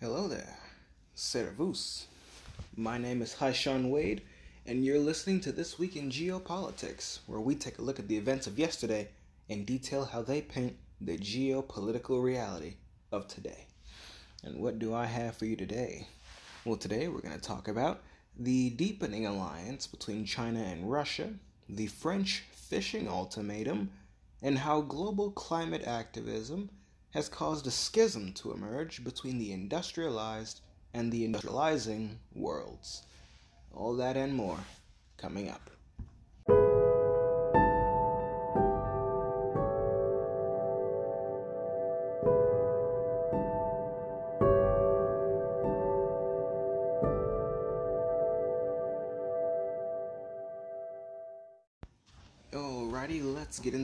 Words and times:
Hello 0.00 0.28
there, 0.28 0.56
Servus. 1.16 2.06
My 2.76 2.98
name 2.98 3.20
is 3.20 3.34
Haishan 3.34 3.90
Wade, 3.90 4.22
and 4.64 4.84
you're 4.84 5.00
listening 5.00 5.40
to 5.40 5.50
This 5.50 5.76
Week 5.76 5.96
in 5.96 6.08
Geopolitics, 6.08 7.18
where 7.26 7.40
we 7.40 7.56
take 7.56 7.78
a 7.78 7.82
look 7.82 7.98
at 7.98 8.06
the 8.06 8.16
events 8.16 8.46
of 8.46 8.60
yesterday 8.60 9.08
and 9.50 9.66
detail 9.66 10.04
how 10.04 10.22
they 10.22 10.40
paint 10.40 10.76
the 11.00 11.18
geopolitical 11.18 12.22
reality 12.22 12.74
of 13.10 13.26
today. 13.26 13.66
And 14.44 14.60
what 14.60 14.78
do 14.78 14.94
I 14.94 15.06
have 15.06 15.36
for 15.36 15.46
you 15.46 15.56
today? 15.56 16.06
Well, 16.64 16.76
today 16.76 17.08
we're 17.08 17.20
going 17.20 17.34
to 17.34 17.40
talk 17.40 17.66
about 17.66 18.04
the 18.38 18.70
deepening 18.70 19.26
alliance 19.26 19.88
between 19.88 20.24
China 20.24 20.60
and 20.60 20.88
Russia, 20.88 21.30
the 21.68 21.88
French 21.88 22.44
fishing 22.52 23.08
ultimatum, 23.08 23.90
and 24.42 24.58
how 24.58 24.80
global 24.80 25.32
climate 25.32 25.82
activism 25.84 26.70
has 27.10 27.28
caused 27.28 27.66
a 27.66 27.70
schism 27.70 28.32
to 28.34 28.52
emerge 28.52 29.02
between 29.02 29.38
the 29.38 29.52
industrialized 29.52 30.60
and 30.94 31.10
the 31.10 31.26
industrializing 31.26 32.16
worlds. 32.34 33.02
All 33.74 33.94
that 33.96 34.16
and 34.16 34.34
more 34.34 34.58
coming 35.16 35.48
up. 35.48 35.70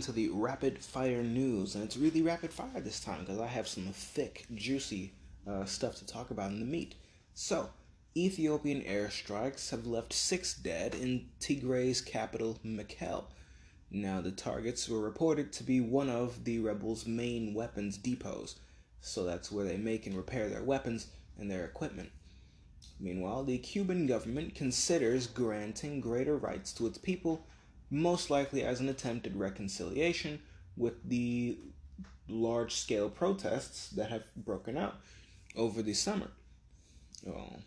Into 0.04 0.12
the 0.12 0.28
rapid 0.28 0.78
fire 0.78 1.22
news. 1.22 1.74
And 1.74 1.82
it's 1.82 1.96
really 1.96 2.20
rapid 2.20 2.52
fire 2.52 2.78
this 2.78 3.00
time 3.00 3.20
because 3.20 3.40
I 3.40 3.46
have 3.46 3.66
some 3.66 3.84
thick, 3.84 4.44
juicy 4.54 5.14
uh, 5.46 5.64
stuff 5.64 5.94
to 5.96 6.06
talk 6.06 6.30
about 6.30 6.50
in 6.50 6.60
the 6.60 6.66
meat. 6.66 6.94
So, 7.32 7.70
Ethiopian 8.14 8.82
airstrikes 8.82 9.70
have 9.70 9.86
left 9.86 10.12
six 10.12 10.52
dead 10.52 10.94
in 10.94 11.30
Tigray's 11.41 12.02
capital, 12.02 12.58
Mekelle. 12.62 13.24
Now, 13.91 14.20
the 14.20 14.30
targets 14.30 14.91
were 14.91 15.00
reported 15.00 15.55
to 15.55 15.64
be 15.64 15.80
one 15.80 16.11
of 16.11 16.44
the 16.44 16.58
rebels' 16.58 17.06
main 17.06 17.55
weapons 17.55 17.96
depots, 17.96 18.56
so 19.00 19.24
that's 19.24 19.50
where 19.50 19.64
they 19.64 19.78
make 19.78 20.06
and 20.06 20.14
repair 20.14 20.50
their 20.50 20.62
weapons 20.62 21.06
and 21.39 21.50
their 21.50 21.64
equipment. 21.64 22.11
Meanwhile, 23.00 23.44
the 23.44 23.56
Cuban 23.56 24.06
government 24.06 24.55
considers 24.55 25.27
granting 25.27 26.02
greater 26.02 26.36
rights 26.36 26.74
to 26.74 26.86
its 26.86 26.98
people 26.98 27.46
most 27.95 28.28
likely 28.28 28.62
as 28.62 28.81
an 28.81 28.89
attempt 28.89 29.27
at 29.27 29.37
reconciliation 29.37 30.41
with 30.77 31.09
the 31.09 31.59
large 32.28 32.75
scale 32.75 33.09
protests 33.09 33.89
that 33.91 34.11
have 34.11 34.25
broken 34.36 34.77
out 34.77 34.97
over 35.56 35.81
the 35.83 35.95
summer. 35.95 36.28
Well, 37.25 37.61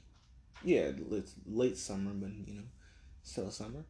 yeah, 0.64 0.92
it's 1.12 1.34
late 1.46 1.78
summer, 1.78 2.12
but 2.14 2.30
you 2.46 2.56
know, 2.56 2.64
still 3.24 3.52
summer. 3.52 3.86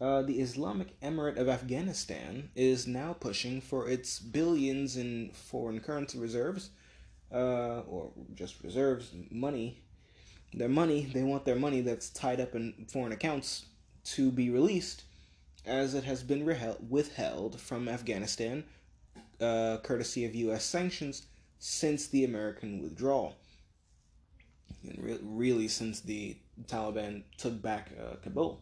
Uh, 0.00 0.22
the 0.22 0.40
Islamic 0.40 0.98
Emirate 1.00 1.36
of 1.36 1.48
Afghanistan 1.48 2.50
is 2.56 2.88
now 2.88 3.12
pushing 3.12 3.60
for 3.60 3.88
its 3.88 4.18
billions 4.18 4.96
in 4.96 5.30
foreign 5.32 5.78
currency 5.78 6.18
reserves, 6.18 6.70
uh, 7.32 7.80
or 7.80 8.10
just 8.34 8.62
reserves, 8.64 9.12
money. 9.30 9.80
Their 10.54 10.68
money, 10.68 11.08
they 11.14 11.22
want 11.22 11.44
their 11.44 11.56
money 11.56 11.82
that's 11.82 12.10
tied 12.10 12.40
up 12.40 12.54
in 12.54 12.86
foreign 12.90 13.12
accounts 13.12 13.66
to 14.04 14.32
be 14.32 14.50
released 14.50 15.04
as 15.64 15.94
it 15.94 16.04
has 16.04 16.22
been 16.22 16.44
withheld 16.88 17.60
from 17.60 17.88
Afghanistan, 17.88 18.64
uh, 19.40 19.78
courtesy 19.82 20.24
of 20.24 20.34
U.S. 20.34 20.64
sanctions, 20.64 21.26
since 21.58 22.06
the 22.06 22.24
American 22.24 22.82
withdrawal. 22.82 23.36
And 24.82 24.98
re- 25.02 25.18
really, 25.22 25.68
since 25.68 26.00
the 26.00 26.36
Taliban 26.66 27.22
took 27.36 27.62
back 27.62 27.90
uh, 28.00 28.16
Kabul. 28.16 28.60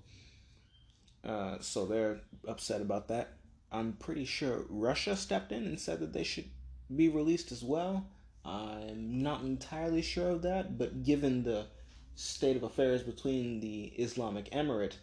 Uh, 1.25 1.57
so 1.61 1.87
they're 1.87 2.21
upset 2.47 2.81
about 2.81 3.09
that. 3.09 3.35
I'm 3.73 3.95
pretty 3.95 4.25
sure 4.25 4.65
Russia 4.69 5.17
stepped 5.17 5.53
in 5.53 5.65
and 5.65 5.79
said 5.79 6.01
that 6.01 6.13
they 6.13 6.25
should 6.25 6.51
be 6.95 7.09
released 7.09 7.53
as 7.53 7.63
well. 7.63 8.07
I'm 8.45 9.23
not 9.23 9.43
entirely 9.43 10.03
sure 10.03 10.31
of 10.31 10.43
that, 10.43 10.79
but 10.79 11.05
given 11.05 11.43
the 11.43 11.67
state 12.15 12.57
of 12.57 12.63
affairs 12.63 13.03
between 13.03 13.61
the 13.61 13.85
Islamic 13.97 14.51
Emirate 14.51 14.97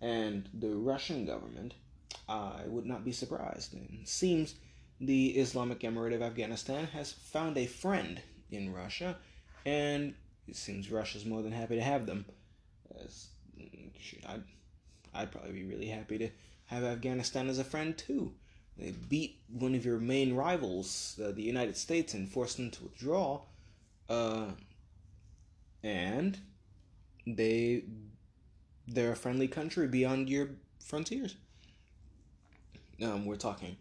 and 0.00 0.48
the 0.54 0.74
Russian 0.74 1.24
government, 1.26 1.74
I 2.28 2.62
would 2.66 2.86
not 2.86 3.04
be 3.04 3.12
surprised. 3.12 3.74
It 3.74 4.08
seems 4.08 4.54
the 5.00 5.30
Islamic 5.30 5.80
Emirate 5.80 6.14
of 6.14 6.22
Afghanistan 6.22 6.86
has 6.86 7.12
found 7.12 7.56
a 7.56 7.66
friend 7.66 8.20
in 8.50 8.72
Russia, 8.72 9.16
and 9.64 10.14
it 10.46 10.56
seems 10.56 10.90
Russia's 10.90 11.24
more 11.24 11.42
than 11.42 11.52
happy 11.52 11.76
to 11.76 11.82
have 11.82 12.06
them. 12.06 12.24
As, 13.04 13.28
I'd, 14.26 14.42
I'd 15.14 15.30
probably 15.30 15.52
be 15.52 15.64
really 15.64 15.88
happy 15.88 16.18
to 16.18 16.30
have 16.66 16.84
Afghanistan 16.84 17.48
as 17.48 17.58
a 17.58 17.64
friend 17.64 17.96
too. 17.96 18.32
They 18.76 18.92
beat 18.92 19.40
one 19.52 19.74
of 19.74 19.84
your 19.84 19.98
main 19.98 20.34
rivals, 20.34 21.18
uh, 21.22 21.32
the 21.32 21.42
United 21.42 21.76
States, 21.76 22.14
and 22.14 22.28
forced 22.28 22.56
them 22.56 22.70
to 22.70 22.84
withdraw. 22.84 23.40
Uh, 24.08 24.52
and 25.82 26.38
they 27.26 27.84
they're 28.88 29.12
a 29.12 29.16
friendly 29.16 29.48
country 29.48 29.86
beyond 29.86 30.28
your 30.30 30.48
frontiers. 30.82 31.36
Um, 33.02 33.26
we're 33.26 33.36
talking 33.36 33.76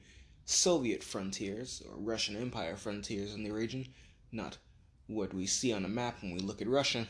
Soviet 0.46 1.04
frontiers 1.04 1.82
or 1.90 1.98
Russian 1.98 2.36
Empire 2.36 2.76
frontiers 2.76 3.34
in 3.34 3.44
the 3.44 3.52
region, 3.52 3.88
not 4.32 4.58
what 5.08 5.34
we 5.34 5.48
see 5.48 5.72
on 5.72 5.86
a 5.86 5.90
map 5.90 6.22
when 6.22 6.34
we 6.34 6.40
look 6.40 6.62
at 6.62 6.68
Russia. 6.68 7.08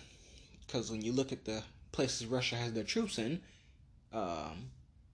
Because 0.65 0.91
when 0.91 1.01
you 1.01 1.11
look 1.11 1.31
at 1.31 1.45
the 1.45 1.63
places 1.91 2.27
Russia 2.27 2.55
has 2.55 2.73
their 2.73 2.83
troops 2.83 3.17
in, 3.17 3.41
um, 4.13 4.69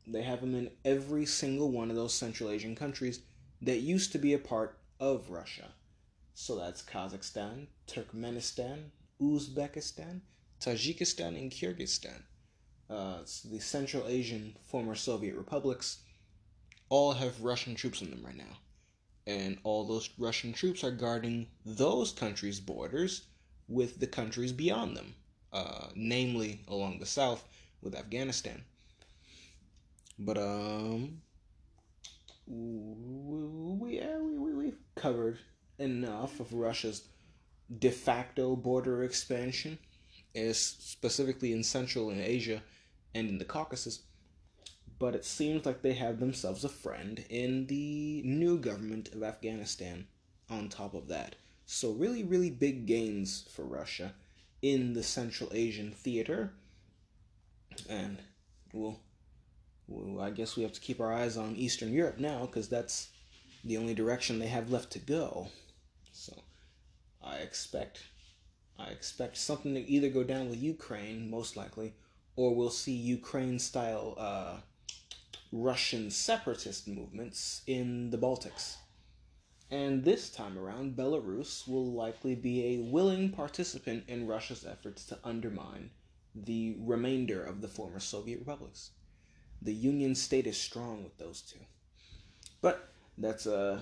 they 0.05 0.22
have 0.22 0.41
them 0.41 0.53
in 0.53 0.69
every 0.83 1.25
single 1.25 1.72
one 1.72 1.89
of 1.89 1.95
those 1.95 2.13
Central 2.13 2.49
Asian 2.49 2.75
countries 2.75 3.22
that 3.61 3.77
used 3.77 4.11
to 4.11 4.17
be 4.17 4.33
a 4.33 4.39
part 4.39 4.77
of 4.99 5.29
Russia. 5.29 5.69
So 6.35 6.57
that's 6.57 6.81
Kazakhstan, 6.81 7.67
Turkmenistan, 7.88 8.89
Uzbekistan, 9.22 10.22
Tajikistan, 10.59 11.39
and 11.39 11.51
Kyrgyzstan 11.51 12.23
uh, 12.93 13.19
the 13.51 13.59
Central 13.59 14.07
Asian 14.07 14.55
former 14.65 14.95
Soviet 14.95 15.35
republics, 15.35 15.99
all 16.89 17.13
have 17.13 17.41
Russian 17.41 17.75
troops 17.75 18.01
in 18.01 18.11
them 18.11 18.23
right 18.23 18.37
now. 18.37 18.57
And 19.25 19.57
all 19.63 19.85
those 19.85 20.09
Russian 20.17 20.53
troops 20.53 20.83
are 20.83 20.91
guarding 20.91 21.47
those 21.65 22.11
countries' 22.11 22.59
borders 22.59 23.23
with 23.67 23.99
the 23.99 24.07
countries 24.07 24.51
beyond 24.51 24.97
them, 24.97 25.15
uh, 25.51 25.87
namely 25.95 26.61
along 26.67 26.99
the 26.99 27.05
south 27.05 27.43
with 27.81 27.95
Afghanistan. 27.95 28.63
But, 30.19 30.37
um, 30.37 31.21
we, 32.45 33.97
yeah, 33.97 34.17
we, 34.17 34.37
we, 34.37 34.53
we've 34.53 34.79
covered 34.95 35.39
enough 35.79 36.39
of 36.39 36.53
Russia's 36.53 37.07
de 37.79 37.89
facto 37.89 38.55
border 38.55 39.03
expansion, 39.03 39.79
is 40.35 40.59
specifically 40.59 41.53
in 41.53 41.63
Central 41.63 42.09
and 42.09 42.19
Asia 42.21 42.61
and 43.13 43.29
in 43.29 43.38
the 43.38 43.46
Caucasus. 43.46 44.00
But 45.00 45.16
it 45.16 45.25
seems 45.25 45.66
like 45.66 45.81
they 45.81 45.94
have 45.94 46.19
themselves 46.19 46.63
a 46.63 46.69
friend 46.69 47.24
in 47.29 47.68
the 47.68 48.22
new 48.24 48.57
government 48.57 49.13
of 49.13 49.24
Afghanistan 49.24 50.07
on 50.50 50.69
top 50.69 50.94
of 50.94 51.07
that. 51.07 51.35
So, 51.66 51.91
really, 51.91 52.23
really 52.23 52.50
big 52.50 52.85
gains 52.85 53.46
for 53.53 53.63
Russia 53.63 54.13
in 54.62 54.94
the 54.94 55.03
Central 55.03 55.50
Asian 55.53 55.91
theater. 55.91 56.53
And 57.90 58.19
we'll, 58.72 59.00
I 60.19 60.29
guess 60.29 60.56
we 60.56 60.63
have 60.63 60.73
to 60.73 60.81
keep 60.81 61.00
our 61.00 61.13
eyes 61.13 61.38
on 61.38 61.56
Eastern 61.56 61.91
Europe 61.91 62.19
now 62.19 62.46
because 62.46 62.69
that's 62.69 63.09
the 63.63 63.78
only 63.78 63.94
direction 63.94 64.40
they 64.40 64.47
have 64.47 64.72
left 64.72 64.91
to 64.91 65.00
go. 65.00 65.47
So, 66.12 66.34
I 67.23 67.38
expect 67.38 68.03
I 68.78 68.87
expect 68.87 69.37
something 69.37 69.76
to 69.76 69.87
either 69.87 70.09
go 70.09 70.23
down 70.23 70.49
with 70.49 70.61
Ukraine, 70.61 71.29
most 71.29 71.55
likely, 71.55 71.93
or 72.35 72.56
we'll 72.56 72.70
see 72.70 72.94
Ukraine 72.94 73.59
style 73.59 74.16
uh, 74.18 74.58
Russian 75.52 76.09
separatist 76.09 76.88
movements 76.88 77.62
in 77.68 78.09
the 78.09 78.18
Baltics. 78.18 78.78
And 79.70 80.03
this 80.03 80.30
time 80.30 80.58
around, 80.58 80.96
Belarus 80.96 81.68
will 81.68 81.91
likely 81.91 82.35
be 82.35 82.76
a 82.76 82.82
willing 82.91 83.30
participant 83.30 84.03
in 84.08 84.28
Russia's 84.28 84.66
efforts 84.66 85.06
to 85.06 85.20
undermine 85.24 85.90
the 86.35 86.76
remainder 86.80 87.44
of 87.44 87.62
the 87.62 87.68
former 87.68 88.00
Soviet 88.00 88.40
republics. 88.40 88.91
The 89.62 89.74
Union 89.74 90.16
state 90.16 90.47
is 90.47 90.58
strong 90.58 91.03
with 91.03 91.18
those 91.18 91.41
two. 91.41 91.59
But 92.62 92.90
that's 93.18 93.47
uh, 93.47 93.80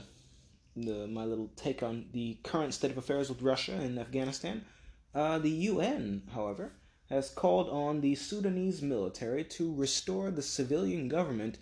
the, 0.76 1.08
my 1.08 1.26
little 1.26 1.50
take 1.56 1.84
on 1.84 2.06
the 2.14 2.38
current 2.44 2.74
state 2.74 2.92
of 2.92 2.98
affairs 2.98 3.30
with 3.30 3.42
Russia 3.42 3.74
and 3.74 3.98
Afghanistan. 3.98 4.66
Uh, 5.14 5.40
the 5.40 5.50
UN, 5.50 6.24
however, 6.34 6.74
has 7.12 7.30
called 7.30 7.70
on 7.70 8.00
the 8.00 8.16
Sudanese 8.16 8.82
military 8.82 9.44
to 9.44 9.76
restore 9.76 10.32
the 10.32 10.42
civilian 10.42 11.10
government 11.10 11.58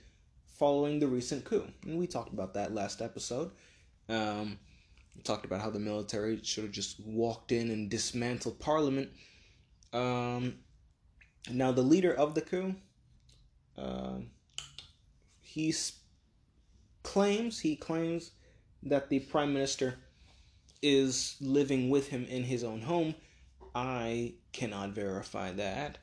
following 0.45 0.99
the 0.99 1.07
recent 1.07 1.43
coup. 1.43 1.65
And 1.83 1.97
we 1.97 2.05
talked 2.05 2.31
about 2.31 2.53
that 2.53 2.73
last 2.73 3.01
episode. 3.01 3.51
Um, 4.07 4.59
talked 5.23 5.45
about 5.45 5.61
how 5.61 5.71
the 5.71 5.79
military 5.79 6.39
should 6.43 6.65
have 6.65 6.73
just 6.73 6.99
walked 6.99 7.51
in 7.51 7.71
and 7.71 7.89
dismantled 7.89 8.59
parliament. 8.59 9.09
Um, 9.91 10.55
now, 11.51 11.71
the 11.71 11.81
leader 11.81 12.13
of 12.13 12.35
the 12.35 12.41
coup, 12.41 12.75
uh, 13.77 14.17
he 15.41 15.73
claims 17.01 17.59
he 17.59 17.75
claims 17.75 18.31
that 18.83 19.09
the 19.09 19.19
prime 19.19 19.53
minister 19.53 19.97
is 20.81 21.35
living 21.41 21.89
with 21.89 22.09
him 22.09 22.25
in 22.25 22.43
his 22.43 22.63
own 22.63 22.81
home. 22.81 23.15
I 23.75 24.33
cannot 24.51 24.89
verify 24.89 25.51
that, 25.53 25.97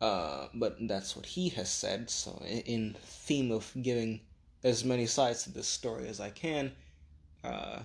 uh, 0.00 0.48
but 0.54 0.76
that's 0.88 1.16
what 1.16 1.26
he 1.26 1.48
has 1.50 1.70
said. 1.70 2.10
So, 2.10 2.42
in 2.44 2.96
theme 3.00 3.50
of 3.50 3.72
giving 3.80 4.20
as 4.62 4.84
many 4.84 5.06
sides 5.06 5.44
to 5.44 5.52
this 5.52 5.68
story 5.68 6.08
as 6.08 6.20
I 6.20 6.30
can, 6.30 6.72
uh, 7.44 7.80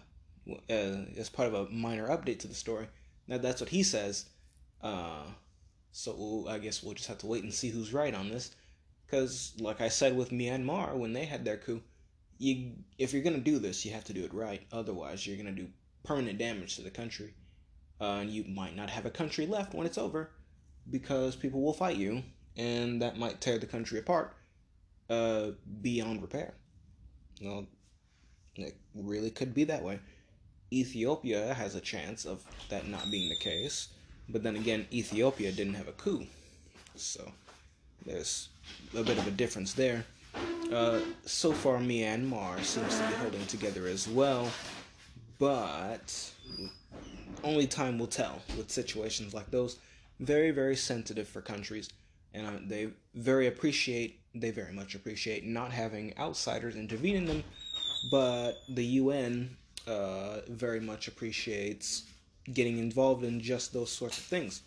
uh, 0.69 1.05
as 1.17 1.29
part 1.29 1.47
of 1.47 1.53
a 1.53 1.69
minor 1.71 2.07
update 2.07 2.39
to 2.39 2.47
the 2.47 2.55
story. 2.55 2.87
Now 3.27 3.37
that's 3.37 3.61
what 3.61 3.69
he 3.69 3.83
says. 3.83 4.25
Uh, 4.81 5.23
so 5.91 6.45
I 6.49 6.57
guess 6.59 6.81
we'll 6.81 6.93
just 6.93 7.09
have 7.09 7.17
to 7.19 7.27
wait 7.27 7.43
and 7.43 7.53
see 7.53 7.69
who's 7.69 7.93
right 7.93 8.13
on 8.13 8.29
this. 8.29 8.51
Because, 9.05 9.53
like 9.59 9.81
I 9.81 9.89
said 9.89 10.15
with 10.15 10.29
Myanmar 10.29 10.95
when 10.95 11.13
they 11.13 11.25
had 11.25 11.43
their 11.43 11.57
coup, 11.57 11.81
you 12.37 12.73
if 12.97 13.11
you're 13.11 13.23
gonna 13.23 13.39
do 13.39 13.59
this, 13.59 13.85
you 13.85 13.91
have 13.91 14.05
to 14.05 14.13
do 14.13 14.23
it 14.23 14.33
right. 14.33 14.65
Otherwise, 14.71 15.25
you're 15.27 15.37
gonna 15.37 15.51
do 15.51 15.67
permanent 16.03 16.39
damage 16.39 16.75
to 16.75 16.81
the 16.81 16.89
country, 16.89 17.33
uh, 17.99 18.19
and 18.21 18.29
you 18.29 18.43
might 18.45 18.75
not 18.75 18.89
have 18.89 19.05
a 19.05 19.09
country 19.11 19.45
left 19.45 19.73
when 19.73 19.85
it's 19.85 19.97
over, 19.97 20.31
because 20.89 21.35
people 21.35 21.61
will 21.61 21.73
fight 21.73 21.97
you, 21.97 22.23
and 22.57 23.01
that 23.01 23.17
might 23.17 23.41
tear 23.41 23.57
the 23.57 23.65
country 23.65 23.99
apart 23.99 24.35
uh, 25.09 25.47
beyond 25.81 26.21
repair. 26.21 26.53
Well, 27.41 27.67
it 28.55 28.75
really 28.93 29.31
could 29.31 29.53
be 29.53 29.63
that 29.65 29.83
way. 29.83 29.99
Ethiopia 30.71 31.53
has 31.53 31.75
a 31.75 31.81
chance 31.81 32.25
of 32.25 32.43
that 32.69 32.87
not 32.87 33.09
being 33.09 33.29
the 33.29 33.37
case, 33.37 33.89
but 34.27 34.43
then 34.43 34.55
again, 34.55 34.87
Ethiopia 34.91 35.51
didn't 35.51 35.73
have 35.75 35.87
a 35.87 35.93
coup, 35.93 36.25
so 36.95 37.31
there's 38.05 38.49
a 38.95 39.03
bit 39.03 39.17
of 39.17 39.27
a 39.27 39.31
difference 39.31 39.73
there. 39.73 40.05
Uh, 40.71 40.99
so 41.25 41.51
far, 41.51 41.79
Myanmar 41.79 42.63
seems 42.63 42.99
to 42.99 43.07
be 43.07 43.13
holding 43.15 43.45
together 43.47 43.87
as 43.87 44.07
well, 44.07 44.51
but 45.39 46.31
only 47.43 47.67
time 47.67 47.99
will 47.99 48.07
tell 48.07 48.41
with 48.57 48.71
situations 48.71 49.33
like 49.33 49.51
those. 49.51 49.77
Very, 50.19 50.51
very 50.51 50.75
sensitive 50.75 51.27
for 51.27 51.41
countries, 51.41 51.89
and 52.33 52.47
uh, 52.47 52.59
they 52.65 52.89
very 53.15 53.47
appreciate, 53.47 54.19
they 54.35 54.51
very 54.51 54.73
much 54.73 54.95
appreciate 54.95 55.45
not 55.45 55.71
having 55.71 56.17
outsiders 56.17 56.75
intervene 56.75 57.15
in 57.15 57.25
them, 57.25 57.43
but 58.11 58.53
the 58.69 58.83
UN 58.85 59.55
uh, 59.87 60.41
very 60.49 60.79
much 60.79 61.07
appreciates 61.07 62.03
getting 62.53 62.79
involved 62.79 63.23
in 63.23 63.39
just 63.39 63.73
those 63.73 63.91
sorts 63.91 64.17
of 64.17 64.23
things. 64.23 64.61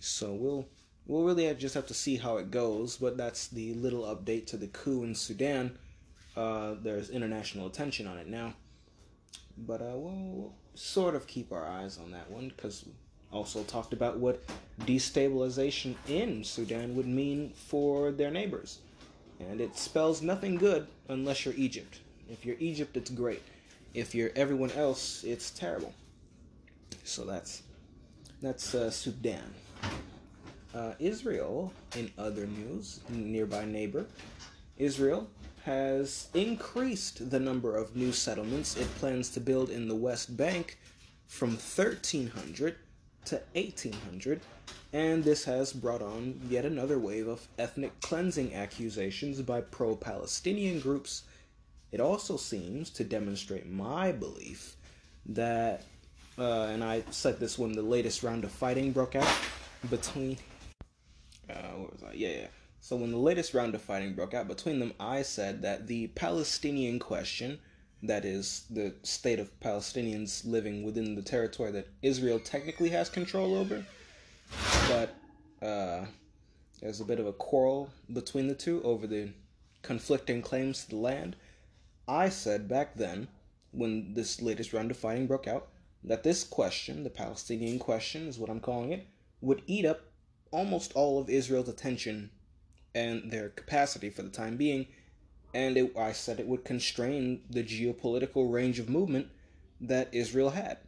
So 0.00 0.32
we'll 0.32 0.68
we'll 1.06 1.24
really 1.24 1.52
just 1.54 1.74
have 1.74 1.86
to 1.88 1.94
see 1.94 2.16
how 2.16 2.38
it 2.38 2.50
goes. 2.50 2.96
But 2.96 3.16
that's 3.16 3.48
the 3.48 3.74
little 3.74 4.02
update 4.02 4.46
to 4.48 4.56
the 4.56 4.68
coup 4.68 5.04
in 5.04 5.14
Sudan. 5.14 5.78
Uh, 6.36 6.74
there's 6.80 7.10
international 7.10 7.66
attention 7.66 8.06
on 8.06 8.16
it 8.16 8.26
now, 8.26 8.54
but 9.58 9.82
uh, 9.82 9.92
we'll, 9.94 10.12
we'll 10.32 10.54
sort 10.74 11.14
of 11.14 11.26
keep 11.26 11.52
our 11.52 11.66
eyes 11.66 11.98
on 11.98 12.10
that 12.12 12.30
one 12.30 12.48
because 12.48 12.84
also 13.32 13.62
talked 13.64 13.92
about 13.92 14.18
what 14.18 14.42
destabilization 14.80 15.94
in 16.06 16.44
Sudan 16.44 16.94
would 16.94 17.06
mean 17.06 17.52
for 17.54 18.10
their 18.10 18.30
neighbors. 18.30 18.80
And 19.40 19.60
it 19.60 19.76
spells 19.76 20.22
nothing 20.22 20.56
good 20.56 20.86
unless 21.08 21.44
you're 21.44 21.54
Egypt. 21.54 22.00
If 22.30 22.44
you're 22.44 22.56
Egypt, 22.60 22.96
it's 22.96 23.10
great. 23.10 23.42
If 23.94 24.14
you're 24.14 24.30
everyone 24.36 24.70
else, 24.72 25.24
it's 25.24 25.50
terrible. 25.50 25.92
So 27.04 27.24
that's 27.24 27.62
that's 28.40 28.74
uh, 28.74 28.90
Sudan. 28.90 29.54
Uh, 30.74 30.94
Israel, 30.98 31.72
in 31.96 32.10
other 32.16 32.46
news, 32.46 33.00
nearby 33.10 33.64
neighbor, 33.64 34.06
Israel 34.78 35.28
has 35.64 36.28
increased 36.34 37.30
the 37.30 37.40
number 37.40 37.76
of 37.76 37.96
new 37.96 38.12
settlements 38.12 38.76
it 38.76 38.92
plans 38.96 39.30
to 39.30 39.40
build 39.40 39.70
in 39.70 39.88
the 39.88 39.94
West 39.94 40.36
Bank 40.36 40.78
from 41.26 41.50
1,300 41.50 42.76
to 43.24 43.40
1,800, 43.54 44.40
and 44.92 45.22
this 45.22 45.44
has 45.44 45.72
brought 45.72 46.02
on 46.02 46.40
yet 46.48 46.64
another 46.64 46.98
wave 46.98 47.28
of 47.28 47.46
ethnic 47.58 48.00
cleansing 48.00 48.54
accusations 48.54 49.40
by 49.42 49.60
pro 49.60 49.94
Palestinian 49.94 50.80
groups 50.80 51.22
it 51.92 52.00
also 52.00 52.38
seems 52.38 52.88
to 52.90 53.04
demonstrate 53.04 53.70
my 53.70 54.12
belief 54.12 54.76
that, 55.26 55.82
uh, 56.38 56.62
and 56.64 56.82
I 56.82 57.04
said 57.10 57.38
this 57.38 57.58
when 57.58 57.72
the 57.72 57.82
latest 57.82 58.22
round 58.22 58.44
of 58.44 58.50
fighting 58.50 58.92
broke 58.92 59.14
out 59.14 59.28
between, 59.90 60.38
uh, 61.50 61.54
what 61.76 61.92
was 61.92 62.02
I? 62.02 62.14
Yeah, 62.14 62.28
yeah. 62.28 62.46
So 62.82 62.96
when 62.96 63.12
the 63.12 63.16
latest 63.16 63.54
round 63.54 63.76
of 63.76 63.80
fighting 63.80 64.14
broke 64.14 64.34
out 64.34 64.48
between 64.48 64.80
them, 64.80 64.92
I 64.98 65.22
said 65.22 65.62
that 65.62 65.86
the 65.86 66.08
Palestinian 66.08 66.98
question, 66.98 67.60
that 68.02 68.24
is, 68.24 68.64
the 68.68 68.96
state 69.04 69.38
of 69.38 69.58
Palestinians 69.60 70.44
living 70.44 70.82
within 70.82 71.14
the 71.14 71.22
territory 71.22 71.70
that 71.70 71.86
Israel 72.02 72.40
technically 72.40 72.88
has 72.88 73.08
control 73.08 73.54
over, 73.54 73.86
but 74.88 75.14
uh, 75.64 76.06
there's 76.80 77.00
a 77.00 77.04
bit 77.04 77.20
of 77.20 77.26
a 77.28 77.32
quarrel 77.32 77.88
between 78.12 78.48
the 78.48 78.54
two 78.54 78.82
over 78.82 79.06
the 79.06 79.28
conflicting 79.82 80.42
claims 80.42 80.82
to 80.82 80.90
the 80.90 80.96
land. 80.96 81.36
I 82.08 82.30
said 82.30 82.68
back 82.68 82.96
then, 82.96 83.28
when 83.70 84.14
this 84.14 84.42
latest 84.42 84.72
round 84.72 84.90
of 84.90 84.96
fighting 84.96 85.28
broke 85.28 85.46
out, 85.46 85.68
that 86.02 86.24
this 86.24 86.42
question, 86.42 87.04
the 87.04 87.10
Palestinian 87.10 87.78
question 87.78 88.26
is 88.26 88.40
what 88.40 88.50
I'm 88.50 88.58
calling 88.58 88.90
it, 88.90 89.06
would 89.40 89.62
eat 89.68 89.86
up 89.86 90.00
almost 90.50 90.92
all 90.94 91.20
of 91.20 91.30
Israel's 91.30 91.68
attention 91.68 92.30
and 92.94 93.30
their 93.30 93.48
capacity 93.48 94.10
for 94.10 94.22
the 94.22 94.28
time 94.28 94.56
being, 94.56 94.86
and 95.54 95.76
it, 95.76 95.96
I 95.96 96.12
said 96.12 96.40
it 96.40 96.46
would 96.46 96.64
constrain 96.64 97.42
the 97.50 97.62
geopolitical 97.62 98.52
range 98.52 98.78
of 98.78 98.88
movement 98.88 99.28
that 99.80 100.08
Israel 100.12 100.50
had, 100.50 100.78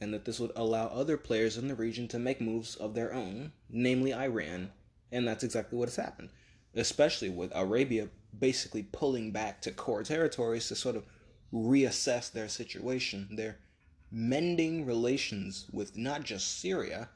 and 0.00 0.12
that 0.14 0.24
this 0.24 0.40
would 0.40 0.52
allow 0.56 0.86
other 0.86 1.16
players 1.16 1.56
in 1.56 1.68
the 1.68 1.74
region 1.74 2.08
to 2.08 2.18
make 2.18 2.40
moves 2.40 2.76
of 2.76 2.94
their 2.94 3.12
own, 3.12 3.52
namely 3.68 4.14
Iran, 4.14 4.70
and 5.10 5.26
that's 5.26 5.44
exactly 5.44 5.78
what 5.78 5.88
has 5.88 5.96
happened, 5.96 6.30
especially 6.74 7.28
with 7.30 7.52
Arabia 7.54 8.08
basically 8.38 8.84
pulling 8.92 9.32
back 9.32 9.60
to 9.62 9.72
core 9.72 10.02
territories 10.02 10.68
to 10.68 10.74
sort 10.74 10.96
of 10.96 11.04
reassess 11.52 12.30
their 12.30 12.48
situation. 12.48 13.28
They're 13.32 13.58
mending 14.10 14.86
relations 14.86 15.66
with 15.72 15.96
not 15.96 16.24
just 16.24 16.60
Syria, 16.60 17.08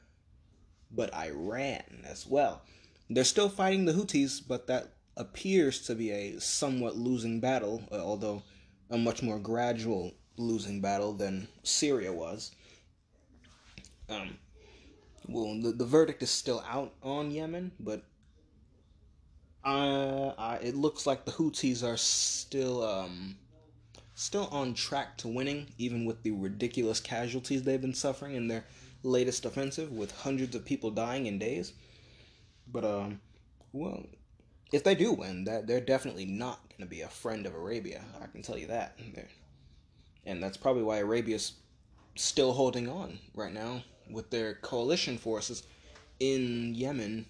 but 0.91 1.13
Iran 1.13 2.03
as 2.03 2.27
well. 2.27 2.61
They're 3.09 3.23
still 3.23 3.49
fighting 3.49 3.85
the 3.85 3.93
Houthis, 3.93 4.41
but 4.47 4.67
that 4.67 4.93
appears 5.15 5.81
to 5.87 5.95
be 5.95 6.11
a 6.11 6.39
somewhat 6.39 6.95
losing 6.95 7.39
battle, 7.39 7.83
uh, 7.91 7.95
although 7.95 8.43
a 8.89 8.97
much 8.97 9.21
more 9.21 9.39
gradual 9.39 10.13
losing 10.37 10.81
battle 10.81 11.13
than 11.13 11.47
Syria 11.63 12.11
was. 12.11 12.51
Um, 14.09 14.37
well, 15.27 15.59
the, 15.61 15.71
the 15.71 15.85
verdict 15.85 16.23
is 16.23 16.29
still 16.29 16.63
out 16.67 16.93
on 17.01 17.31
Yemen, 17.31 17.71
but 17.79 18.03
uh, 19.63 20.33
I, 20.37 20.55
it 20.61 20.75
looks 20.75 21.05
like 21.05 21.25
the 21.25 21.31
Houthis 21.31 21.83
are 21.83 21.97
still 21.97 22.83
um, 22.83 23.37
still 24.15 24.47
on 24.51 24.73
track 24.73 25.17
to 25.19 25.27
winning, 25.27 25.67
even 25.77 26.05
with 26.05 26.21
the 26.23 26.31
ridiculous 26.31 26.99
casualties 26.99 27.63
they've 27.63 27.81
been 27.81 27.93
suffering 27.93 28.35
in 28.35 28.47
their 28.47 28.65
latest 29.03 29.45
offensive, 29.45 29.91
with 29.91 30.11
hundreds 30.11 30.55
of 30.55 30.65
people 30.65 30.91
dying 30.91 31.25
in 31.25 31.39
days. 31.39 31.73
But 32.73 32.83
um, 32.83 33.21
well, 33.71 34.03
if 34.73 34.83
they 34.83 34.95
do 34.95 35.13
win, 35.13 35.45
that 35.45 35.67
they're 35.67 35.79
definitely 35.79 36.25
not 36.25 36.67
going 36.69 36.81
to 36.81 36.85
be 36.85 37.01
a 37.01 37.07
friend 37.07 37.45
of 37.45 37.55
Arabia. 37.55 38.03
I 38.21 38.25
can 38.27 38.41
tell 38.41 38.57
you 38.57 38.67
that. 38.67 38.99
And 40.25 40.43
that's 40.43 40.57
probably 40.57 40.83
why 40.83 40.97
Arabia's 40.97 41.53
still 42.15 42.51
holding 42.51 42.89
on 42.89 43.19
right 43.33 43.53
now 43.53 43.83
with 44.09 44.29
their 44.29 44.55
coalition 44.55 45.17
forces 45.17 45.63
in 46.19 46.75
Yemen 46.75 47.25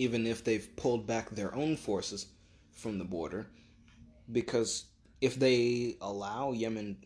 even 0.00 0.26
if 0.26 0.42
they've 0.42 0.74
pulled 0.76 1.06
back 1.06 1.28
their 1.28 1.54
own 1.54 1.76
forces 1.76 2.26
from 2.72 2.98
the 2.98 3.04
border. 3.04 3.46
Because 4.32 4.84
if 5.20 5.38
they 5.38 5.96
allow 6.00 6.52
Yemen 6.52 6.96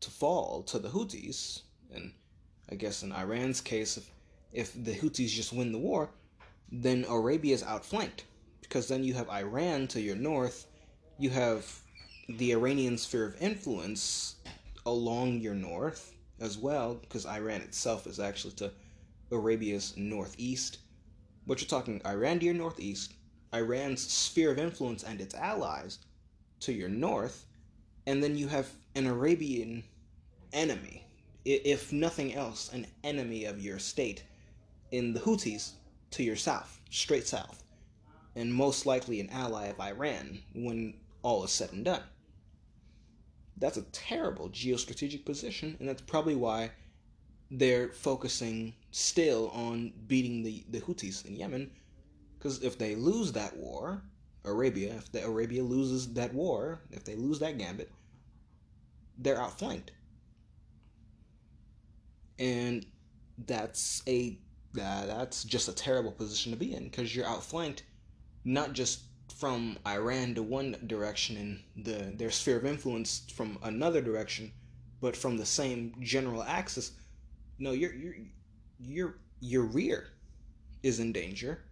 to 0.00 0.10
fall 0.10 0.62
to 0.62 0.78
the 0.78 0.88
Houthis, 0.88 1.60
and 1.94 2.12
I 2.72 2.76
guess 2.76 3.02
in 3.02 3.12
Iran's 3.12 3.60
case, 3.60 3.98
if, 3.98 4.10
if 4.54 4.84
the 4.84 4.94
Houthis 4.94 5.28
just 5.28 5.52
win 5.52 5.72
the 5.72 5.78
war, 5.78 6.08
then 6.70 7.04
Arabia 7.08 7.54
is 7.54 7.62
outflanked. 7.62 8.24
Because 8.60 8.88
then 8.88 9.02
you 9.02 9.14
have 9.14 9.30
Iran 9.30 9.86
to 9.88 10.00
your 10.00 10.16
north, 10.16 10.66
you 11.18 11.30
have 11.30 11.80
the 12.28 12.52
Iranian 12.52 12.98
sphere 12.98 13.24
of 13.24 13.40
influence 13.40 14.36
along 14.84 15.40
your 15.40 15.54
north 15.54 16.12
as 16.38 16.58
well, 16.58 16.94
because 16.94 17.24
Iran 17.24 17.62
itself 17.62 18.06
is 18.06 18.20
actually 18.20 18.54
to 18.54 18.70
Arabia's 19.32 19.96
northeast 19.96 20.78
but 21.48 21.62
you're 21.62 21.68
talking 21.68 22.02
Iran 22.04 22.38
to 22.40 22.44
your 22.44 22.54
northeast, 22.54 23.14
Iran's 23.54 24.06
sphere 24.06 24.52
of 24.52 24.58
influence 24.58 25.02
and 25.02 25.18
its 25.18 25.34
allies 25.34 25.98
to 26.60 26.72
your 26.74 26.90
north, 26.90 27.46
and 28.06 28.22
then 28.22 28.36
you 28.36 28.48
have 28.48 28.68
an 28.94 29.06
Arabian 29.06 29.82
enemy, 30.52 31.06
if 31.46 31.90
nothing 31.90 32.34
else, 32.34 32.70
an 32.74 32.86
enemy 33.02 33.46
of 33.46 33.64
your 33.64 33.78
state 33.78 34.24
in 34.90 35.14
the 35.14 35.20
Houthis 35.20 35.72
to 36.12 36.22
your 36.22 36.36
south, 36.36 36.80
straight 36.90 37.26
south, 37.26 37.64
and 38.34 38.54
most 38.54 38.86
likely 38.86 39.20
an 39.20 39.30
ally 39.30 39.66
of 39.66 39.80
Iran 39.80 40.40
when 40.54 40.94
all 41.22 41.44
is 41.44 41.50
said 41.50 41.72
and 41.72 41.84
done. 41.84 42.02
That's 43.56 43.76
a 43.76 43.82
terrible 43.82 44.48
geostrategic 44.48 45.24
position, 45.24 45.76
and 45.80 45.88
that's 45.88 46.02
probably 46.02 46.36
why 46.36 46.70
they're 47.50 47.88
focusing 47.88 48.74
still 48.90 49.50
on 49.50 49.92
beating 50.06 50.42
the, 50.42 50.64
the 50.70 50.80
Houthis 50.80 51.26
in 51.26 51.36
Yemen. 51.36 51.70
Because 52.38 52.62
if 52.62 52.78
they 52.78 52.94
lose 52.94 53.32
that 53.32 53.56
war, 53.56 54.02
Arabia, 54.44 54.94
if 54.94 55.10
the 55.10 55.24
Arabia 55.24 55.62
loses 55.62 56.12
that 56.14 56.32
war, 56.32 56.80
if 56.92 57.04
they 57.04 57.16
lose 57.16 57.40
that 57.40 57.58
gambit, 57.58 57.90
they're 59.18 59.40
outflanked. 59.40 59.90
And 62.38 62.86
that's 63.46 64.02
a 64.06 64.38
that's 64.74 65.44
just 65.44 65.68
a 65.68 65.72
terrible 65.72 66.12
position 66.12 66.52
to 66.52 66.58
be 66.58 66.74
in 66.74 66.84
because 66.84 67.14
you're 67.14 67.26
outflanked 67.26 67.82
not 68.44 68.72
just 68.72 69.02
from 69.36 69.78
Iran 69.86 70.34
to 70.34 70.42
one 70.42 70.76
direction 70.86 71.36
and 71.36 71.84
the 71.84 72.16
their 72.16 72.30
sphere 72.30 72.56
of 72.56 72.64
influence 72.64 73.22
from 73.34 73.58
another 73.62 74.00
direction, 74.00 74.52
but 75.00 75.16
from 75.16 75.36
the 75.36 75.46
same 75.46 75.94
general 76.00 76.42
axis. 76.42 76.92
No, 77.58 77.72
your 77.72 77.94
your 77.94 78.14
your 78.78 79.18
your 79.40 79.64
rear 79.64 80.08
is 80.82 80.98
in 81.00 81.12
danger 81.12 81.64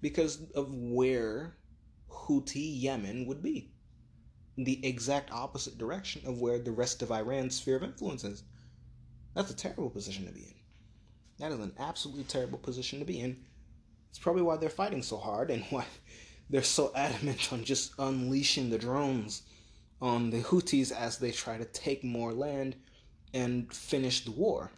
because 0.00 0.42
of 0.54 0.72
where 0.74 1.56
Houthi 2.10 2.80
Yemen 2.80 3.26
would 3.26 3.42
be. 3.42 3.72
The 4.56 4.84
exact 4.84 5.30
opposite 5.30 5.78
direction 5.78 6.26
of 6.26 6.40
where 6.40 6.58
the 6.58 6.72
rest 6.72 7.02
of 7.02 7.10
Iran's 7.10 7.54
sphere 7.54 7.76
of 7.76 7.82
influence 7.82 8.24
is. 8.24 8.42
That's 9.34 9.50
a 9.50 9.56
terrible 9.56 9.90
position 9.90 10.26
to 10.26 10.32
be 10.32 10.40
in. 10.40 10.59
That 11.40 11.52
is 11.52 11.58
an 11.58 11.72
absolutely 11.78 12.24
terrible 12.24 12.58
position 12.58 12.98
to 12.98 13.06
be 13.06 13.18
in. 13.18 13.44
It's 14.10 14.18
probably 14.18 14.42
why 14.42 14.58
they're 14.58 14.68
fighting 14.68 15.02
so 15.02 15.16
hard 15.16 15.50
and 15.50 15.64
why 15.70 15.86
they're 16.50 16.62
so 16.62 16.92
adamant 16.94 17.50
on 17.50 17.64
just 17.64 17.92
unleashing 17.98 18.68
the 18.68 18.78
drones 18.78 19.42
on 20.02 20.30
the 20.30 20.42
Houthis 20.42 20.92
as 20.92 21.18
they 21.18 21.30
try 21.30 21.56
to 21.56 21.64
take 21.64 22.04
more 22.04 22.32
land 22.34 22.76
and 23.32 23.72
finish 23.72 24.24
the 24.24 24.32
war. 24.32 24.70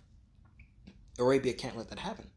Arabia 1.18 1.52
can't 1.52 1.76
let 1.76 1.88
that 1.90 1.98
happen. 1.98 2.30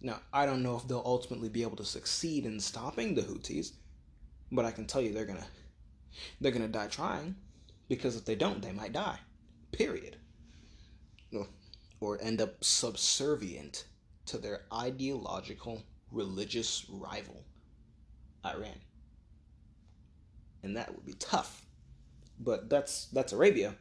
Now, 0.00 0.20
I 0.32 0.46
don't 0.46 0.62
know 0.62 0.76
if 0.76 0.86
they'll 0.86 1.02
ultimately 1.04 1.48
be 1.48 1.62
able 1.62 1.76
to 1.76 1.84
succeed 1.84 2.46
in 2.46 2.60
stopping 2.60 3.14
the 3.14 3.22
Houthis, 3.22 3.72
but 4.52 4.64
I 4.64 4.70
can 4.70 4.86
tell 4.86 5.02
you 5.02 5.12
they're 5.12 5.24
gonna 5.24 5.46
they're 6.40 6.52
gonna 6.52 6.68
die 6.68 6.86
trying, 6.86 7.34
because 7.88 8.16
if 8.16 8.24
they 8.24 8.34
don't, 8.34 8.62
they 8.62 8.72
might 8.72 8.92
die. 8.92 9.18
Period. 9.72 10.16
Or 12.00 12.18
end 12.20 12.40
up 12.40 12.64
subservient 12.64 13.84
to 14.26 14.38
their 14.38 14.62
ideological 14.72 15.82
religious 16.10 16.86
rival, 16.88 17.44
Iran. 18.44 18.80
And 20.62 20.76
that 20.76 20.94
would 20.94 21.04
be 21.04 21.14
tough. 21.14 21.66
But 22.38 22.70
that's 22.70 23.06
that's 23.06 23.32
Arabia. 23.32 23.74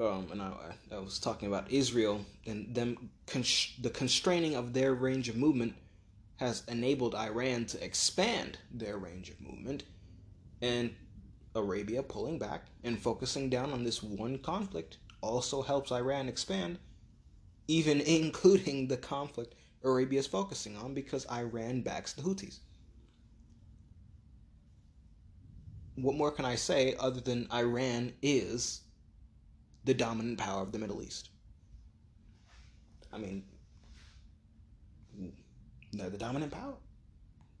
Um, 0.00 0.28
and 0.32 0.42
I, 0.42 0.52
I 0.90 0.98
was 0.98 1.18
talking 1.18 1.48
about 1.48 1.70
Israel 1.70 2.24
and 2.46 2.74
them 2.74 3.10
the 3.80 3.90
constraining 3.90 4.56
of 4.56 4.72
their 4.72 4.94
range 4.94 5.28
of 5.28 5.36
movement 5.36 5.74
has 6.36 6.64
enabled 6.66 7.14
Iran 7.14 7.66
to 7.66 7.84
expand 7.84 8.58
their 8.72 8.98
range 8.98 9.30
of 9.30 9.40
movement, 9.40 9.84
and 10.60 10.92
Arabia 11.54 12.02
pulling 12.02 12.38
back 12.38 12.64
and 12.82 12.98
focusing 12.98 13.48
down 13.48 13.72
on 13.72 13.84
this 13.84 14.02
one 14.02 14.38
conflict 14.38 14.96
also 15.20 15.62
helps 15.62 15.92
Iran 15.92 16.28
expand, 16.28 16.78
even 17.68 18.00
including 18.18 18.88
the 18.88 18.96
conflict 18.96 19.54
Arabia 19.84 20.20
is 20.20 20.26
focusing 20.26 20.76
on 20.76 20.94
because 20.94 21.26
Iran 21.30 21.82
backs 21.82 22.12
the 22.12 22.22
Houthis. 22.22 22.60
What 25.96 26.14
more 26.14 26.30
can 26.30 26.44
I 26.44 26.54
say 26.54 26.94
other 26.98 27.20
than 27.20 27.48
Iran 27.52 28.12
is 28.22 28.82
the 29.84 29.94
dominant 29.94 30.38
power 30.38 30.62
of 30.62 30.72
the 30.72 30.78
Middle 30.78 31.02
East? 31.02 31.30
I 33.12 33.18
mean, 33.18 33.44
they're 35.92 36.10
the 36.10 36.18
dominant 36.18 36.52
power. 36.52 36.74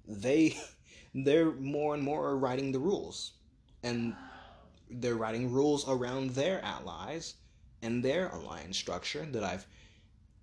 They 0.08 0.56
they're 1.14 1.52
more 1.52 1.94
and 1.94 2.02
more 2.02 2.36
writing 2.38 2.72
the 2.72 2.78
rules. 2.78 3.32
And 3.82 4.14
they're 4.90 5.16
writing 5.16 5.50
rules 5.50 5.88
around 5.88 6.30
their 6.30 6.64
allies 6.64 7.34
and 7.82 8.02
their 8.02 8.28
alliance 8.28 8.78
structure 8.78 9.26
that 9.32 9.42
I've 9.42 9.66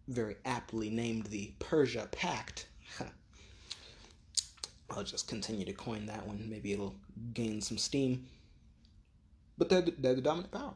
very 0.09 0.35
aptly 0.43 0.89
named 0.89 1.27
the 1.27 1.53
Persia 1.59 2.09
Pact. 2.11 2.67
I'll 4.89 5.03
just 5.03 5.27
continue 5.27 5.65
to 5.65 5.73
coin 5.73 6.07
that 6.07 6.25
one. 6.25 6.49
Maybe 6.49 6.73
it'll 6.73 6.95
gain 7.33 7.61
some 7.61 7.77
steam. 7.77 8.25
But 9.57 9.69
they're 9.69 9.81
the, 9.81 9.93
they're 9.97 10.15
the 10.15 10.21
dominant 10.21 10.51
power. 10.51 10.73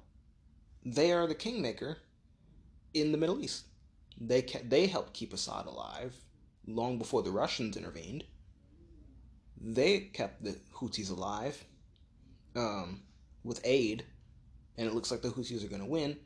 They 0.86 1.12
are 1.12 1.26
the 1.26 1.36
kingmaker 1.36 1.98
in 2.94 3.12
the 3.12 3.18
Middle 3.18 3.44
East. 3.44 3.66
They 4.20 4.42
they 4.64 4.86
helped 4.86 5.14
keep 5.14 5.34
Assad 5.34 5.66
alive 5.66 6.16
long 6.68 6.98
before 7.00 7.24
the 7.24 7.32
Russians 7.32 7.76
intervened. 7.76 8.26
They 9.60 10.02
kept 10.02 10.44
the 10.44 10.58
Houthis 10.76 11.10
alive 11.10 11.64
um, 12.56 13.02
with 13.44 13.62
aid, 13.64 14.04
and 14.78 14.88
it 14.88 14.94
looks 14.94 15.10
like 15.10 15.22
the 15.22 15.30
Houthis 15.30 15.66
are 15.66 15.70
going 15.70 15.82
to 15.82 15.88
win. 15.88 16.18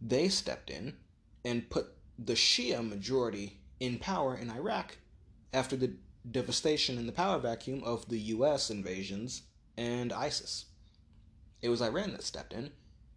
They 0.00 0.28
stepped 0.28 0.70
in 0.70 0.96
and 1.44 1.68
put 1.70 1.92
the 2.26 2.34
Shia 2.34 2.86
majority 2.86 3.58
in 3.80 3.98
power 3.98 4.36
in 4.36 4.50
Iraq 4.50 4.98
after 5.52 5.76
the 5.76 5.94
devastation 6.30 6.98
and 6.98 7.08
the 7.08 7.12
power 7.12 7.38
vacuum 7.38 7.82
of 7.84 8.08
the 8.08 8.18
US 8.18 8.70
invasions 8.70 9.42
and 9.76 10.12
ISIS. 10.12 10.66
It 11.60 11.68
was 11.68 11.82
Iran 11.82 12.12
that 12.12 12.22
stepped 12.22 12.52
in, 12.52 12.70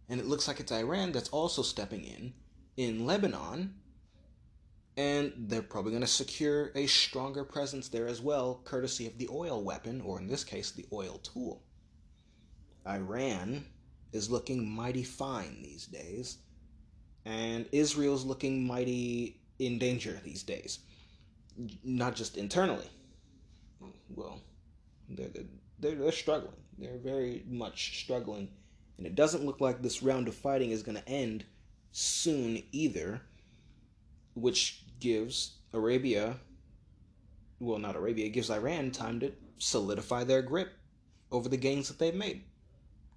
and 0.10 0.20
it 0.20 0.26
looks 0.26 0.48
like 0.48 0.60
it's 0.60 0.72
Iran 0.72 1.12
that's 1.12 1.30
also 1.30 1.62
stepping 1.62 2.04
in 2.04 2.34
in 2.78 3.06
Lebanon, 3.06 3.76
and 4.98 5.34
they're 5.38 5.62
probably 5.62 5.92
going 5.92 6.02
to 6.02 6.08
secure 6.08 6.72
a 6.76 6.88
stronger 6.88 7.44
presence 7.44 7.90
there 7.90 8.08
as 8.08 8.22
well, 8.22 8.62
courtesy 8.64 9.08
of 9.08 9.18
the 9.18 9.30
oil 9.32 9.64
weapon, 9.64 10.02
or 10.02 10.20
in 10.20 10.28
this 10.28 10.44
case, 10.44 10.72
the 10.72 10.86
oil 10.92 11.20
tool. 11.20 11.64
Iran 12.88 13.66
is 14.12 14.30
looking 14.30 14.68
mighty 14.68 15.04
fine 15.04 15.62
these 15.62 15.86
days 15.86 16.38
and 17.26 17.66
Israel's 17.72 18.24
looking 18.24 18.66
mighty 18.66 19.40
in 19.60 19.80
danger 19.80 20.20
these 20.24 20.44
days. 20.44 20.80
Not 21.84 22.16
just 22.16 22.38
internally. 22.38 22.90
Well, 24.10 24.40
they're, 25.10 25.30
they're, 25.80 25.96
they're 25.96 26.12
struggling. 26.12 26.56
They're 26.78 26.98
very 26.98 27.44
much 27.48 28.00
struggling. 28.02 28.50
And 28.98 29.08
it 29.08 29.16
doesn't 29.16 29.46
look 29.46 29.60
like 29.60 29.82
this 29.82 30.04
round 30.04 30.28
of 30.28 30.36
fighting 30.36 30.72
is 30.72 30.84
going 30.84 30.98
to 30.98 31.10
end 31.10 31.46
soon 31.92 32.62
either, 32.72 33.22
which 34.36 34.84
gives 35.00 35.58
Arabia, 35.74 36.38
well, 37.60 37.80
not 37.80 37.96
Arabia, 37.96 38.30
gives 38.30 38.52
Iran 38.52 38.92
time 38.92 39.20
to 39.22 39.32
solidify 39.58 40.24
their 40.24 40.42
grip 40.42 40.74
over 41.32 41.50
the 41.50 41.58
gains 41.58 41.88
that 41.88 42.00
they've 42.00 42.14
made. 42.14 42.44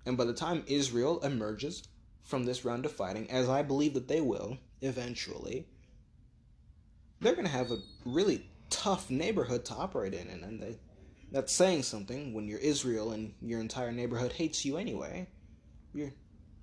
And 0.06 0.16
by 0.16 0.24
the 0.24 0.32
time 0.32 0.64
Israel 0.66 1.20
emerges 1.20 1.82
from 2.28 2.44
this 2.44 2.62
round 2.62 2.84
of 2.84 2.92
fighting, 2.92 3.30
as 3.30 3.48
I 3.48 3.62
believe 3.62 3.94
that 3.94 4.06
they 4.06 4.20
will 4.20 4.58
eventually, 4.82 5.66
they're 7.20 7.32
going 7.32 7.46
to 7.46 7.50
have 7.50 7.70
a 7.70 7.78
really 8.04 8.46
tough 8.68 9.08
neighborhood 9.08 9.64
to 9.64 9.74
operate 9.74 10.12
in, 10.12 10.28
and 10.28 10.62
they, 10.62 10.76
that's 11.32 11.50
saying 11.50 11.84
something 11.84 12.34
when 12.34 12.46
you're 12.46 12.58
Israel 12.58 13.12
and 13.12 13.32
your 13.40 13.60
entire 13.62 13.92
neighborhood 13.92 14.32
hates 14.32 14.62
you 14.62 14.76
anyway. 14.76 15.26
You're 15.94 16.12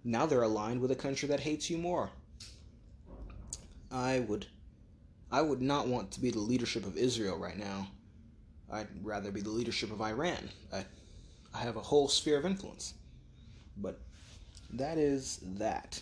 now 0.04 0.28
they're 0.28 0.44
aligned 0.44 0.82
with 0.82 0.92
a 0.92 0.96
country 0.96 1.28
that 1.30 1.40
hates 1.40 1.68
you 1.68 1.80
more. 1.80 2.12
I 3.92 4.20
would 4.20 4.46
I 5.32 5.42
would 5.42 5.64
not 5.64 5.88
want 5.88 6.12
to 6.12 6.22
be 6.22 6.30
the 6.30 6.40
leadership 6.40 6.86
of 6.86 6.96
Israel 6.96 7.40
right 7.40 7.58
now. 7.58 7.88
I'd 8.72 8.88
rather 9.02 9.32
be 9.32 9.42
the 9.42 9.50
leadership 9.50 9.92
of 9.92 10.00
Iran. 10.00 10.50
I 10.72 10.86
I 11.56 11.60
have 11.62 11.76
a 11.76 11.82
whole 11.82 12.08
sphere 12.08 12.38
of 12.38 12.46
influence. 12.46 12.94
But 13.78 14.00
that 14.80 14.98
is 14.98 15.40
that. 15.58 16.02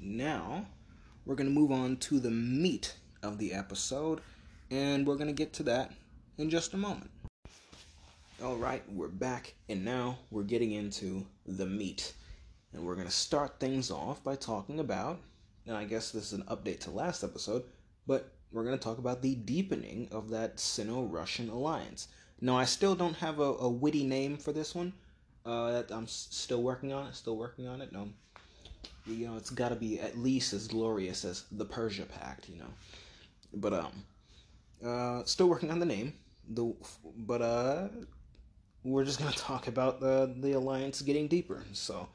Now, 0.00 0.66
we're 1.24 1.34
going 1.34 1.48
to 1.48 1.60
move 1.60 1.72
on 1.72 1.96
to 1.98 2.20
the 2.20 2.30
meat 2.30 2.94
of 3.22 3.38
the 3.38 3.52
episode, 3.52 4.20
and 4.70 5.06
we're 5.06 5.16
going 5.16 5.28
to 5.28 5.32
get 5.32 5.52
to 5.54 5.62
that 5.64 5.92
in 6.36 6.50
just 6.50 6.74
a 6.74 6.76
moment. 6.76 7.10
All 8.42 8.56
right, 8.56 8.82
we're 8.92 9.08
back, 9.08 9.54
and 9.68 9.84
now 9.84 10.18
we're 10.30 10.42
getting 10.42 10.72
into 10.72 11.26
the 11.46 11.66
meat. 11.66 12.12
And 12.72 12.84
we're 12.84 12.94
going 12.94 13.06
to 13.06 13.12
start 13.12 13.58
things 13.58 13.90
off 13.90 14.22
by 14.22 14.36
talking 14.36 14.78
about, 14.78 15.20
and 15.66 15.76
I 15.76 15.84
guess 15.84 16.10
this 16.10 16.32
is 16.32 16.32
an 16.34 16.44
update 16.48 16.80
to 16.80 16.90
last 16.90 17.24
episode, 17.24 17.64
but 18.06 18.32
we're 18.52 18.64
going 18.64 18.78
to 18.78 18.82
talk 18.82 18.98
about 18.98 19.22
the 19.22 19.34
deepening 19.34 20.08
of 20.10 20.30
that 20.30 20.60
Sino 20.60 21.02
Russian 21.02 21.48
alliance. 21.48 22.08
Now, 22.40 22.56
I 22.56 22.64
still 22.64 22.94
don't 22.94 23.16
have 23.16 23.40
a, 23.40 23.54
a 23.54 23.68
witty 23.68 24.04
name 24.04 24.36
for 24.36 24.52
this 24.52 24.74
one, 24.74 24.92
uh, 25.48 25.72
that 25.72 25.90
I'm 25.90 26.06
still 26.06 26.62
working 26.62 26.92
on 26.92 27.06
it. 27.06 27.14
Still 27.14 27.36
working 27.36 27.66
on 27.66 27.80
it. 27.80 27.90
No, 27.90 28.08
you 29.06 29.26
know, 29.26 29.36
it's 29.36 29.50
got 29.50 29.70
to 29.70 29.76
be 29.76 29.98
at 29.98 30.18
least 30.18 30.52
as 30.52 30.68
glorious 30.68 31.24
as 31.24 31.44
the 31.50 31.64
Persia 31.64 32.04
Pact, 32.04 32.48
you 32.48 32.58
know. 32.58 32.70
But 33.54 33.72
um, 33.72 34.04
uh, 34.84 35.24
still 35.24 35.48
working 35.48 35.70
on 35.70 35.78
the 35.78 35.86
name. 35.86 36.12
The 36.50 36.74
but 37.16 37.40
uh, 37.40 37.88
we're 38.84 39.04
just 39.04 39.18
gonna 39.18 39.32
talk 39.36 39.68
about 39.68 40.00
the 40.00 40.34
the 40.38 40.52
alliance 40.52 41.00
getting 41.00 41.28
deeper. 41.28 41.64
So, 41.72 42.08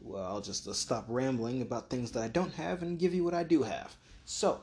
well, 0.00 0.24
I'll 0.24 0.40
just 0.40 0.66
uh, 0.66 0.72
stop 0.72 1.04
rambling 1.08 1.60
about 1.60 1.90
things 1.90 2.12
that 2.12 2.22
I 2.22 2.28
don't 2.28 2.54
have 2.54 2.82
and 2.82 2.98
give 2.98 3.12
you 3.12 3.22
what 3.22 3.34
I 3.34 3.42
do 3.42 3.62
have. 3.64 3.94
So, 4.24 4.60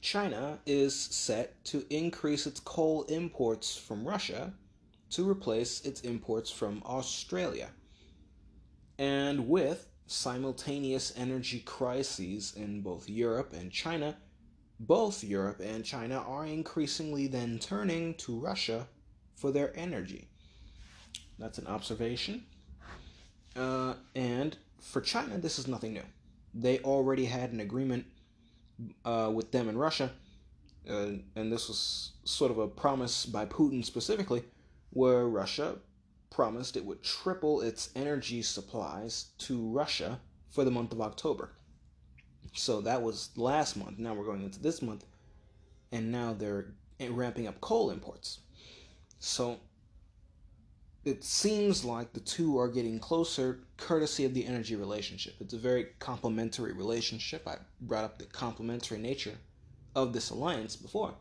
China 0.00 0.60
is 0.64 0.94
set 0.94 1.64
to 1.64 1.84
increase 1.90 2.46
its 2.46 2.60
coal 2.60 3.02
imports 3.08 3.76
from 3.76 4.06
Russia 4.06 4.52
to 5.10 5.28
replace 5.28 5.80
its 5.82 6.02
imports 6.02 6.50
from 6.50 6.82
Australia. 6.84 7.70
And 8.98 9.48
with 9.48 9.88
simultaneous 10.06 11.12
energy 11.16 11.60
crises 11.60 12.54
in 12.56 12.80
both 12.80 13.08
Europe 13.08 13.52
and 13.52 13.70
China, 13.70 14.16
both 14.80 15.24
Europe 15.24 15.60
and 15.60 15.84
China 15.84 16.24
are 16.26 16.46
increasingly 16.46 17.26
then 17.26 17.58
turning 17.58 18.14
to 18.14 18.38
Russia 18.38 18.86
for 19.34 19.50
their 19.50 19.76
energy. 19.76 20.28
That's 21.38 21.58
an 21.58 21.66
observation. 21.66 22.44
Uh, 23.56 23.94
and 24.14 24.56
for 24.80 25.00
China, 25.00 25.38
this 25.38 25.58
is 25.58 25.66
nothing 25.66 25.94
new. 25.94 26.02
They 26.54 26.78
already 26.80 27.26
had 27.26 27.52
an 27.52 27.60
agreement 27.60 28.06
uh, 29.04 29.30
with 29.34 29.50
them 29.52 29.68
and 29.68 29.78
Russia, 29.78 30.12
uh, 30.88 31.10
and 31.36 31.52
this 31.52 31.68
was 31.68 32.12
sort 32.24 32.50
of 32.50 32.58
a 32.58 32.68
promise 32.68 33.26
by 33.26 33.44
Putin 33.44 33.84
specifically, 33.84 34.44
where 34.90 35.26
Russia 35.26 35.76
promised 36.30 36.76
it 36.76 36.84
would 36.84 37.02
triple 37.02 37.60
its 37.60 37.90
energy 37.96 38.42
supplies 38.42 39.26
to 39.38 39.68
Russia 39.70 40.20
for 40.50 40.64
the 40.64 40.70
month 40.70 40.92
of 40.92 41.00
October. 41.00 41.50
So 42.54 42.80
that 42.82 43.02
was 43.02 43.30
last 43.36 43.76
month. 43.76 43.98
Now 43.98 44.14
we're 44.14 44.24
going 44.24 44.42
into 44.42 44.60
this 44.60 44.82
month, 44.82 45.04
and 45.92 46.10
now 46.10 46.32
they're 46.32 46.74
ramping 47.00 47.46
up 47.46 47.60
coal 47.60 47.90
imports. 47.90 48.40
So 49.18 49.60
it 51.04 51.24
seems 51.24 51.84
like 51.84 52.12
the 52.12 52.20
two 52.20 52.58
are 52.58 52.68
getting 52.68 52.98
closer 52.98 53.60
courtesy 53.76 54.24
of 54.24 54.34
the 54.34 54.44
energy 54.44 54.76
relationship. 54.76 55.34
It's 55.40 55.54
a 55.54 55.58
very 55.58 55.88
complementary 55.98 56.72
relationship. 56.72 57.46
I 57.46 57.56
brought 57.80 58.04
up 58.04 58.18
the 58.18 58.26
complementary 58.26 58.98
nature 58.98 59.38
of 59.94 60.12
this 60.12 60.30
alliance 60.30 60.76
before. 60.76 61.14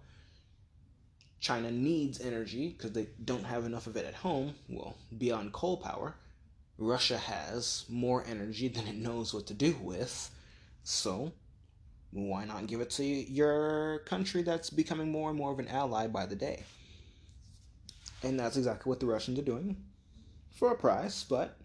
China 1.40 1.72
needs 1.72 2.20
energy 2.20 2.70
because 2.70 2.92
they 2.92 3.08
don't 3.24 3.44
have 3.44 3.66
enough 3.66 3.88
of 3.88 3.96
it 3.96 4.06
at 4.06 4.16
home, 4.16 4.56
well, 4.68 4.98
beyond 5.18 5.54
coal 5.54 5.78
power. 5.78 6.16
Russia 6.78 7.18
has 7.18 7.86
more 7.90 8.24
energy 8.28 8.68
than 8.68 8.88
it 8.88 8.96
knows 8.96 9.34
what 9.34 9.48
to 9.48 9.54
do 9.54 9.76
with. 9.82 10.30
So, 10.84 11.32
why 12.12 12.46
not 12.46 12.68
give 12.68 12.82
it 12.82 12.90
to 12.92 13.04
your 13.04 14.00
country 14.06 14.42
that's 14.42 14.70
becoming 14.70 15.12
more 15.12 15.30
and 15.30 15.38
more 15.38 15.52
of 15.52 15.60
an 15.60 15.68
ally 15.68 16.08
by 16.08 16.26
the 16.26 16.36
day? 16.36 16.64
And 18.24 18.40
that's 18.40 18.58
exactly 18.58 18.90
what 18.90 19.00
the 19.00 19.06
Russians 19.06 19.38
are 19.38 19.44
doing 19.44 19.78
for 20.56 20.72
a 20.72 20.76
price, 20.76 21.24
but 21.24 21.58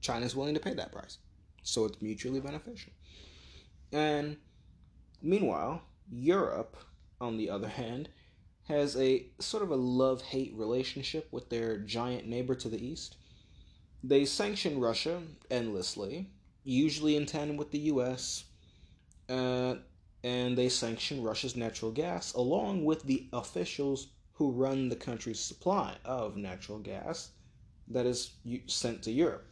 China's 0.00 0.36
willing 0.36 0.54
to 0.54 0.60
pay 0.60 0.74
that 0.74 0.92
price. 0.92 1.18
So 1.62 1.84
it's 1.86 2.00
mutually 2.02 2.40
beneficial. 2.40 2.92
And 3.92 4.36
meanwhile, 5.22 5.82
Europe, 6.10 6.76
on 7.20 7.38
the 7.38 7.50
other 7.50 7.68
hand, 7.68 8.08
has 8.68 8.96
a 8.96 9.26
sort 9.38 9.62
of 9.62 9.70
a 9.70 9.76
love 9.76 10.22
hate 10.22 10.52
relationship 10.54 11.28
with 11.30 11.48
their 11.50 11.78
giant 11.78 12.26
neighbor 12.26 12.54
to 12.54 12.68
the 12.68 12.84
east. 12.84 13.16
They 14.02 14.24
sanction 14.24 14.80
Russia 14.80 15.22
endlessly, 15.50 16.28
usually 16.64 17.16
in 17.16 17.26
tandem 17.26 17.56
with 17.56 17.70
the 17.70 17.78
US, 17.78 18.44
uh, 19.28 19.76
and 20.24 20.58
they 20.58 20.68
sanction 20.68 21.22
Russia's 21.22 21.56
natural 21.56 21.92
gas 21.92 22.32
along 22.34 22.84
with 22.84 23.04
the 23.04 23.28
officials 23.32 24.08
who 24.32 24.50
run 24.50 24.88
the 24.88 24.96
country's 24.96 25.40
supply 25.40 25.94
of 26.04 26.36
natural 26.36 26.78
gas 26.78 27.30
that 27.88 28.06
is 28.06 28.32
sent 28.66 29.02
to 29.04 29.10
Europe 29.10 29.46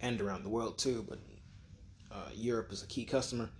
and 0.00 0.20
around 0.20 0.44
the 0.44 0.48
world 0.48 0.78
too, 0.78 1.04
but 1.08 1.18
uh, 2.10 2.30
Europe 2.34 2.72
is 2.72 2.82
a 2.82 2.86
key 2.86 3.04
customer. 3.04 3.50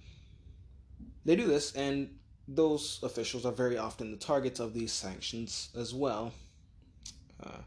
They 1.24 1.36
do 1.36 1.46
this, 1.46 1.74
and 1.74 2.17
those 2.48 3.00
officials 3.02 3.44
are 3.44 3.52
very 3.52 3.78
often 3.78 4.10
the 4.10 4.16
targets 4.16 4.58
of 4.58 4.72
these 4.74 4.92
sanctions 4.92 5.68
as 5.76 5.94
well. 5.94 6.32
Uh, 7.42 7.60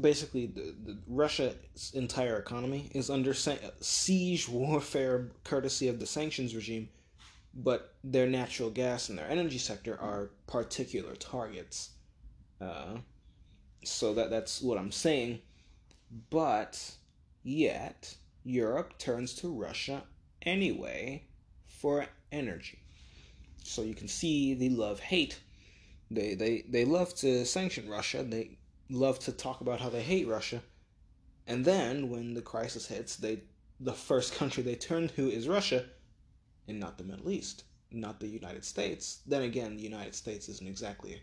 basically, 0.00 0.46
the, 0.46 0.74
the, 0.84 0.98
Russia's 1.06 1.92
entire 1.94 2.38
economy 2.38 2.90
is 2.94 3.10
under 3.10 3.34
siege 3.34 4.48
warfare 4.48 5.30
courtesy 5.44 5.88
of 5.88 6.00
the 6.00 6.06
sanctions 6.06 6.54
regime 6.54 6.88
but 7.54 7.94
their 8.04 8.26
natural 8.26 8.70
gas 8.70 9.08
and 9.08 9.18
their 9.18 9.28
energy 9.28 9.58
sector 9.58 9.98
are 10.00 10.30
particular 10.46 11.14
targets. 11.16 11.90
Uh, 12.60 12.98
so 13.84 14.14
that 14.14 14.30
that's 14.30 14.60
what 14.62 14.78
I'm 14.78 14.92
saying. 14.92 15.40
But 16.30 16.92
yet 17.42 18.14
Europe 18.44 18.98
turns 18.98 19.34
to 19.34 19.48
Russia 19.48 20.02
anyway 20.42 21.24
for 21.66 22.06
energy. 22.30 22.77
So 23.68 23.82
you 23.82 23.94
can 23.94 24.08
see 24.08 24.54
the 24.54 24.70
love 24.70 24.98
hate. 24.98 25.40
They 26.10 26.34
they 26.34 26.64
they 26.68 26.84
love 26.84 27.14
to 27.16 27.44
sanction 27.44 27.88
Russia. 27.88 28.22
They 28.22 28.58
love 28.88 29.18
to 29.20 29.32
talk 29.32 29.60
about 29.60 29.80
how 29.80 29.90
they 29.90 30.02
hate 30.02 30.26
Russia. 30.26 30.62
And 31.46 31.64
then 31.64 32.08
when 32.08 32.34
the 32.34 32.42
crisis 32.42 32.86
hits, 32.86 33.16
they 33.16 33.42
the 33.78 33.92
first 33.92 34.34
country 34.34 34.62
they 34.62 34.74
turn 34.74 35.08
to 35.10 35.30
is 35.30 35.48
Russia 35.48 35.84
and 36.66 36.80
not 36.80 36.98
the 36.98 37.04
Middle 37.04 37.30
East, 37.30 37.64
not 37.90 38.20
the 38.20 38.26
United 38.26 38.64
States. 38.64 39.20
Then 39.26 39.42
again, 39.42 39.76
the 39.76 39.82
United 39.82 40.14
States 40.14 40.48
isn't 40.48 40.66
exactly 40.66 41.20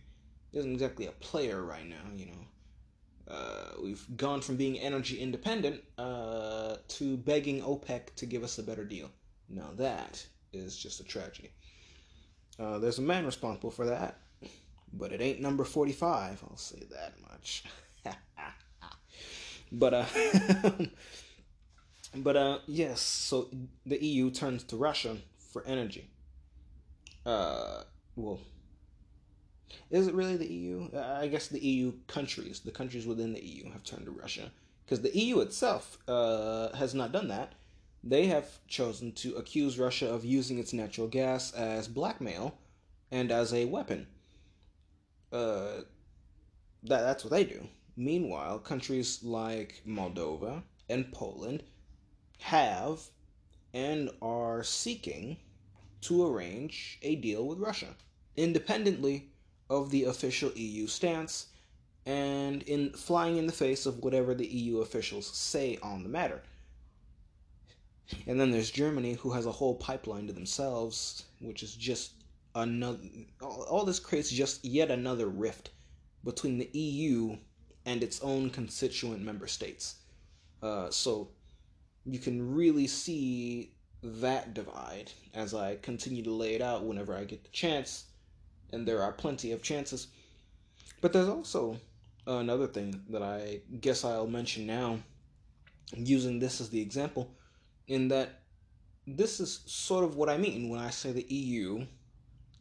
isn't 0.53 0.71
exactly 0.71 1.08
a 1.08 1.12
player 1.13 1.63
right 1.63 1.88
now. 1.88 2.05
You 2.15 2.27
know, 2.27 3.34
uh, 3.34 3.69
we've 3.81 4.05
gone 4.17 4.41
from 4.41 4.55
being 4.55 4.79
energy 4.79 5.19
independent 5.19 5.84
uh, 5.97 6.77
to 6.89 7.17
begging 7.17 7.62
OPEC 7.62 8.13
to 8.15 8.25
give 8.27 8.43
us 8.43 8.60
a 8.60 8.63
better 8.63 8.86
deal. 8.86 9.10
Now 9.49 9.71
that 9.77 10.25
is 10.53 10.77
just 10.77 10.99
a 10.99 11.03
tragedy. 11.03 11.51
Uh, 12.59 12.79
there's 12.79 12.99
a 12.99 13.01
man 13.01 13.25
responsible 13.25 13.71
for 13.71 13.85
that, 13.85 14.17
but 14.93 15.11
it 15.11 15.21
ain't 15.21 15.41
number 15.41 15.63
forty-five. 15.63 16.43
I'll 16.49 16.57
say 16.57 16.83
that 16.91 17.13
much. 17.29 17.63
but 19.71 19.93
uh. 19.93 20.05
But 22.15 22.37
uh, 22.37 22.59
yes, 22.67 23.01
so 23.01 23.49
the 23.85 24.03
EU 24.03 24.31
turns 24.31 24.63
to 24.65 24.77
Russia 24.77 25.17
for 25.51 25.65
energy. 25.65 26.09
Uh, 27.25 27.81
well, 28.15 28.39
is 29.91 30.07
it 30.07 30.13
really 30.13 30.37
the 30.37 30.47
EU? 30.47 30.89
Uh, 30.93 31.17
I 31.19 31.27
guess 31.27 31.47
the 31.47 31.59
EU 31.59 31.93
countries, 32.07 32.61
the 32.61 32.71
countries 32.71 33.05
within 33.05 33.33
the 33.33 33.43
EU, 33.43 33.71
have 33.71 33.83
turned 33.83 34.05
to 34.05 34.11
Russia 34.11 34.51
because 34.85 35.01
the 35.01 35.17
EU 35.17 35.39
itself 35.39 35.97
uh, 36.07 36.73
has 36.75 36.93
not 36.93 37.11
done 37.11 37.27
that. 37.27 37.53
They 38.07 38.27
have 38.27 38.59
chosen 38.67 39.13
to 39.13 39.35
accuse 39.35 39.79
Russia 39.79 40.07
of 40.07 40.23
using 40.23 40.59
its 40.59 40.73
natural 40.73 41.07
gas 41.07 41.51
as 41.53 41.87
blackmail 41.87 42.55
and 43.09 43.31
as 43.31 43.51
a 43.51 43.65
weapon. 43.65 44.05
Uh, 45.31 45.81
that 46.83 47.01
that's 47.01 47.23
what 47.23 47.31
they 47.31 47.43
do. 47.43 47.67
Meanwhile, 47.97 48.59
countries 48.59 49.23
like 49.23 49.81
Moldova 49.87 50.61
and 50.87 51.11
Poland 51.11 51.63
have 52.39 53.01
and 53.73 54.11
are 54.21 54.63
seeking 54.63 55.37
to 56.01 56.27
arrange 56.27 56.99
a 57.01 57.15
deal 57.15 57.47
with 57.47 57.57
Russia, 57.57 57.95
independently 58.35 59.31
of 59.67 59.89
the 59.89 60.03
official 60.03 60.51
EU 60.55 60.85
stance 60.85 61.47
and 62.05 62.61
in 62.63 62.91
flying 62.91 63.37
in 63.37 63.47
the 63.47 63.51
face 63.51 63.87
of 63.87 64.03
whatever 64.03 64.35
the 64.35 64.45
EU 64.45 64.81
officials 64.81 65.25
say 65.25 65.79
on 65.81 66.03
the 66.03 66.09
matter. 66.09 66.43
And 68.27 68.39
then 68.39 68.51
there's 68.51 68.71
Germany, 68.71 69.13
who 69.13 69.31
has 69.31 69.45
a 69.45 69.51
whole 69.51 69.75
pipeline 69.75 70.27
to 70.27 70.33
themselves, 70.33 71.23
which 71.39 71.63
is 71.63 71.75
just 71.75 72.13
another. 72.53 72.99
All 73.41 73.83
this 73.85 73.99
creates 73.99 74.29
just 74.29 74.63
yet 74.63 74.91
another 74.91 75.27
rift 75.27 75.71
between 76.23 76.57
the 76.57 76.69
EU 76.77 77.37
and 77.85 78.03
its 78.03 78.21
own 78.21 78.49
constituent 78.49 79.21
member 79.21 79.47
states. 79.47 79.95
Uh, 80.61 80.89
so 80.89 81.29
you 82.05 82.19
can 82.19 82.55
really 82.55 82.87
see 82.87 83.71
that 84.03 84.53
divide 84.53 85.11
as 85.33 85.53
I 85.53 85.77
continue 85.77 86.23
to 86.23 86.31
lay 86.31 86.55
it 86.55 86.61
out 86.61 86.83
whenever 86.83 87.15
I 87.15 87.23
get 87.23 87.43
the 87.43 87.49
chance, 87.49 88.05
and 88.71 88.87
there 88.87 89.01
are 89.01 89.11
plenty 89.11 89.51
of 89.51 89.61
chances. 89.61 90.07
But 91.01 91.13
there's 91.13 91.27
also 91.27 91.79
another 92.27 92.67
thing 92.67 93.03
that 93.09 93.21
I 93.21 93.61
guess 93.81 94.03
I'll 94.03 94.27
mention 94.27 94.65
now, 94.65 94.99
using 95.95 96.39
this 96.39 96.61
as 96.61 96.69
the 96.69 96.81
example, 96.81 97.29
in 97.87 98.07
that 98.09 98.41
this 99.07 99.39
is 99.39 99.61
sort 99.65 100.03
of 100.03 100.15
what 100.15 100.29
I 100.29 100.37
mean 100.37 100.69
when 100.69 100.79
I 100.79 100.89
say 100.89 101.11
the 101.11 101.33
EU 101.33 101.85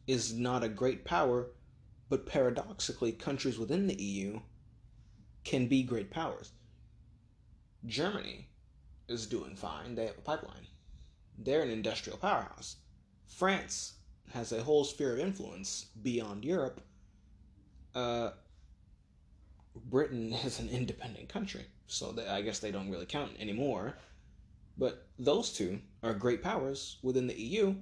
is 0.07 0.33
not 0.33 0.63
a 0.63 0.69
great 0.69 1.03
power, 1.03 1.47
but 2.09 2.25
paradoxically, 2.25 3.11
countries 3.11 3.57
within 3.57 3.87
the 3.87 4.01
EU 4.01 4.39
can 5.43 5.67
be 5.67 5.83
great 5.83 6.11
powers. 6.11 6.51
Germany 7.85 8.47
is 9.07 9.25
doing 9.27 9.55
fine. 9.55 9.95
They 9.95 10.05
have 10.05 10.17
a 10.17 10.21
pipeline. 10.21 10.67
They're 11.37 11.61
an 11.61 11.69
industrial 11.69 12.17
powerhouse. 12.17 12.77
France 13.27 13.93
has 14.33 14.51
a 14.51 14.63
whole 14.63 14.83
sphere 14.83 15.13
of 15.13 15.19
influence 15.19 15.87
beyond 16.01 16.45
Europe. 16.45 16.81
Uh, 17.93 18.31
Britain 19.75 20.33
is 20.45 20.59
an 20.59 20.69
independent 20.69 21.29
country, 21.29 21.65
so 21.87 22.11
they, 22.11 22.27
I 22.27 22.41
guess 22.41 22.59
they 22.59 22.71
don't 22.71 22.89
really 22.89 23.05
count 23.05 23.31
anymore. 23.39 23.97
But 24.77 25.07
those 25.17 25.53
two 25.53 25.79
are 26.03 26.13
great 26.13 26.43
powers 26.43 26.97
within 27.01 27.27
the 27.27 27.39
EU. 27.39 27.75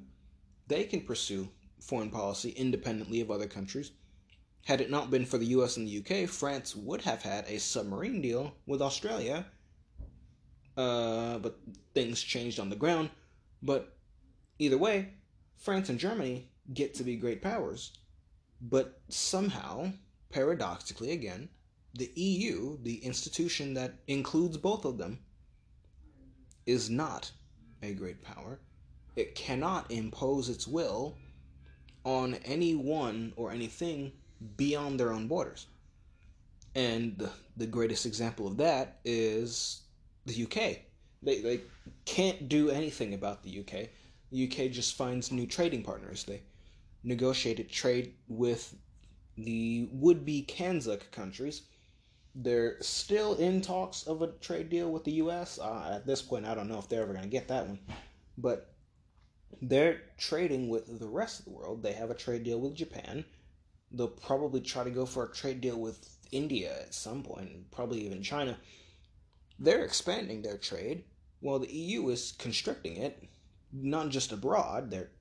They 0.67 0.83
can 0.83 1.01
pursue 1.01 1.49
foreign 1.81 2.09
policy 2.09 2.49
independently 2.51 3.21
of 3.21 3.31
other 3.31 3.47
countries. 3.47 3.91
Had 4.65 4.79
it 4.79 4.89
not 4.89 5.11
been 5.11 5.25
for 5.25 5.37
the 5.37 5.47
US 5.47 5.75
and 5.77 5.87
the 5.87 5.97
UK, 5.99 6.29
France 6.29 6.75
would 6.75 7.01
have 7.01 7.21
had 7.21 7.45
a 7.47 7.59
submarine 7.59 8.21
deal 8.21 8.55
with 8.65 8.81
Australia. 8.81 9.45
Uh, 10.77 11.37
but 11.39 11.59
things 11.93 12.21
changed 12.21 12.59
on 12.59 12.69
the 12.69 12.75
ground. 12.75 13.09
But 13.61 13.95
either 14.59 14.77
way, 14.77 15.13
France 15.57 15.89
and 15.89 15.99
Germany 15.99 16.49
get 16.73 16.93
to 16.95 17.03
be 17.03 17.15
great 17.15 17.41
powers. 17.41 17.91
But 18.61 19.01
somehow, 19.09 19.91
paradoxically 20.29 21.11
again, 21.11 21.49
the 21.93 22.11
EU, 22.15 22.77
the 22.81 22.97
institution 23.03 23.73
that 23.75 23.95
includes 24.07 24.57
both 24.57 24.85
of 24.85 24.97
them, 24.97 25.19
is 26.65 26.89
not 26.89 27.31
a 27.81 27.93
great 27.93 28.21
power. 28.21 28.59
It 29.15 29.35
cannot 29.35 29.91
impose 29.91 30.49
its 30.49 30.67
will 30.67 31.17
on 32.03 32.35
anyone 32.45 33.33
or 33.35 33.51
anything 33.51 34.11
beyond 34.57 34.99
their 34.99 35.11
own 35.11 35.27
borders. 35.27 35.67
And 36.75 37.17
the, 37.17 37.29
the 37.57 37.67
greatest 37.67 38.05
example 38.05 38.47
of 38.47 38.57
that 38.57 38.99
is 39.05 39.81
the 40.25 40.43
UK. 40.43 40.79
They, 41.21 41.41
they 41.41 41.61
can't 42.05 42.49
do 42.49 42.69
anything 42.69 43.13
about 43.13 43.43
the 43.43 43.59
UK. 43.59 43.89
The 44.31 44.47
UK 44.47 44.71
just 44.71 44.95
finds 44.95 45.31
new 45.31 45.45
trading 45.45 45.83
partners. 45.83 46.23
They 46.23 46.41
negotiated 47.03 47.69
trade 47.69 48.13
with 48.27 48.75
the 49.37 49.87
would 49.91 50.25
be 50.25 50.43
CANZUK 50.43 51.11
countries. 51.11 51.63
They're 52.35 52.77
still 52.81 53.35
in 53.35 53.61
talks 53.61 54.03
of 54.03 54.21
a 54.21 54.27
trade 54.27 54.69
deal 54.69 54.91
with 54.91 55.03
the 55.03 55.13
US. 55.13 55.59
Uh, 55.59 55.93
at 55.95 56.05
this 56.05 56.21
point, 56.21 56.45
I 56.45 56.55
don't 56.55 56.67
know 56.67 56.79
if 56.79 56.89
they're 56.89 57.03
ever 57.03 57.13
going 57.13 57.23
to 57.23 57.29
get 57.29 57.47
that 57.49 57.67
one. 57.67 57.79
But 58.37 58.73
they're 59.61 60.01
trading 60.17 60.69
with 60.69 60.99
the 60.99 61.07
rest 61.07 61.39
of 61.39 61.45
the 61.45 61.51
world. 61.51 61.83
They 61.83 61.93
have 61.93 62.09
a 62.09 62.15
trade 62.15 62.43
deal 62.43 62.59
with 62.59 62.75
Japan. 62.75 63.23
They'll 63.91 64.07
probably 64.07 64.61
try 64.61 64.83
to 64.83 64.89
go 64.89 65.05
for 65.05 65.25
a 65.25 65.31
trade 65.31 65.61
deal 65.61 65.79
with 65.79 66.17
India 66.31 66.75
at 66.81 66.95
some 66.95 67.21
point, 67.21 67.71
probably 67.71 68.05
even 68.05 68.23
China. 68.23 68.57
They're 69.59 69.85
expanding 69.85 70.41
their 70.41 70.57
trade 70.57 71.03
while 71.39 71.59
the 71.59 71.71
EU 71.71 72.09
is 72.09 72.33
constricting 72.39 72.97
it, 72.97 73.23
not 73.71 74.09
just 74.09 74.31
abroad. 74.31 74.89
They're 74.89 75.11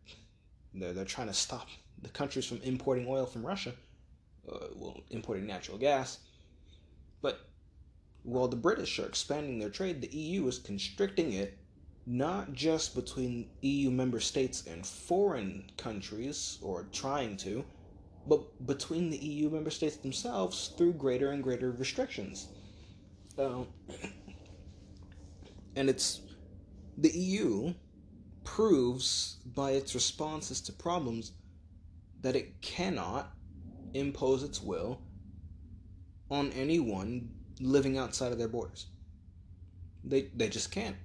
they're, 0.75 0.93
they're 0.95 1.05
trying 1.05 1.27
to 1.27 1.35
stop 1.35 1.69
the 2.01 2.09
countries 2.09 2.47
from 2.47 2.63
importing 2.63 3.07
oil 3.07 3.27
from 3.27 3.47
Russia, 3.47 3.75
uh, 4.51 4.69
well, 4.75 5.03
importing 5.11 5.47
natural 5.47 5.77
gas. 5.77 6.19
But 7.23 7.49
while 8.25 8.49
the 8.49 8.57
British 8.57 8.99
are 8.99 9.07
expanding 9.07 9.59
their 9.59 9.71
trade, 9.71 10.01
the 10.01 10.15
EU 10.15 10.47
is 10.49 10.59
constricting 10.59 11.33
it 11.33 11.57
not 12.05 12.53
just 12.53 12.95
between 12.95 13.49
EU 13.61 13.91
member 13.91 14.19
states 14.21 14.67
and 14.67 14.85
foreign 14.85 15.71
countries, 15.77 16.59
or 16.61 16.89
trying 16.93 17.37
to, 17.37 17.65
but 18.27 18.67
between 18.67 19.11
the 19.11 19.19
EU 19.19 19.49
member 19.49 19.71
states 19.71 19.97
themselves 19.97 20.73
through 20.77 20.93
greater 20.95 21.31
and 21.31 21.43
greater 21.43 21.71
restrictions. 21.71 22.49
Uh, 23.39 23.63
and 25.77 25.89
it's 25.89 26.21
the 26.99 27.11
EU 27.11 27.73
proves 28.45 29.37
by 29.55 29.71
its 29.71 29.95
responses 29.95 30.61
to 30.61 30.73
problems 30.73 31.33
that 32.21 32.37
it 32.37 32.61
cannot 32.61 33.33
impose 33.95 34.43
its 34.43 34.61
will 34.63 35.01
on 36.33 36.51
anyone 36.53 37.29
living 37.61 37.99
outside 37.99 38.33
of 38.33 38.39
their 38.39 38.49
borders. 38.49 38.87
They, 40.05 40.31
they 40.35 40.49
just 40.49 40.73
can't 40.73 40.97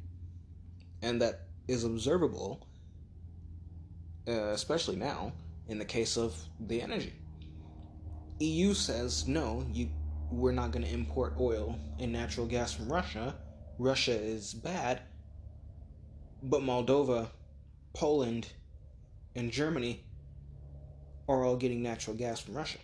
and 1.02 1.22
that 1.22 1.48
is 1.68 1.84
observable, 1.84 2.66
uh, 4.28 4.32
especially 4.32 4.96
now 4.96 5.34
in 5.68 5.80
the 5.80 5.86
case 5.86 6.18
of 6.18 6.36
the 6.60 6.82
energy. 6.82 7.14
EU 8.40 8.74
says 8.74 9.28
no, 9.28 9.66
you 9.72 9.90
we're 10.30 10.52
not 10.52 10.72
going 10.72 10.84
to 10.84 10.94
import 10.94 11.36
oil 11.40 11.80
and 12.00 12.12
natural 12.12 12.46
gas 12.46 12.74
from 12.74 12.92
Russia. 12.92 13.34
Russia 13.80 14.12
is 14.12 14.54
bad, 14.54 15.02
but 16.44 16.62
Moldova, 16.62 17.30
Poland, 17.94 18.48
and 19.36 19.52
Germany 19.52 20.04
are 21.30 21.46
all 21.46 21.56
getting 21.56 21.82
natural 21.82 22.16
gas 22.16 22.42
from 22.42 22.56
Russia. 22.56 22.80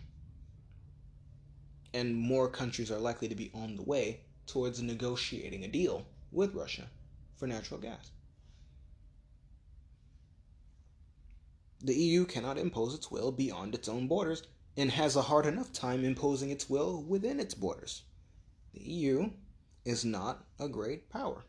And 1.93 2.15
more 2.15 2.49
countries 2.49 2.91
are 2.91 2.99
likely 2.99 3.27
to 3.27 3.35
be 3.35 3.51
on 3.53 3.75
the 3.75 3.83
way 3.83 4.21
towards 4.47 4.81
negotiating 4.81 5.63
a 5.63 5.67
deal 5.67 6.05
with 6.31 6.55
Russia 6.55 6.89
for 7.35 7.47
natural 7.47 7.79
gas. 7.79 8.11
The 11.81 11.93
EU 11.93 12.25
cannot 12.25 12.57
impose 12.57 12.93
its 12.93 13.11
will 13.11 13.31
beyond 13.31 13.75
its 13.75 13.89
own 13.89 14.07
borders 14.07 14.43
and 14.77 14.89
has 14.91 15.15
a 15.15 15.21
hard 15.23 15.45
enough 15.45 15.71
time 15.71 16.03
imposing 16.03 16.49
its 16.49 16.69
will 16.69 17.03
within 17.03 17.39
its 17.39 17.53
borders. 17.53 18.03
The 18.73 18.81
EU 18.81 19.31
is 19.85 20.03
not 20.05 20.45
a 20.59 20.67
great 20.67 21.09
power. 21.09 21.43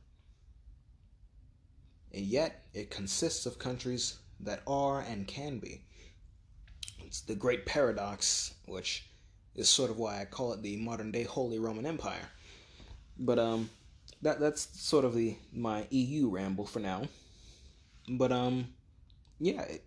And 2.13 2.27
yet, 2.27 2.67
it 2.75 2.91
consists 2.91 3.47
of 3.47 3.59
countries 3.59 4.19
that 4.41 4.63
are 4.67 5.01
and 5.01 5.27
can 5.27 5.59
be. 5.59 5.83
It's 6.99 7.21
the 7.21 7.35
great 7.35 7.65
paradox, 7.65 8.55
which 8.67 9.09
is 9.55 9.69
sort 9.69 9.91
of 9.91 9.99
why 9.99 10.21
I 10.21 10.25
call 10.25 10.53
it 10.53 10.63
the 10.63 10.77
modern 10.77 11.11
day 11.11 11.23
Holy 11.25 11.59
Roman 11.59 11.87
Empire. 11.87 12.29
But 13.19 13.39
um, 13.39 13.71
that 14.23 14.41
that's 14.41 14.69
sort 14.81 15.05
of 15.05 15.15
the 15.15 15.37
my 15.53 15.87
EU 15.91 16.29
ramble 16.29 16.67
for 16.67 16.81
now. 16.81 17.03
But 18.09 18.33
um, 18.33 18.69
yeah, 19.39 19.63
it, 19.63 19.85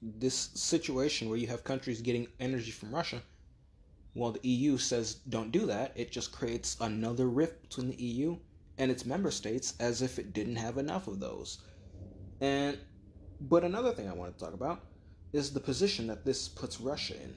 this 0.00 0.50
situation 0.54 1.28
where 1.28 1.38
you 1.38 1.48
have 1.48 1.64
countries 1.64 2.00
getting 2.00 2.28
energy 2.38 2.70
from 2.70 2.94
Russia, 2.94 3.22
while 4.14 4.32
the 4.32 4.48
EU 4.48 4.78
says 4.78 5.14
don't 5.28 5.50
do 5.50 5.66
that, 5.66 5.92
it 5.96 6.12
just 6.12 6.32
creates 6.32 6.76
another 6.80 7.28
rift 7.28 7.62
between 7.62 7.88
the 7.88 8.02
EU 8.02 8.36
and 8.78 8.90
its 8.90 9.04
member 9.04 9.30
states 9.30 9.74
as 9.80 10.02
if 10.02 10.18
it 10.18 10.32
didn't 10.32 10.56
have 10.56 10.78
enough 10.78 11.08
of 11.08 11.18
those. 11.20 11.58
And 12.40 12.78
but 13.40 13.64
another 13.64 13.92
thing 13.92 14.08
I 14.08 14.12
want 14.12 14.36
to 14.36 14.44
talk 14.44 14.54
about 14.54 14.84
is 15.32 15.52
the 15.52 15.60
position 15.60 16.06
that 16.06 16.24
this 16.24 16.48
puts 16.48 16.80
Russia 16.80 17.14
in. 17.14 17.34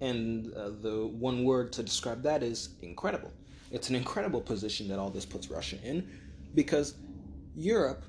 And 0.00 0.52
uh, 0.54 0.70
the 0.80 1.06
one 1.06 1.44
word 1.44 1.72
to 1.74 1.82
describe 1.82 2.22
that 2.22 2.42
is 2.42 2.70
incredible. 2.82 3.32
It's 3.70 3.88
an 3.88 3.96
incredible 3.96 4.40
position 4.40 4.88
that 4.88 4.98
all 4.98 5.10
this 5.10 5.24
puts 5.24 5.50
Russia 5.50 5.78
in 5.82 6.08
because 6.54 6.94
Europe 7.54 8.04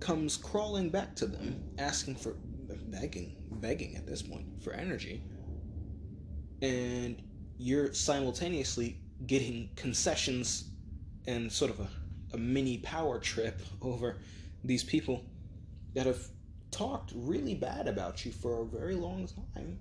comes 0.00 0.36
crawling 0.36 0.90
back 0.90 1.14
to 1.16 1.26
them 1.26 1.62
asking 1.78 2.16
for 2.16 2.34
begging 2.88 3.36
begging 3.60 3.96
at 3.96 4.06
this 4.06 4.22
point 4.22 4.46
for 4.62 4.72
energy 4.72 5.22
and 6.62 7.22
you're 7.58 7.92
simultaneously 7.92 8.98
getting 9.26 9.68
concessions 9.76 10.70
and 11.26 11.50
sort 11.50 11.70
of 11.70 11.80
a, 11.80 11.88
a 12.34 12.38
mini 12.38 12.78
power 12.78 13.18
trip 13.18 13.60
over 13.82 14.18
these 14.64 14.82
people 14.82 15.24
that 15.94 16.06
have 16.06 16.26
talked 16.70 17.12
really 17.14 17.54
bad 17.54 17.86
about 17.86 18.24
you 18.24 18.32
for 18.32 18.62
a 18.62 18.64
very 18.64 18.94
long 18.94 19.28
time 19.54 19.78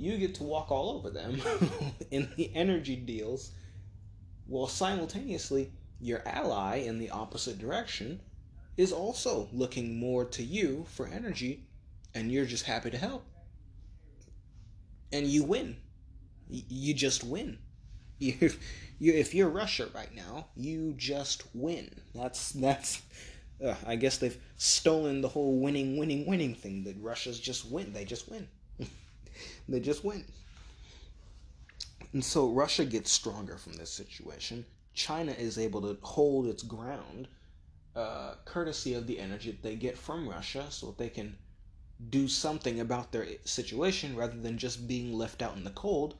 you 0.00 0.16
get 0.16 0.34
to 0.34 0.42
walk 0.42 0.70
all 0.70 0.90
over 0.90 1.10
them 1.10 1.40
in 2.10 2.30
the 2.36 2.50
energy 2.54 2.96
deals 2.96 3.52
while 4.46 4.66
simultaneously 4.66 5.70
your 6.00 6.26
ally 6.26 6.76
in 6.76 6.98
the 6.98 7.10
opposite 7.10 7.58
direction 7.58 8.20
is 8.78 8.92
also 8.92 9.48
looking 9.52 10.00
more 10.00 10.24
to 10.24 10.42
you 10.42 10.86
for 10.88 11.06
energy 11.06 11.66
and 12.14 12.32
you're 12.32 12.46
just 12.46 12.64
happy 12.64 12.90
to 12.90 12.96
help. 12.96 13.24
And 15.12 15.26
you 15.26 15.44
win. 15.44 15.76
You 16.48 16.94
just 16.94 17.22
win. 17.24 17.58
You, 18.22 18.50
you 18.98 19.14
if 19.14 19.34
you're 19.34 19.48
russia 19.48 19.88
right 19.94 20.14
now 20.14 20.48
you 20.54 20.92
just 20.98 21.44
win. 21.54 21.88
That's 22.14 22.52
that's 22.52 23.00
uh, 23.64 23.76
i 23.86 23.96
guess 23.96 24.18
they've 24.18 24.36
stolen 24.58 25.22
the 25.22 25.28
whole 25.28 25.58
winning 25.58 25.96
winning 25.96 26.26
winning 26.26 26.54
thing 26.54 26.84
that 26.84 26.96
russia's 27.00 27.40
just 27.40 27.70
win. 27.70 27.94
They 27.94 28.04
just 28.04 28.30
win 28.30 28.46
they 29.70 29.80
just 29.80 30.04
win 30.04 30.24
and 32.12 32.24
so 32.24 32.48
Russia 32.48 32.84
gets 32.84 33.10
stronger 33.10 33.56
from 33.56 33.74
this 33.74 33.90
situation. 33.90 34.64
China 34.94 35.32
is 35.32 35.58
able 35.58 35.80
to 35.82 35.96
hold 36.02 36.46
its 36.46 36.62
ground, 36.62 37.28
uh, 37.94 38.34
courtesy 38.44 38.94
of 38.94 39.06
the 39.06 39.18
energy 39.18 39.52
that 39.52 39.62
they 39.62 39.76
get 39.76 39.96
from 39.96 40.28
Russia, 40.28 40.66
so 40.70 40.86
that 40.86 40.98
they 40.98 41.08
can 41.08 41.36
do 42.08 42.26
something 42.26 42.80
about 42.80 43.12
their 43.12 43.26
situation 43.44 44.16
rather 44.16 44.38
than 44.38 44.58
just 44.58 44.88
being 44.88 45.12
left 45.12 45.42
out 45.42 45.56
in 45.56 45.64
the 45.64 45.70
cold, 45.70 46.16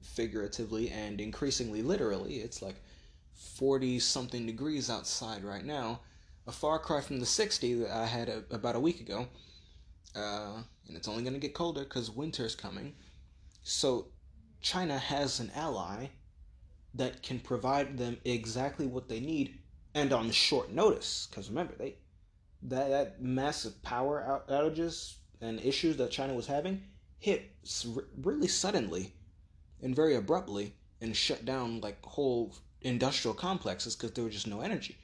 figuratively 0.00 0.88
and 0.90 1.20
increasingly 1.20 1.82
literally. 1.82 2.36
It's 2.36 2.62
like 2.62 2.76
40 3.34 3.98
something 3.98 4.46
degrees 4.46 4.88
outside 4.88 5.44
right 5.44 5.64
now, 5.64 6.00
a 6.46 6.52
far 6.52 6.78
cry 6.78 7.02
from 7.02 7.20
the 7.20 7.26
60 7.26 7.74
that 7.74 7.90
I 7.90 8.06
had 8.06 8.28
a, 8.28 8.44
about 8.50 8.76
a 8.76 8.80
week 8.80 9.00
ago. 9.00 9.26
Uh, 10.14 10.62
and 10.88 10.96
it's 10.96 11.08
only 11.08 11.22
going 11.22 11.34
to 11.34 11.40
get 11.40 11.54
colder 11.54 11.84
because 11.84 12.10
winter's 12.10 12.54
coming. 12.54 12.94
So, 13.62 14.08
China 14.60 14.98
has 14.98 15.40
an 15.40 15.50
ally 15.54 16.08
that 16.94 17.22
can 17.22 17.38
provide 17.38 17.98
them 17.98 18.16
exactly 18.24 18.86
what 18.86 19.08
they 19.08 19.20
need 19.20 19.58
and 19.94 20.12
on 20.12 20.30
short 20.30 20.72
notice. 20.72 21.28
Because 21.30 21.48
remember, 21.48 21.74
they 21.76 21.96
that, 22.62 22.90
that 22.90 23.22
massive 23.22 23.80
power 23.82 24.42
outages 24.48 25.14
and 25.40 25.60
issues 25.60 25.96
that 25.98 26.10
China 26.10 26.34
was 26.34 26.46
having 26.46 26.82
hit 27.18 27.50
really 28.22 28.48
suddenly 28.48 29.12
and 29.82 29.94
very 29.94 30.14
abruptly 30.14 30.74
and 31.00 31.16
shut 31.16 31.44
down 31.44 31.80
like 31.80 32.04
whole 32.04 32.54
industrial 32.82 33.34
complexes 33.34 33.94
because 33.94 34.12
there 34.12 34.24
was 34.24 34.32
just 34.32 34.46
no 34.46 34.60
energy. 34.60 34.96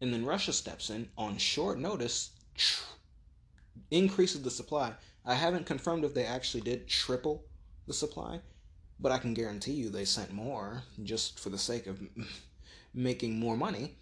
And 0.00 0.12
then 0.12 0.24
Russia 0.24 0.52
steps 0.52 0.90
in 0.90 1.08
on 1.16 1.38
short 1.38 1.78
notice, 1.78 2.30
increases 3.90 4.42
the 4.42 4.50
supply. 4.50 4.92
I 5.26 5.34
haven't 5.34 5.66
confirmed 5.66 6.04
if 6.04 6.14
they 6.14 6.24
actually 6.24 6.60
did 6.60 6.86
triple 6.86 7.44
the 7.88 7.92
supply, 7.92 8.40
but 9.00 9.10
I 9.10 9.18
can 9.18 9.34
guarantee 9.34 9.72
you 9.72 9.90
they 9.90 10.04
sent 10.04 10.32
more 10.32 10.84
just 11.02 11.40
for 11.40 11.50
the 11.50 11.58
sake 11.58 11.88
of 11.88 12.00
making 12.94 13.38
more 13.38 13.56
money. 13.56 13.96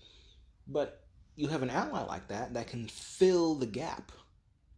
But 0.69 1.05
you 1.35 1.49
have 1.49 1.63
an 1.63 1.71
ally 1.71 2.03
like 2.05 2.29
that 2.29 2.53
that 2.53 2.69
can 2.69 2.89
fill 2.89 3.55
the 3.55 3.67
gap 3.67 4.13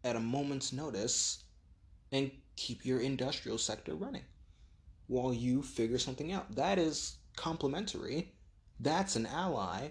at 0.05 0.15
a 0.15 0.21
moment's 0.21 0.73
notice 0.73 1.43
and 2.13 2.31
keep 2.55 2.87
your 2.87 3.01
industrial 3.01 3.59
sector 3.59 3.95
running 3.95 4.25
while 5.09 5.35
you 5.35 5.63
figure 5.63 5.99
something 5.99 6.33
out. 6.33 6.55
That 6.55 6.79
is 6.79 7.17
complementary. 7.37 8.33
That's 8.79 9.17
an 9.17 9.27
ally. 9.27 9.89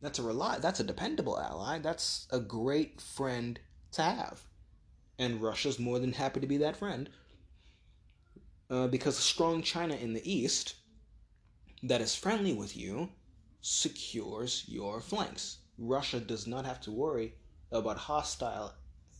That's 0.00 0.20
a 0.20 0.22
rely 0.22 0.60
that's 0.60 0.78
a 0.78 0.84
dependable 0.84 1.38
ally. 1.40 1.80
That's 1.80 2.28
a 2.30 2.38
great 2.38 3.00
friend 3.00 3.58
to 3.92 4.02
have. 4.02 4.47
And 5.18 5.42
Russia's 5.42 5.78
more 5.78 5.98
than 5.98 6.12
happy 6.12 6.40
to 6.40 6.46
be 6.46 6.58
that 6.58 6.76
friend. 6.76 7.08
Uh, 8.70 8.86
because 8.86 9.18
a 9.18 9.22
strong 9.22 9.62
China 9.62 9.94
in 9.94 10.12
the 10.12 10.30
east 10.30 10.74
that 11.82 12.00
is 12.00 12.14
friendly 12.14 12.52
with 12.52 12.76
you 12.76 13.08
secures 13.60 14.64
your 14.68 15.00
flanks. 15.00 15.58
Russia 15.78 16.20
does 16.20 16.46
not 16.46 16.64
have 16.64 16.80
to 16.82 16.90
worry 16.90 17.34
about 17.72 17.96
hostile 17.96 18.74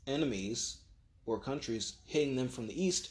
enemies 0.07 0.79
or 1.27 1.39
countries 1.39 1.95
hitting 2.05 2.37
them 2.37 2.49
from 2.49 2.67
the 2.67 2.85
east 2.85 3.11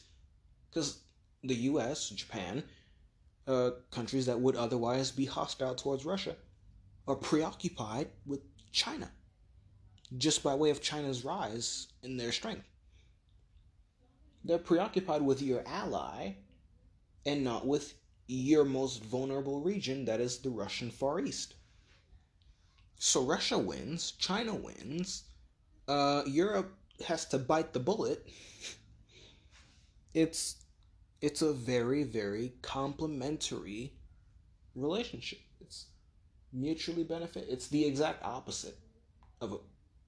because 0.70 1.00
the 1.44 1.56
US, 1.56 2.10
Japan, 2.10 2.64
uh, 3.48 3.72
countries 3.92 4.26
that 4.26 4.40
would 4.40 4.56
otherwise 4.56 5.12
be 5.12 5.26
hostile 5.26 5.76
towards 5.76 6.06
Russia, 6.06 6.36
are 7.08 7.16
preoccupied 7.16 8.10
with 8.26 8.42
China 8.72 9.10
just 10.18 10.44
by 10.44 10.56
way 10.56 10.70
of 10.70 10.82
China's 10.82 11.26
rise 11.26 11.88
in 12.04 12.18
their 12.18 12.32
strength. 12.32 12.66
They're 14.44 14.58
preoccupied 14.58 15.22
with 15.22 15.42
your 15.42 15.64
ally 15.68 16.36
and 17.26 17.44
not 17.44 17.68
with 17.68 17.94
your 18.28 18.66
most 18.66 19.04
vulnerable 19.04 19.62
region, 19.62 20.06
that 20.06 20.20
is 20.20 20.40
the 20.40 20.50
Russian 20.50 20.92
Far 20.92 21.20
East. 21.20 21.56
So 23.00 23.24
Russia 23.24 23.58
wins, 23.58 24.12
China 24.12 24.56
wins, 24.56 25.24
uh, 25.88 26.24
Europe 26.26 26.74
has 27.06 27.26
to 27.26 27.38
bite 27.38 27.74
the 27.74 27.80
bullet. 27.80 28.26
It's 30.14 30.56
it's 31.22 31.42
a 31.42 31.54
very 31.54 32.04
very 32.04 32.54
complementary 32.62 33.94
relationship. 34.76 35.40
It's 35.62 35.86
mutually 36.52 37.04
benefit. 37.04 37.46
It's 37.50 37.68
the 37.68 37.86
exact 37.86 38.24
opposite 38.24 38.78
of 39.42 39.54
a 39.54 39.58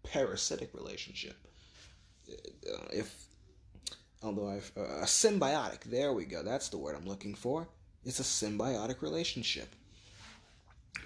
parasitic 0.04 0.74
relationship. 0.74 1.36
Uh, 2.32 2.86
if 2.92 3.29
although 4.22 4.50
I've 4.50 4.72
uh, 4.78 5.02
a 5.02 5.06
symbiotic, 5.06 5.84
there 5.86 6.14
we 6.14 6.26
go. 6.26 6.44
That's 6.44 6.70
the 6.70 6.78
word 6.78 6.96
I'm 6.96 7.08
looking 7.08 7.36
for. 7.36 7.68
It's 8.06 8.20
a 8.20 8.24
symbiotic 8.24 9.02
relationship. 9.02 9.76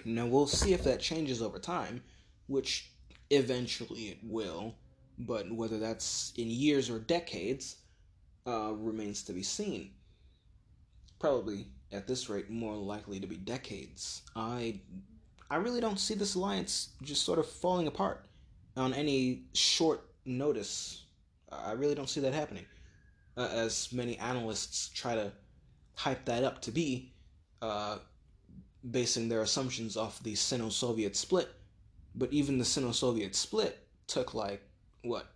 Now 0.04 0.26
we'll 0.26 0.46
see 0.46 0.72
if 0.72 0.84
that 0.84 1.00
changes 1.00 1.40
over 1.42 1.58
time, 1.58 2.02
which 2.46 2.90
eventually 3.30 4.08
it 4.08 4.18
will, 4.22 4.74
but 5.18 5.50
whether 5.50 5.78
that's 5.78 6.32
in 6.36 6.50
years 6.50 6.90
or 6.90 6.98
decades 6.98 7.76
uh, 8.46 8.72
remains 8.74 9.22
to 9.24 9.32
be 9.32 9.42
seen. 9.42 9.90
Probably 11.18 11.66
at 11.92 12.06
this 12.06 12.28
rate, 12.28 12.50
more 12.50 12.74
likely 12.74 13.20
to 13.20 13.26
be 13.26 13.36
decades. 13.36 14.22
I, 14.34 14.80
I 15.50 15.56
really 15.56 15.80
don't 15.80 16.00
see 16.00 16.14
this 16.14 16.34
alliance 16.34 16.90
just 17.02 17.22
sort 17.22 17.38
of 17.38 17.46
falling 17.48 17.86
apart 17.86 18.26
on 18.76 18.92
any 18.92 19.44
short 19.54 20.04
notice. 20.24 21.04
I 21.50 21.72
really 21.72 21.94
don't 21.94 22.08
see 22.10 22.20
that 22.20 22.34
happening, 22.34 22.66
uh, 23.36 23.48
as 23.52 23.92
many 23.92 24.18
analysts 24.18 24.88
try 24.88 25.14
to 25.14 25.32
hype 25.94 26.24
that 26.24 26.44
up 26.44 26.62
to 26.62 26.70
be. 26.70 27.12
Uh, 27.62 27.98
basing 28.90 29.28
their 29.28 29.42
assumptions 29.42 29.96
off 29.96 30.22
the 30.22 30.34
Sino 30.34 30.68
Soviet 30.68 31.16
split. 31.16 31.48
But 32.14 32.32
even 32.32 32.58
the 32.58 32.64
Sino 32.64 32.92
Soviet 32.92 33.34
split 33.34 33.78
took 34.06 34.34
like, 34.34 34.62
what, 35.02 35.26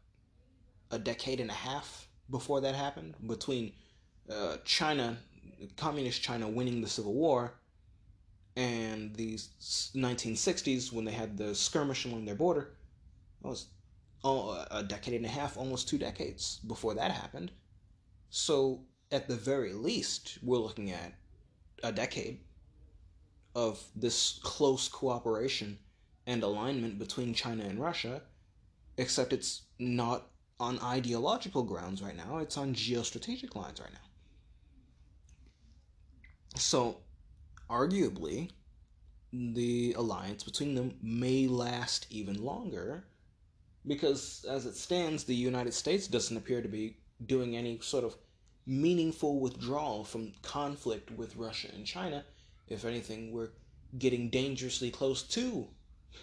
a 0.90 0.98
decade 0.98 1.40
and 1.40 1.50
a 1.50 1.54
half 1.54 2.08
before 2.30 2.60
that 2.60 2.74
happened? 2.74 3.14
Between 3.26 3.72
uh, 4.30 4.58
China, 4.64 5.16
Communist 5.76 6.22
China 6.22 6.48
winning 6.48 6.80
the 6.80 6.88
Civil 6.88 7.14
War 7.14 7.54
and 8.56 9.14
the 9.14 9.36
1960s 9.36 10.92
when 10.92 11.04
they 11.04 11.12
had 11.12 11.36
the 11.36 11.54
skirmish 11.54 12.04
along 12.04 12.24
their 12.24 12.34
border. 12.34 12.72
It 13.44 13.46
was 13.46 13.66
a 14.24 14.82
decade 14.82 15.14
and 15.14 15.24
a 15.24 15.28
half, 15.28 15.56
almost 15.56 15.88
two 15.88 15.96
decades 15.96 16.60
before 16.66 16.94
that 16.94 17.12
happened. 17.12 17.50
So, 18.30 18.82
at 19.10 19.26
the 19.26 19.36
very 19.36 19.72
least, 19.72 20.38
we're 20.42 20.58
looking 20.58 20.90
at 20.90 21.14
a 21.82 21.92
decade 21.92 22.40
of 23.54 23.82
this 23.96 24.38
close 24.42 24.88
cooperation 24.88 25.78
and 26.26 26.42
alignment 26.42 26.98
between 26.98 27.32
China 27.32 27.64
and 27.64 27.80
Russia, 27.80 28.22
except 28.98 29.32
it's 29.32 29.62
not 29.78 30.28
on 30.60 30.78
ideological 30.80 31.62
grounds 31.62 32.02
right 32.02 32.16
now, 32.16 32.38
it's 32.38 32.58
on 32.58 32.74
geostrategic 32.74 33.54
lines 33.56 33.80
right 33.80 33.92
now. 33.92 33.98
So, 36.56 36.98
arguably, 37.70 38.50
the 39.32 39.94
alliance 39.94 40.44
between 40.44 40.74
them 40.74 40.96
may 41.02 41.46
last 41.46 42.06
even 42.10 42.42
longer 42.42 43.04
because, 43.86 44.44
as 44.48 44.66
it 44.66 44.74
stands, 44.74 45.24
the 45.24 45.34
United 45.34 45.72
States 45.72 46.06
doesn't 46.06 46.36
appear 46.36 46.60
to 46.60 46.68
be 46.68 46.97
doing 47.24 47.56
any 47.56 47.78
sort 47.80 48.04
of 48.04 48.16
meaningful 48.66 49.40
withdrawal 49.40 50.04
from 50.04 50.32
conflict 50.42 51.10
with 51.10 51.36
Russia 51.36 51.68
and 51.74 51.86
China 51.86 52.24
if 52.68 52.84
anything, 52.84 53.32
we're 53.32 53.48
getting 53.98 54.28
dangerously 54.28 54.90
close 54.90 55.22
to, 55.22 55.68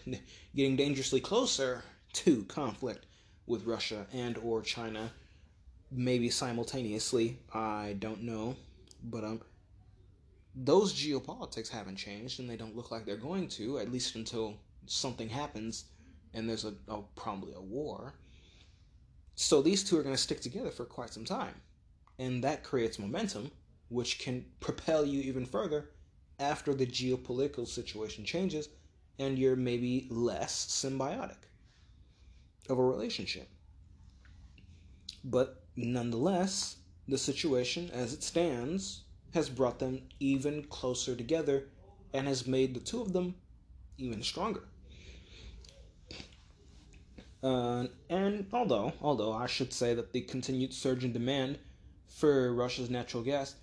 getting 0.56 0.76
dangerously 0.76 1.20
closer 1.20 1.84
to 2.14 2.44
conflict 2.44 3.06
with 3.48 3.66
Russia 3.66 4.06
and 4.14 4.38
or 4.38 4.62
China, 4.62 5.12
maybe 5.92 6.30
simultaneously. 6.30 7.40
I 7.54 7.96
don't 8.00 8.24
know, 8.24 8.56
but 9.04 9.24
um, 9.24 9.42
those 10.56 10.94
geopolitics 10.94 11.70
haven't 11.70 11.98
changed, 11.98 12.40
and 12.40 12.50
they 12.50 12.58
don't 12.58 12.76
look 12.76 12.92
like 12.92 13.06
they're 13.06 13.18
going 13.18 13.48
to, 13.50 13.80
at 13.80 13.92
least 13.92 14.16
until 14.16 14.56
something 14.86 15.30
happens, 15.30 15.86
and 16.34 16.48
there's 16.48 16.66
a, 16.66 16.74
a 16.88 17.02
probably 17.16 17.54
a 17.54 17.62
war. 17.62 18.14
So 19.36 19.62
these 19.62 19.84
two 19.84 19.98
are 20.00 20.04
going 20.04 20.16
to 20.16 20.22
stick 20.22 20.42
together 20.42 20.72
for 20.72 20.86
quite 20.86 21.14
some 21.14 21.26
time, 21.26 21.56
and 22.18 22.44
that 22.44 22.64
creates 22.64 22.98
momentum, 22.98 23.52
which 23.90 24.20
can 24.20 24.46
propel 24.60 25.06
you 25.06 25.22
even 25.22 25.46
further 25.46 25.90
after 26.40 26.74
the 26.74 26.86
geopolitical 26.86 27.68
situation 27.68 28.26
changes 28.26 28.70
and 29.20 29.40
you're 29.40 29.56
maybe 29.56 30.08
less 30.10 30.66
symbiotic 30.68 31.38
of 32.70 32.78
a 32.78 32.84
relationship. 32.84 33.48
But 35.24 35.64
nonetheless, 35.76 36.78
the 37.08 37.18
situation 37.18 37.90
as 37.92 38.14
it 38.14 38.24
stands 38.24 39.04
has 39.34 39.50
brought 39.50 39.80
them 39.80 40.02
even 40.20 40.64
closer 40.64 41.16
together 41.16 41.68
and 42.14 42.28
has 42.28 42.48
made 42.48 42.74
the 42.74 42.80
two 42.80 43.02
of 43.02 43.14
them 43.14 43.36
even 43.98 44.22
stronger. 44.24 44.64
Uh, 47.46 47.86
and 48.10 48.48
although, 48.52 48.92
although 49.04 49.32
I 49.32 49.46
should 49.46 49.72
say 49.72 49.94
that 49.94 50.12
the 50.14 50.22
continued 50.22 50.74
surge 50.74 51.04
in 51.04 51.14
demand 51.14 51.60
for 52.08 52.52
Russia's 52.56 52.90
natural 52.90 53.22
gas 53.22 53.54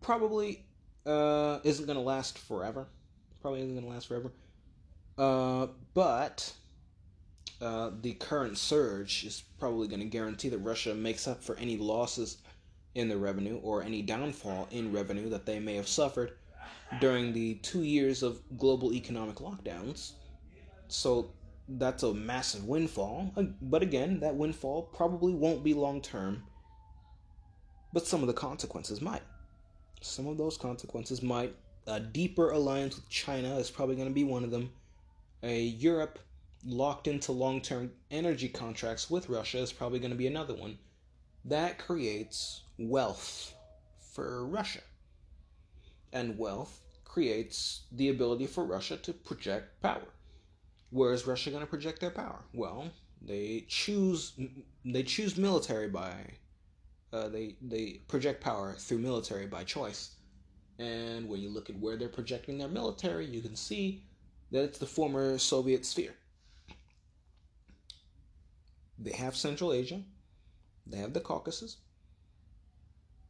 probably 0.00 0.64
uh, 1.04 1.58
isn't 1.62 1.86
gonna 1.86 2.00
last 2.00 2.38
forever. 2.38 2.86
Probably 3.42 3.60
isn't 3.60 3.74
gonna 3.74 3.92
last 3.92 4.08
forever. 4.08 4.32
Uh, 5.18 5.66
but 5.92 6.54
uh, 7.60 7.90
the 8.00 8.14
current 8.14 8.56
surge 8.56 9.24
is 9.24 9.42
probably 9.58 9.88
going 9.88 10.00
to 10.00 10.06
guarantee 10.06 10.48
that 10.48 10.58
Russia 10.58 10.94
makes 10.94 11.28
up 11.28 11.42
for 11.44 11.54
any 11.56 11.76
losses 11.76 12.38
in 12.94 13.08
the 13.08 13.16
revenue 13.16 13.58
or 13.62 13.82
any 13.82 14.00
downfall 14.00 14.68
in 14.70 14.90
revenue 14.90 15.28
that 15.28 15.44
they 15.44 15.60
may 15.60 15.74
have 15.74 15.86
suffered 15.86 16.32
during 17.00 17.32
the 17.32 17.54
two 17.56 17.82
years 17.82 18.22
of 18.22 18.40
global 18.56 18.92
economic 18.94 19.36
lockdowns. 19.36 20.12
So 20.88 21.30
that's 21.68 22.02
a 22.02 22.12
massive 22.12 22.64
windfall. 22.64 23.32
But 23.60 23.82
again, 23.82 24.20
that 24.20 24.36
windfall 24.36 24.82
probably 24.82 25.34
won't 25.34 25.64
be 25.64 25.74
long 25.74 26.00
term. 26.00 26.42
But 27.92 28.06
some 28.06 28.22
of 28.22 28.26
the 28.26 28.32
consequences 28.32 29.00
might. 29.00 29.22
Some 30.00 30.26
of 30.26 30.38
those 30.38 30.56
consequences 30.56 31.22
might. 31.22 31.54
A 31.86 32.00
deeper 32.00 32.50
alliance 32.50 32.96
with 32.96 33.08
China 33.08 33.56
is 33.58 33.70
probably 33.70 33.96
going 33.96 34.08
to 34.08 34.14
be 34.14 34.24
one 34.24 34.44
of 34.44 34.50
them. 34.50 34.70
A 35.42 35.60
Europe 35.62 36.18
locked 36.64 37.08
into 37.08 37.32
long 37.32 37.60
term 37.60 37.92
energy 38.10 38.48
contracts 38.48 39.10
with 39.10 39.28
Russia 39.28 39.58
is 39.58 39.72
probably 39.72 39.98
going 39.98 40.12
to 40.12 40.16
be 40.16 40.26
another 40.26 40.54
one. 40.54 40.78
That 41.44 41.78
creates 41.78 42.62
wealth 42.78 43.54
for 43.98 44.46
Russia. 44.46 44.80
And 46.12 46.38
wealth 46.38 46.80
creates 47.04 47.82
the 47.90 48.08
ability 48.08 48.46
for 48.46 48.64
Russia 48.64 48.96
to 48.98 49.12
project 49.12 49.82
power. 49.82 50.08
Where 50.92 51.14
is 51.14 51.26
Russia 51.26 51.50
going 51.50 51.62
to 51.62 51.66
project 51.66 52.00
their 52.00 52.10
power? 52.10 52.44
Well, 52.52 52.90
they 53.22 53.64
choose 53.66 54.32
they 54.84 55.02
choose 55.02 55.38
military 55.38 55.88
by 55.88 56.12
uh, 57.12 57.28
they 57.28 57.56
they 57.62 58.02
project 58.08 58.42
power 58.42 58.74
through 58.74 58.98
military 58.98 59.46
by 59.46 59.64
choice. 59.64 60.16
And 60.78 61.28
when 61.28 61.40
you 61.40 61.48
look 61.48 61.70
at 61.70 61.78
where 61.78 61.96
they're 61.96 62.08
projecting 62.08 62.58
their 62.58 62.68
military, 62.68 63.24
you 63.24 63.40
can 63.40 63.56
see 63.56 64.04
that 64.50 64.64
it's 64.64 64.78
the 64.78 64.86
former 64.86 65.38
Soviet 65.38 65.86
sphere. 65.86 66.14
They 68.98 69.12
have 69.12 69.34
Central 69.34 69.72
Asia, 69.72 70.02
they 70.86 70.98
have 70.98 71.14
the 71.14 71.20
Caucasus. 71.20 71.78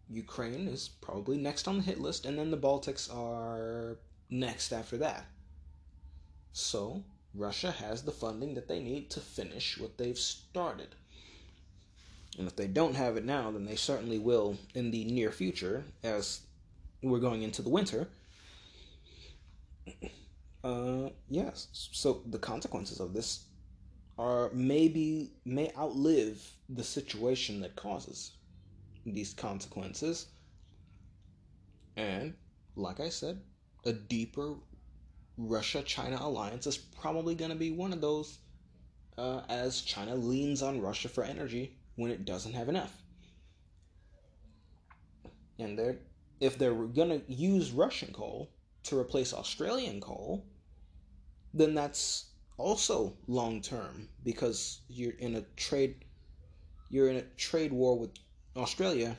Ukraine 0.09 0.67
is 0.67 0.89
probably 0.89 1.39
next 1.39 1.69
on 1.69 1.79
the 1.79 1.85
hit 1.85 2.01
list, 2.01 2.27
and 2.27 2.39
then 2.39 2.51
the 2.51 2.59
Baltics 2.59 3.09
are 3.15 3.99
next 4.31 4.73
after 4.73 4.97
that. 4.99 5.27
So, 6.53 7.03
Russia 7.35 7.71
has 7.71 8.03
the 8.03 8.13
funding 8.13 8.55
that 8.55 8.69
they 8.69 8.81
need 8.81 9.11
to 9.11 9.21
finish 9.21 9.79
what 9.79 9.99
they've 9.99 10.19
started. 10.19 10.95
And 12.39 12.47
if 12.47 12.57
they 12.57 12.67
don't 12.67 12.95
have 12.95 13.17
it 13.17 13.25
now, 13.25 13.51
then 13.51 13.65
they 13.65 13.77
certainly 13.77 14.19
will 14.19 14.57
in 14.75 14.91
the 14.91 15.05
near 15.05 15.31
future, 15.31 15.85
as 16.03 16.41
we're 17.03 17.19
going 17.19 17.43
into 17.43 17.63
the 17.63 17.69
winter. 17.69 18.09
Uh, 20.65 21.09
yes. 21.29 21.69
So 21.73 22.23
the 22.27 22.39
consequences 22.39 23.01
of 23.01 23.13
this 23.13 23.47
are 24.19 24.51
maybe 24.53 25.33
may 25.45 25.73
outlive 25.77 26.49
the 26.69 26.85
situation 26.85 27.61
that 27.61 27.77
causes 27.77 28.33
these 29.05 29.35
consequences. 29.35 30.27
And 31.97 32.35
like 32.77 33.01
I 33.01 33.09
said, 33.09 33.41
a 33.85 33.93
deeper 33.93 34.55
Russia 35.37 35.83
China 35.83 36.19
alliance 36.21 36.67
is 36.67 36.77
probably 36.77 37.35
going 37.35 37.51
to 37.51 37.57
be 37.57 37.71
one 37.71 37.93
of 37.93 38.01
those 38.01 38.39
uh, 39.19 39.43
as 39.49 39.81
China 39.81 40.15
leans 40.15 40.63
on 40.63 40.81
Russia 40.81 41.09
for 41.09 41.25
energy 41.25 41.77
when 41.97 42.11
it 42.11 42.25
doesn't 42.25 42.55
have 42.55 42.69
enough. 42.69 43.03
And 45.59 45.79
they're, 45.79 45.99
if 46.41 46.59
they're 46.59 46.75
going 46.75 47.21
to 47.21 47.33
use 47.33 47.71
Russian 47.71 48.13
coal 48.13 48.51
to 48.85 48.99
replace 48.99 49.33
Australian 49.33 50.01
coal, 50.01 50.45
then 51.55 51.75
that's 51.75 52.27
also 52.57 53.15
long 53.27 53.61
term 53.61 54.09
because 54.25 54.81
you're 54.89 55.19
in 55.19 55.37
a 55.37 55.43
trade 55.57 56.05
you're 56.91 57.09
in 57.09 57.17
a 57.17 57.23
trade 57.39 57.73
war 57.73 57.99
with 57.99 58.11
Australia. 58.55 59.17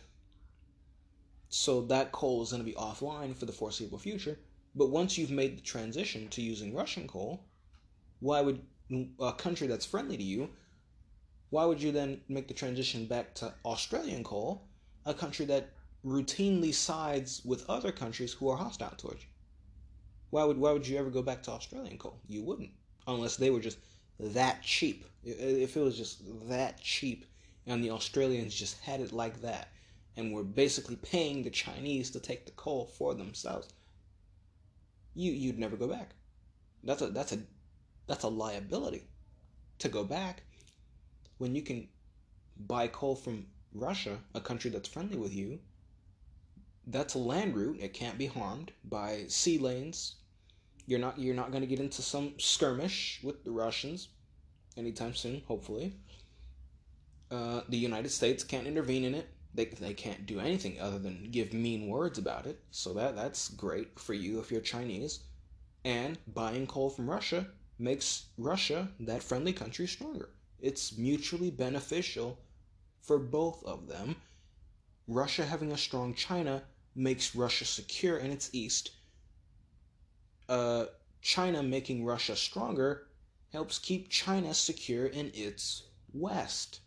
So 1.49 1.81
that 1.87 2.11
coal 2.11 2.43
is 2.43 2.51
going 2.51 2.63
to 2.63 2.69
be 2.69 2.77
offline 2.77 3.35
for 3.35 3.45
the 3.45 3.51
foreseeable 3.51 3.97
future. 3.97 4.37
But 4.75 4.89
once 4.89 5.17
you've 5.17 5.31
made 5.31 5.57
the 5.57 5.61
transition 5.61 6.29
to 6.29 6.41
using 6.41 6.73
Russian 6.73 7.07
coal, 7.07 7.45
why 8.19 8.41
would 8.41 8.61
a 9.19 9.33
country 9.33 9.67
that's 9.67 9.85
friendly 9.85 10.17
to 10.17 10.23
you, 10.23 10.49
why 11.49 11.65
would 11.65 11.81
you 11.81 11.91
then 11.91 12.21
make 12.27 12.47
the 12.47 12.53
transition 12.53 13.05
back 13.05 13.35
to 13.35 13.53
Australian 13.63 14.23
coal, 14.23 14.67
a 15.05 15.13
country 15.13 15.45
that 15.45 15.69
routinely 16.03 16.73
sides 16.73 17.43
with 17.45 17.69
other 17.69 17.91
countries 17.91 18.33
who 18.33 18.49
are 18.49 18.57
hostile 18.57 18.95
towards 18.97 19.21
you? 19.21 19.29
Why 20.31 20.43
would 20.43 20.57
why 20.57 20.71
would 20.71 20.87
you 20.87 20.97
ever 20.97 21.11
go 21.11 21.21
back 21.21 21.43
to 21.43 21.51
Australian 21.51 21.99
coal? 21.99 22.19
You 22.27 22.41
wouldn't, 22.43 22.71
unless 23.05 23.35
they 23.35 23.51
were 23.51 23.59
just 23.59 23.77
that 24.19 24.63
cheap. 24.63 25.05
If 25.23 25.77
it 25.77 25.79
was 25.79 25.95
just 25.95 26.23
that 26.49 26.81
cheap, 26.81 27.25
and 27.67 27.83
the 27.83 27.91
Australians 27.91 28.55
just 28.55 28.79
had 28.79 28.99
it 28.99 29.11
like 29.11 29.41
that, 29.41 29.69
and 30.17 30.33
were 30.33 30.43
basically 30.43 30.95
paying 30.95 31.43
the 31.43 31.51
Chinese 31.51 32.09
to 32.11 32.19
take 32.19 32.45
the 32.45 32.51
coal 32.53 32.87
for 32.87 33.13
themselves, 33.13 33.69
you 35.13 35.31
you'd 35.31 35.59
never 35.59 35.75
go 35.75 35.87
back. 35.87 36.11
That's 36.83 37.01
a 37.01 37.07
that's 37.07 37.31
a 37.31 37.39
that's 38.07 38.23
a 38.23 38.29
liability 38.29 39.03
to 39.79 39.89
go 39.89 40.03
back 40.03 40.43
when 41.37 41.55
you 41.55 41.61
can 41.61 41.87
buy 42.57 42.87
coal 42.87 43.15
from 43.15 43.47
Russia, 43.73 44.19
a 44.35 44.41
country 44.41 44.69
that's 44.69 44.87
friendly 44.89 45.17
with 45.17 45.33
you. 45.33 45.59
That's 46.85 47.13
a 47.13 47.19
land 47.19 47.55
route; 47.55 47.79
it 47.79 47.93
can't 47.93 48.17
be 48.17 48.27
harmed 48.27 48.71
by 48.83 49.25
sea 49.27 49.57
lanes 49.57 50.15
you're 50.85 50.99
not 50.99 51.17
you're 51.17 51.35
not 51.35 51.51
going 51.51 51.61
to 51.61 51.67
get 51.67 51.79
into 51.79 52.01
some 52.01 52.33
skirmish 52.37 53.19
with 53.23 53.43
the 53.43 53.51
Russians 53.51 54.09
anytime 54.77 55.13
soon, 55.13 55.41
hopefully. 55.47 55.93
Uh, 57.31 57.61
the 57.69 57.77
United 57.77 58.09
States 58.09 58.43
can't 58.43 58.67
intervene 58.67 59.03
in 59.03 59.15
it. 59.15 59.27
They, 59.53 59.65
they 59.65 59.93
can't 59.93 60.25
do 60.25 60.39
anything 60.39 60.79
other 60.79 60.99
than 60.99 61.29
give 61.31 61.53
mean 61.53 61.87
words 61.87 62.17
about 62.17 62.45
it. 62.45 62.63
So 62.71 62.93
that 62.93 63.15
that's 63.15 63.49
great 63.49 63.99
for 63.99 64.13
you 64.13 64.39
if 64.39 64.51
you're 64.51 64.61
Chinese. 64.61 65.19
And 65.85 66.17
buying 66.27 66.65
coal 66.67 66.89
from 66.89 67.09
Russia 67.09 67.47
makes 67.77 68.27
Russia, 68.37 68.89
that 69.01 69.23
friendly 69.23 69.53
country, 69.53 69.87
stronger. 69.87 70.29
It's 70.59 70.97
mutually 70.97 71.51
beneficial 71.51 72.39
for 73.01 73.19
both 73.19 73.63
of 73.65 73.87
them. 73.87 74.15
Russia 75.07 75.45
having 75.45 75.71
a 75.71 75.77
strong 75.77 76.13
China 76.13 76.63
makes 76.95 77.35
Russia 77.35 77.65
secure 77.65 78.17
in 78.17 78.31
its 78.31 78.49
east 78.53 78.91
uh, 80.49 80.85
China 81.21 81.63
making 81.63 82.05
Russia 82.05 82.35
stronger 82.35 83.07
helps 83.51 83.79
keep 83.79 84.09
China 84.09 84.53
secure 84.53 85.05
in 85.05 85.31
its 85.33 85.83
west. 86.13 86.81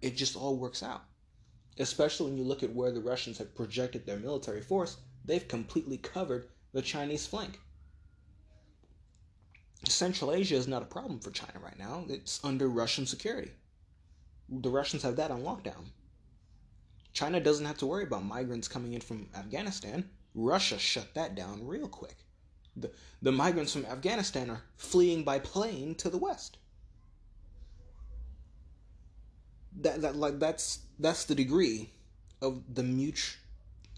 It 0.00 0.16
just 0.16 0.36
all 0.36 0.56
works 0.56 0.82
out. 0.82 1.04
Especially 1.78 2.26
when 2.30 2.38
you 2.38 2.44
look 2.44 2.62
at 2.62 2.74
where 2.74 2.92
the 2.92 3.00
Russians 3.00 3.38
have 3.38 3.54
projected 3.54 4.06
their 4.06 4.18
military 4.18 4.60
force, 4.60 4.96
they've 5.24 5.46
completely 5.46 5.98
covered 5.98 6.48
the 6.72 6.82
Chinese 6.82 7.26
flank. 7.26 7.60
Central 9.88 10.32
Asia 10.32 10.56
is 10.56 10.66
not 10.66 10.82
a 10.82 10.86
problem 10.86 11.20
for 11.20 11.30
China 11.30 11.60
right 11.62 11.78
now. 11.78 12.04
It's 12.08 12.40
under 12.42 12.68
Russian 12.68 13.06
security. 13.06 13.52
The 14.48 14.70
Russians 14.70 15.02
have 15.02 15.16
that 15.16 15.30
on 15.30 15.42
lockdown. 15.42 15.90
China 17.12 17.40
doesn't 17.40 17.66
have 17.66 17.78
to 17.78 17.86
worry 17.86 18.04
about 18.04 18.24
migrants 18.24 18.68
coming 18.68 18.94
in 18.94 19.00
from 19.00 19.28
Afghanistan 19.34 20.08
Russia 20.36 20.78
shut 20.78 21.14
that 21.14 21.34
down 21.34 21.66
real 21.66 21.88
quick. 21.88 22.16
The, 22.76 22.92
the 23.22 23.32
migrants 23.32 23.72
from 23.72 23.86
Afghanistan 23.86 24.50
are 24.50 24.64
fleeing 24.76 25.24
by 25.24 25.38
plane 25.38 25.94
to 25.94 26.10
the 26.10 26.18
west. 26.18 26.58
That, 29.80 30.02
that 30.02 30.16
like 30.16 30.38
that's 30.38 30.80
that's 30.98 31.24
the 31.24 31.34
degree 31.34 31.90
of 32.40 32.62
the 32.74 32.82
mutual 32.82 33.40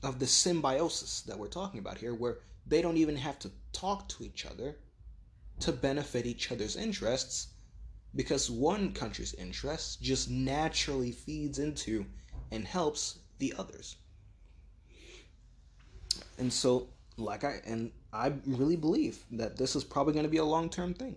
of 0.03 0.19
the 0.19 0.27
symbiosis 0.27 1.23
that 1.23 1.39
we're 1.39 1.49
talking 1.49 1.81
about 1.81 1.99
here, 1.99 2.15
where 2.15 2.39
they 2.67 2.83
don't 2.83 2.97
even 2.97 3.17
have 3.17 3.39
to 3.41 3.51
talk 3.73 4.09
to 4.09 4.25
each 4.25 4.47
other 4.47 4.77
to 5.61 5.73
benefit 5.73 6.25
each 6.25 6.53
other's 6.53 6.77
interests, 6.77 7.49
because 8.15 8.51
one 8.51 8.93
country's 8.93 9.35
interests 9.35 9.97
just 9.97 10.31
naturally 10.31 11.11
feeds 11.11 11.59
into 11.59 12.07
and 12.53 12.65
helps 12.65 13.19
the 13.39 13.55
others. 13.59 13.97
And 16.39 16.53
so, 16.53 16.89
like 17.17 17.45
I 17.45 17.61
and 17.67 17.91
I 18.13 18.33
really 18.47 18.77
believe 18.77 19.19
that 19.33 19.57
this 19.57 19.75
is 19.75 19.85
probably 19.85 20.13
going 20.13 20.25
to 20.25 20.31
be 20.31 20.39
a 20.39 20.45
long 20.45 20.69
term 20.71 20.95
thing. 20.95 21.17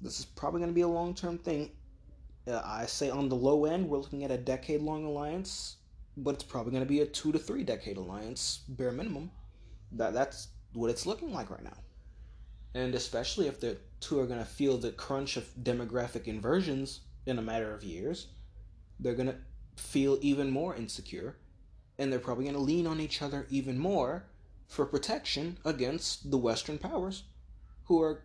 This 0.00 0.20
is 0.20 0.24
probably 0.24 0.60
going 0.60 0.70
to 0.70 0.74
be 0.74 0.82
a 0.82 0.88
long 0.88 1.14
term 1.14 1.38
thing. 1.38 1.70
Uh, 2.48 2.62
I 2.64 2.86
say 2.86 3.10
on 3.10 3.28
the 3.28 3.36
low 3.36 3.64
end, 3.64 3.88
we're 3.88 3.98
looking 3.98 4.24
at 4.24 4.30
a 4.30 4.38
decade 4.38 4.80
long 4.80 5.04
alliance, 5.04 5.76
but 6.16 6.34
it's 6.34 6.44
probably 6.44 6.72
going 6.72 6.84
to 6.84 6.88
be 6.88 7.00
a 7.00 7.06
two 7.06 7.32
to 7.32 7.38
three 7.38 7.64
decade 7.64 7.96
alliance, 7.96 8.60
bare 8.68 8.92
minimum. 8.92 9.30
That 9.92 10.14
that's 10.14 10.48
what 10.72 10.90
it's 10.90 11.06
looking 11.06 11.32
like 11.32 11.50
right 11.50 11.62
now. 11.62 11.76
And 12.74 12.94
especially 12.94 13.48
if 13.48 13.60
the 13.60 13.78
two 14.00 14.20
are 14.20 14.26
going 14.26 14.38
to 14.38 14.44
feel 14.44 14.78
the 14.78 14.92
crunch 14.92 15.36
of 15.36 15.48
demographic 15.62 16.26
inversions 16.26 17.00
in 17.26 17.38
a 17.38 17.42
matter 17.42 17.74
of 17.74 17.82
years, 17.82 18.28
they're 19.00 19.14
going 19.14 19.28
to 19.28 19.36
feel 19.76 20.18
even 20.20 20.50
more 20.50 20.74
insecure 20.74 21.36
and 21.98 22.12
they're 22.12 22.18
probably 22.18 22.44
going 22.44 22.54
to 22.54 22.60
lean 22.60 22.86
on 22.86 23.00
each 23.00 23.22
other 23.22 23.46
even 23.50 23.78
more 23.78 24.24
for 24.68 24.86
protection 24.86 25.58
against 25.64 26.30
the 26.30 26.38
Western 26.38 26.78
powers, 26.78 27.24
who 27.84 28.00
are 28.02 28.22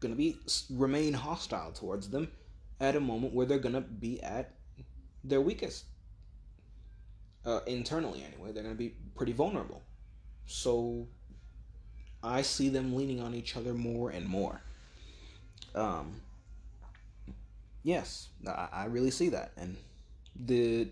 going 0.00 0.12
to 0.12 0.16
be 0.16 0.36
remain 0.70 1.12
hostile 1.12 1.72
towards 1.72 2.08
them 2.08 2.28
at 2.80 2.96
a 2.96 3.00
moment 3.00 3.34
where 3.34 3.46
they're 3.46 3.58
to 3.74 3.80
be 3.80 4.22
at 4.22 4.54
their 5.24 5.40
weakest. 5.40 5.84
uh, 7.48 7.60
internally 7.66 8.24
anyway, 8.24 8.52
they're 8.52 8.62
to 8.74 8.78
be 8.78 8.94
pretty 9.14 9.32
vulnerable. 9.32 9.82
So 10.46 11.06
I 12.22 12.42
see 12.42 12.68
them 12.68 12.94
leaning 12.94 13.20
on 13.20 13.34
each 13.34 13.56
other 13.56 13.74
more 13.74 14.10
and 14.10 14.26
more. 14.26 14.60
Um, 15.74 16.20
yes, 17.82 18.28
I, 18.46 18.68
I 18.72 18.84
really 18.86 19.10
see 19.10 19.30
that. 19.30 19.52
And 19.56 19.76
the 20.36 20.88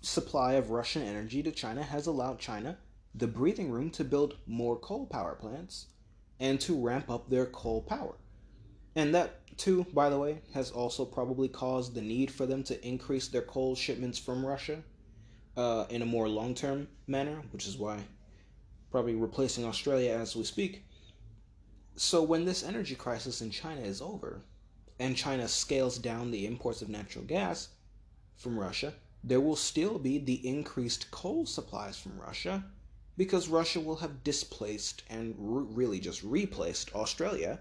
supply 0.00 0.54
of 0.54 0.70
Russian 0.70 1.02
energy 1.02 1.42
to 1.42 1.52
China 1.52 1.82
has 1.82 2.06
allowed 2.06 2.38
China 2.38 2.78
the 3.14 3.26
breathing 3.26 3.70
room 3.70 3.90
to 3.90 4.04
build 4.04 4.36
more 4.46 4.76
coal 4.76 5.06
power 5.06 5.34
plants 5.34 5.86
and 6.38 6.60
to 6.60 6.80
ramp 6.80 7.10
up 7.10 7.28
their 7.28 7.46
coal 7.46 7.82
power. 7.82 8.14
And 8.96 9.14
that, 9.14 9.56
too, 9.56 9.86
by 9.92 10.10
the 10.10 10.18
way, 10.18 10.40
has 10.54 10.70
also 10.70 11.04
probably 11.04 11.48
caused 11.48 11.94
the 11.94 12.02
need 12.02 12.30
for 12.30 12.46
them 12.46 12.62
to 12.64 12.86
increase 12.86 13.28
their 13.28 13.42
coal 13.42 13.74
shipments 13.74 14.18
from 14.18 14.44
Russia 14.44 14.82
uh, 15.56 15.86
in 15.90 16.02
a 16.02 16.06
more 16.06 16.28
long 16.28 16.54
term 16.54 16.88
manner, 17.06 17.42
which 17.50 17.66
is 17.66 17.76
why 17.76 17.98
probably 18.90 19.14
replacing 19.14 19.64
Australia 19.64 20.12
as 20.12 20.34
we 20.34 20.44
speak. 20.44 20.84
So, 21.96 22.22
when 22.22 22.44
this 22.44 22.62
energy 22.62 22.94
crisis 22.94 23.42
in 23.42 23.50
China 23.50 23.80
is 23.80 24.00
over, 24.00 24.42
and 24.98 25.16
China 25.16 25.46
scales 25.48 25.98
down 25.98 26.30
the 26.30 26.46
imports 26.46 26.82
of 26.82 26.88
natural 26.88 27.24
gas 27.24 27.68
from 28.36 28.58
Russia, 28.58 28.94
there 29.22 29.40
will 29.40 29.56
still 29.56 29.98
be 29.98 30.18
the 30.18 30.46
increased 30.46 31.10
coal 31.10 31.46
supplies 31.46 31.96
from 31.98 32.18
Russia 32.20 32.64
because 33.16 33.48
Russia 33.48 33.80
will 33.80 33.96
have 33.96 34.22
displaced 34.22 35.02
and 35.10 35.34
re- 35.38 35.66
really 35.70 35.98
just 35.98 36.22
replaced 36.22 36.94
Australia. 36.94 37.58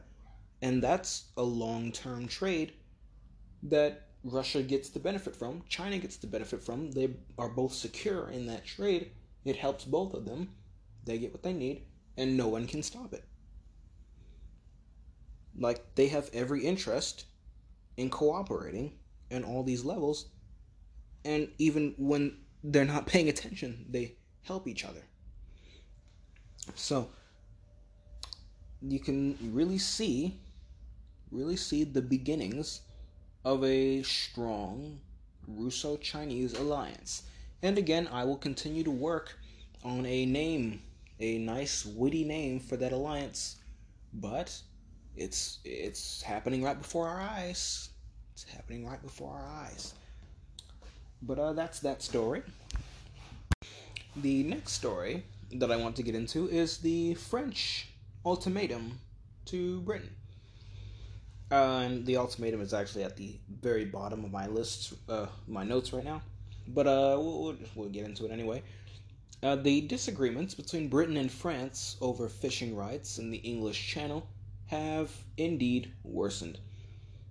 And 0.62 0.82
that's 0.82 1.26
a 1.38 1.44
long 1.44 1.92
term 1.92 2.28
trade 2.28 2.74
that 3.64 4.08
Russia 4.24 4.62
gets 4.62 4.90
the 4.90 5.00
benefit 5.00 5.36
from, 5.36 5.64
China 5.70 5.98
gets 5.98 6.18
the 6.18 6.28
benefit 6.28 6.62
from. 6.62 6.92
They 6.92 7.12
are 7.38 7.50
both 7.50 7.74
secure 7.74 8.30
in 8.30 8.48
that 8.48 8.66
trade. 8.66 9.12
It 9.46 9.56
helps 9.56 9.86
both 9.86 10.14
of 10.14 10.26
them. 10.26 10.50
They 11.06 11.18
get 11.18 11.32
what 11.32 11.44
they 11.44 11.54
need, 11.54 11.84
and 12.18 12.36
no 12.36 12.48
one 12.48 12.68
can 12.68 12.84
stop 12.84 13.14
it. 13.14 13.24
Like, 15.58 15.96
they 15.96 16.08
have 16.08 16.30
every 16.34 16.66
interest 16.66 17.26
in 17.96 18.10
cooperating 18.10 18.94
in 19.30 19.44
all 19.44 19.64
these 19.64 19.86
levels, 19.86 20.28
and 21.24 21.50
even 21.58 21.96
when 21.98 22.38
they're 22.64 22.86
not 22.86 23.08
paying 23.08 23.30
attention, 23.30 23.86
they 23.90 24.16
help 24.44 24.68
each 24.68 24.84
other. 24.84 25.02
So, 26.76 27.10
you 28.82 29.00
can 29.00 29.38
really 29.42 29.78
see, 29.78 30.40
really 31.32 31.56
see 31.56 31.84
the 31.84 32.02
beginnings 32.02 32.82
of 33.44 33.64
a 33.64 34.04
strong 34.04 35.00
Russo 35.48 35.98
Chinese 35.98 36.54
alliance. 36.54 37.24
And 37.62 37.78
again, 37.78 38.08
I 38.12 38.24
will 38.26 38.38
continue 38.38 38.84
to 38.84 38.92
work 38.92 39.38
on 39.84 40.06
a 40.06 40.26
name, 40.26 40.82
a 41.20 41.38
nice 41.38 41.86
witty 41.86 42.24
name 42.24 42.60
for 42.60 42.78
that 42.78 42.92
alliance. 42.92 43.58
But 44.14 44.62
it's 45.16 45.60
it's 45.64 46.22
happening 46.22 46.64
right 46.64 46.78
before 46.78 47.08
our 47.08 47.22
eyes. 47.22 47.90
It's 48.34 48.44
happening 48.44 48.86
right 48.86 49.02
before 49.02 49.34
our 49.34 49.48
eyes. 49.66 49.94
But 51.22 51.40
uh, 51.40 51.54
that's 51.54 51.80
that 51.80 52.04
story. 52.04 52.44
The 54.16 54.44
next 54.44 54.74
story 54.74 55.24
that 55.54 55.72
I 55.72 55.78
want 55.78 55.96
to 55.96 56.04
get 56.04 56.16
into 56.16 56.48
is 56.50 56.78
the 56.78 57.16
French 57.16 57.88
ultimatum 58.26 59.00
to 59.46 59.82
Britain. 59.82 60.16
Uh, 61.50 61.80
and 61.86 62.06
the 62.06 62.18
ultimatum 62.18 62.62
is 62.62 62.74
actually 62.74 63.04
at 63.04 63.16
the 63.16 63.38
very 63.62 63.86
bottom 63.86 64.26
of 64.26 64.32
my 64.32 64.48
list, 64.48 64.94
uh, 65.08 65.28
my 65.48 65.64
notes 65.64 65.94
right 65.94 66.04
now. 66.04 66.22
But 66.68 66.88
uh, 66.88 67.18
we'll, 67.20 67.56
we'll 67.76 67.90
get 67.90 68.06
into 68.06 68.26
it 68.26 68.32
anyway. 68.32 68.64
Uh, 69.42 69.56
the 69.56 69.82
disagreements 69.82 70.54
between 70.56 70.90
Britain 70.90 71.16
and 71.16 71.32
France 71.32 71.96
over 72.02 72.28
fishing 72.28 72.76
rights 72.76 73.18
in 73.20 73.32
the 73.32 73.38
English 73.38 73.88
Channel 73.88 74.28
have 74.66 75.12
indeed 75.38 75.94
worsened. 76.04 76.60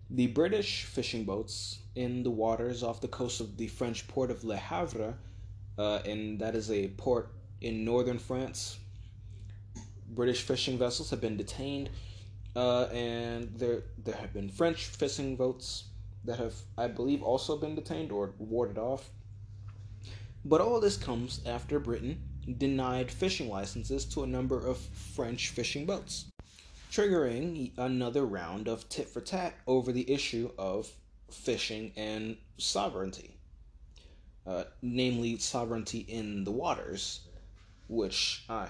The 0.09 0.29
British 0.29 0.85
fishing 0.85 1.25
boats 1.25 1.81
in 1.95 2.23
the 2.23 2.31
waters 2.31 2.83
off 2.83 3.01
the 3.01 3.09
coast 3.09 3.41
of 3.41 3.57
the 3.57 3.67
French 3.67 4.07
port 4.09 4.31
of 4.31 4.45
Le 4.45 4.57
Havre, 4.57 5.15
uh, 5.77 5.99
and 6.07 6.39
that 6.39 6.55
is 6.55 6.71
a 6.71 6.89
port 6.89 7.33
in 7.61 7.85
northern 7.85 8.19
France, 8.19 8.79
British 10.09 10.43
fishing 10.43 10.79
vessels 10.79 11.11
have 11.11 11.21
been 11.21 11.37
detained 11.37 11.91
uh, 12.57 12.85
and 12.85 13.53
there 13.59 13.83
there 14.03 14.17
have 14.17 14.33
been 14.33 14.49
French 14.49 14.87
fishing 14.87 15.37
boats 15.37 15.85
that 16.25 16.39
have, 16.39 16.55
I 16.77 16.89
believe, 16.89 17.23
also 17.23 17.57
been 17.57 17.75
detained 17.75 18.11
or 18.11 18.33
warded 18.39 18.79
off. 18.79 19.11
But 20.45 20.61
all 20.61 20.81
this 20.81 20.97
comes 20.97 21.41
after 21.45 21.79
Britain 21.79 22.21
denied 22.59 23.11
fishing 23.11 23.49
licenses 23.49 24.05
to 24.07 24.23
a 24.23 24.27
number 24.27 24.59
of 24.65 24.79
French 24.79 25.51
fishing 25.51 25.85
boats, 25.85 26.27
triggering 26.91 27.73
another 27.77 28.25
round 28.25 28.69
of 28.69 28.89
tit 28.89 29.09
for 29.09 29.21
tat 29.21 29.55
over 29.67 29.93
the 29.93 30.11
issue 30.11 30.51
of 30.57 30.91
fishing 31.31 31.93
and 31.97 32.37
sovereignty, 32.57 33.37
uh, 34.47 34.65
namely 34.81 35.37
sovereignty 35.39 35.99
in 36.09 36.45
the 36.45 36.53
waters, 36.53 37.21
which 37.89 38.45
I 38.49 38.69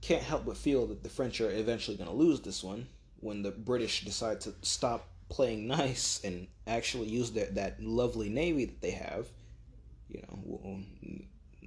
can't 0.00 0.22
help 0.22 0.44
but 0.44 0.56
feel 0.56 0.86
that 0.86 1.02
the 1.02 1.08
French 1.08 1.40
are 1.40 1.50
eventually 1.50 1.96
going 1.96 2.10
to 2.10 2.16
lose 2.16 2.40
this 2.40 2.62
one 2.62 2.86
when 3.26 3.42
the 3.42 3.50
British 3.50 4.04
decide 4.04 4.40
to 4.42 4.54
stop 4.62 5.08
playing 5.28 5.66
nice 5.66 6.20
and 6.24 6.46
actually 6.66 7.08
use 7.08 7.32
their, 7.32 7.46
that 7.46 7.82
lovely 7.82 8.28
navy 8.28 8.64
that 8.64 8.80
they 8.80 8.92
have, 8.92 9.26
you 10.08 10.22
know, 10.22 10.80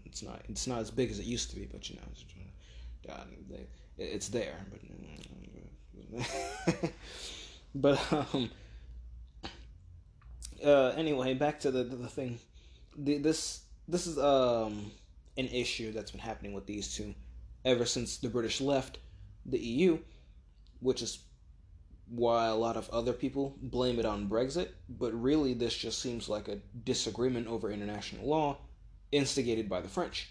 it's 0.05 0.23
not 0.23 0.41
it's 0.47 0.65
not 0.65 0.79
as 0.79 0.89
big 0.89 1.11
as 1.11 1.19
it 1.19 1.25
used 1.25 1.49
to 1.49 1.57
be, 1.57 1.65
but 1.65 1.89
you 1.89 1.97
know, 1.97 2.01
it's, 2.11 2.23
uh, 3.09 3.23
it's 3.97 4.29
there. 4.29 4.55
But 6.15 6.91
but 7.75 8.13
um, 8.13 8.49
uh, 10.63 10.93
anyway, 10.95 11.33
back 11.33 11.59
to 11.61 11.71
the 11.71 11.83
the 11.83 12.07
thing. 12.07 12.39
The, 12.97 13.17
this 13.17 13.63
this 13.87 14.07
is 14.07 14.17
um 14.17 14.91
an 15.37 15.47
issue 15.47 15.91
that's 15.91 16.11
been 16.11 16.21
happening 16.21 16.53
with 16.53 16.65
these 16.65 16.95
two 16.95 17.13
ever 17.65 17.85
since 17.85 18.17
the 18.17 18.29
British 18.29 18.61
left 18.61 18.97
the 19.45 19.59
EU, 19.59 19.99
which 20.79 21.01
is 21.01 21.19
why 22.09 22.47
a 22.47 22.55
lot 22.55 22.75
of 22.75 22.89
other 22.89 23.13
people 23.13 23.55
blame 23.61 23.99
it 23.99 24.05
on 24.05 24.27
Brexit, 24.27 24.69
but 24.89 25.13
really 25.13 25.53
this 25.53 25.75
just 25.75 26.01
seems 26.01 26.27
like 26.27 26.47
a 26.47 26.59
disagreement 26.83 27.47
over 27.47 27.71
international 27.71 28.27
law 28.27 28.57
instigated 29.11 29.69
by 29.69 29.81
the 29.81 29.87
French. 29.87 30.29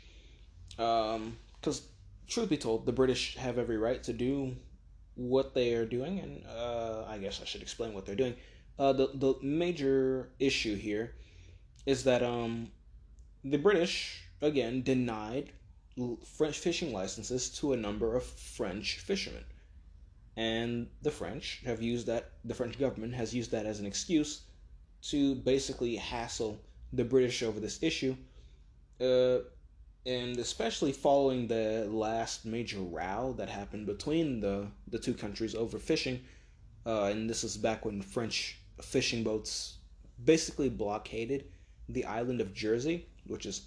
Because, 0.70 1.80
um, 1.80 1.86
truth 2.26 2.48
be 2.50 2.56
told, 2.56 2.84
the 2.84 2.92
British 2.92 3.36
have 3.36 3.58
every 3.58 3.76
right 3.76 4.02
to 4.04 4.12
do 4.12 4.56
what 5.14 5.54
they 5.54 5.74
are 5.74 5.86
doing, 5.86 6.18
and 6.20 6.44
uh, 6.46 7.04
I 7.08 7.18
guess 7.18 7.40
I 7.40 7.44
should 7.44 7.62
explain 7.62 7.94
what 7.94 8.06
they're 8.06 8.14
doing. 8.14 8.34
Uh, 8.78 8.92
the 8.92 9.10
the 9.14 9.34
major 9.42 10.30
issue 10.38 10.76
here 10.76 11.14
is 11.86 12.04
that 12.04 12.22
um, 12.22 12.70
the 13.44 13.56
British 13.56 14.22
again 14.40 14.82
denied 14.82 15.52
French 16.36 16.58
fishing 16.58 16.92
licenses 16.92 17.50
to 17.58 17.72
a 17.72 17.76
number 17.76 18.16
of 18.16 18.22
French 18.24 18.98
fishermen 18.98 19.44
and 20.38 20.86
the 21.02 21.10
French 21.10 21.60
have 21.66 21.82
used 21.82 22.06
that. 22.06 22.30
The 22.44 22.54
French 22.54 22.78
government 22.78 23.12
has 23.14 23.34
used 23.34 23.50
that 23.50 23.66
as 23.66 23.80
an 23.80 23.86
excuse 23.86 24.42
to 25.02 25.34
basically 25.34 25.96
hassle 25.96 26.60
the 26.92 27.04
British 27.04 27.42
over 27.42 27.58
this 27.58 27.82
issue, 27.82 28.16
uh, 29.00 29.38
and 30.06 30.38
especially 30.38 30.92
following 30.92 31.48
the 31.48 31.88
last 31.90 32.46
major 32.46 32.78
row 32.78 33.34
that 33.36 33.48
happened 33.48 33.86
between 33.86 34.38
the 34.40 34.68
the 34.86 34.98
two 34.98 35.12
countries 35.12 35.56
over 35.56 35.76
fishing, 35.76 36.20
uh, 36.86 37.10
and 37.10 37.28
this 37.28 37.42
is 37.42 37.56
back 37.56 37.84
when 37.84 38.00
French 38.00 38.58
fishing 38.80 39.24
boats 39.24 39.78
basically 40.24 40.68
blockaded 40.68 41.46
the 41.88 42.04
island 42.04 42.40
of 42.40 42.54
Jersey, 42.54 43.06
which 43.26 43.44
is 43.44 43.62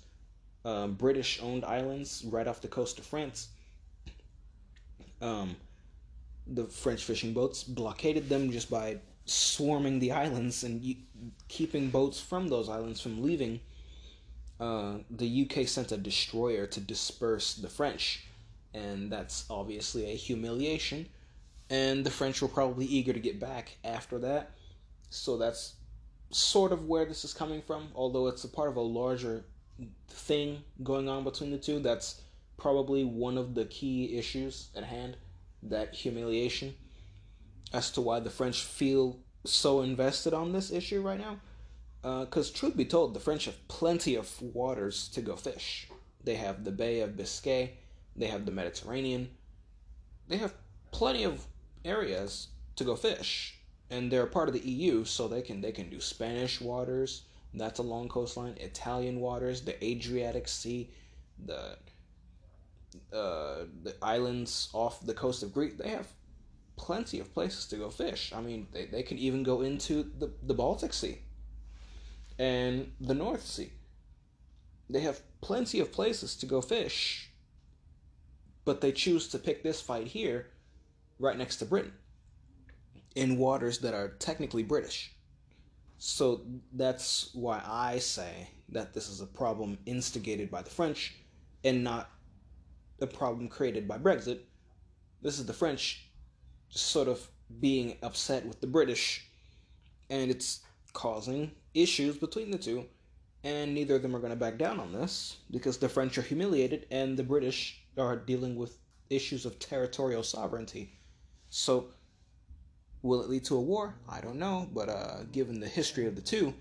um, 0.63 0.93
British-owned 0.93 1.65
islands 1.65 2.23
right 2.29 2.47
off 2.47 2.61
the 2.61 2.67
coast 2.69 2.97
of 2.97 3.05
France. 3.05 3.49
Um, 5.21 5.55
the 6.53 6.65
French 6.65 7.03
fishing 7.03 7.33
boats, 7.33 7.63
blockaded 7.63 8.29
them 8.29 8.51
just 8.51 8.69
by 8.69 8.97
swarming 9.25 9.99
the 9.99 10.11
islands 10.11 10.63
and 10.63 10.95
keeping 11.47 11.89
boats 11.89 12.19
from 12.19 12.47
those 12.47 12.69
islands 12.69 12.99
from 12.99 13.23
leaving. 13.23 13.59
Uh, 14.59 14.97
the 15.09 15.49
UK 15.49 15.67
sent 15.67 15.91
a 15.91 15.97
destroyer 15.97 16.67
to 16.67 16.79
disperse 16.79 17.55
the 17.55 17.69
French, 17.69 18.25
and 18.73 19.11
that's 19.11 19.45
obviously 19.49 20.11
a 20.11 20.15
humiliation. 20.15 21.07
And 21.69 22.05
the 22.05 22.11
French 22.11 22.41
were 22.41 22.47
probably 22.47 22.85
eager 22.85 23.13
to 23.13 23.19
get 23.19 23.39
back 23.39 23.77
after 23.83 24.19
that. 24.19 24.51
So 25.09 25.37
that's 25.37 25.75
sort 26.29 26.71
of 26.71 26.85
where 26.85 27.05
this 27.05 27.23
is 27.23 27.33
coming 27.33 27.61
from, 27.61 27.87
although 27.95 28.27
it's 28.27 28.43
a 28.43 28.49
part 28.49 28.69
of 28.69 28.75
a 28.75 28.81
larger 28.81 29.45
thing 30.09 30.63
going 30.83 31.07
on 31.09 31.23
between 31.23 31.51
the 31.51 31.57
two. 31.57 31.79
That's 31.79 32.21
probably 32.57 33.03
one 33.03 33.37
of 33.37 33.55
the 33.55 33.65
key 33.65 34.17
issues 34.17 34.69
at 34.75 34.83
hand 34.83 35.17
that 35.63 35.93
humiliation 35.93 36.75
as 37.73 37.91
to 37.91 38.01
why 38.01 38.19
the 38.19 38.29
French 38.29 38.63
feel 38.63 39.19
so 39.45 39.81
invested 39.81 40.33
on 40.33 40.51
this 40.51 40.71
issue 40.71 41.01
right 41.01 41.19
now. 41.19 41.39
Because, 42.01 42.51
uh, 42.51 42.57
truth 42.57 42.75
be 42.75 42.85
told, 42.85 43.13
the 43.13 43.19
French 43.19 43.45
have 43.45 43.67
plenty 43.67 44.15
of 44.15 44.41
waters 44.41 45.07
to 45.09 45.21
go 45.21 45.35
fish. 45.35 45.87
they 46.23 46.35
have 46.35 46.63
the 46.63 46.71
Bay 46.71 47.01
of 47.01 47.17
Biscay, 47.17 47.73
they 48.15 48.27
have 48.27 48.45
the 48.45 48.51
Mediterranean. 48.51 49.29
They 50.27 50.37
have 50.37 50.53
plenty 50.91 51.23
of 51.23 51.47
areas 51.83 52.49
to 52.75 52.83
go 52.83 52.95
fish, 52.95 53.59
and 53.89 54.11
they're 54.11 54.27
part 54.27 54.47
of 54.47 54.53
the 54.53 54.67
EU, 54.67 55.03
so 55.03 55.27
they 55.27 55.41
can 55.41 55.61
they 55.61 55.71
can 55.71 55.89
do 55.89 55.99
Spanish 55.99 56.61
waters. 56.61 57.23
That's 57.53 57.79
a 57.79 57.83
long 57.83 58.07
coastline. 58.07 58.55
Italian 58.59 59.19
waters, 59.19 59.61
the 59.61 59.83
Adriatic 59.83 60.47
Sea, 60.47 60.89
the 61.45 61.77
uh, 63.13 63.65
the 63.83 63.95
islands 64.01 64.69
off 64.73 65.05
the 65.05 65.13
coast 65.13 65.43
of 65.43 65.53
Greece. 65.53 65.73
They 65.77 65.89
have 65.89 66.07
plenty 66.77 67.19
of 67.19 67.33
places 67.33 67.67
to 67.67 67.77
go 67.77 67.89
fish. 67.89 68.33
I 68.35 68.41
mean, 68.41 68.67
they, 68.71 68.85
they 68.85 69.03
can 69.03 69.17
even 69.17 69.43
go 69.43 69.61
into 69.61 70.11
the, 70.17 70.31
the 70.43 70.53
Baltic 70.53 70.93
Sea 70.93 71.19
and 72.39 72.91
the 72.99 73.13
North 73.13 73.45
Sea. 73.45 73.71
They 74.89 75.01
have 75.01 75.21
plenty 75.41 75.79
of 75.79 75.91
places 75.91 76.35
to 76.37 76.45
go 76.45 76.59
fish, 76.59 77.29
but 78.65 78.81
they 78.81 78.91
choose 78.91 79.27
to 79.29 79.39
pick 79.39 79.63
this 79.63 79.79
fight 79.79 80.07
here, 80.07 80.47
right 81.19 81.37
next 81.37 81.57
to 81.57 81.65
Britain, 81.65 81.93
in 83.15 83.37
waters 83.37 83.79
that 83.79 83.93
are 83.93 84.09
technically 84.19 84.63
British. 84.63 85.13
So 85.97 86.41
that's 86.73 87.29
why 87.33 87.61
I 87.63 87.99
say 87.99 88.49
that 88.69 88.93
this 88.93 89.07
is 89.07 89.21
a 89.21 89.27
problem 89.27 89.77
instigated 89.85 90.49
by 90.49 90.63
the 90.63 90.69
French 90.69 91.15
and 91.63 91.83
not 91.83 92.09
a 93.01 93.07
problem 93.07 93.47
created 93.47 93.87
by 93.87 93.97
Brexit. 93.97 94.39
This 95.21 95.39
is 95.39 95.45
the 95.45 95.53
French 95.53 96.07
sort 96.69 97.07
of 97.07 97.27
being 97.59 97.97
upset 98.01 98.45
with 98.45 98.61
the 98.61 98.67
British, 98.67 99.27
and 100.09 100.31
it's 100.31 100.61
causing 100.93 101.51
issues 101.73 102.17
between 102.17 102.51
the 102.51 102.57
two. 102.57 102.85
And 103.43 103.73
neither 103.73 103.95
of 103.95 104.03
them 104.03 104.15
are 104.15 104.19
going 104.19 104.31
to 104.31 104.35
back 104.35 104.57
down 104.59 104.79
on 104.79 104.93
this 104.93 105.37
because 105.49 105.77
the 105.77 105.89
French 105.89 106.17
are 106.17 106.21
humiliated 106.21 106.85
and 106.91 107.17
the 107.17 107.23
British 107.23 107.81
are 107.97 108.15
dealing 108.15 108.55
with 108.55 108.77
issues 109.09 109.45
of 109.45 109.57
territorial 109.57 110.21
sovereignty. 110.21 110.93
So, 111.49 111.87
will 113.01 113.21
it 113.23 113.29
lead 113.29 113.43
to 113.45 113.57
a 113.57 113.61
war? 113.61 113.95
I 114.07 114.21
don't 114.21 114.37
know, 114.37 114.69
but 114.71 114.89
uh, 114.89 115.23
given 115.31 115.59
the 115.59 115.67
history 115.67 116.05
of 116.05 116.15
the 116.15 116.21
two, 116.21 116.53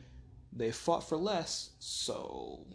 they 0.53 0.70
fought 0.72 1.07
for 1.07 1.16
less, 1.16 1.70
so 1.78 2.66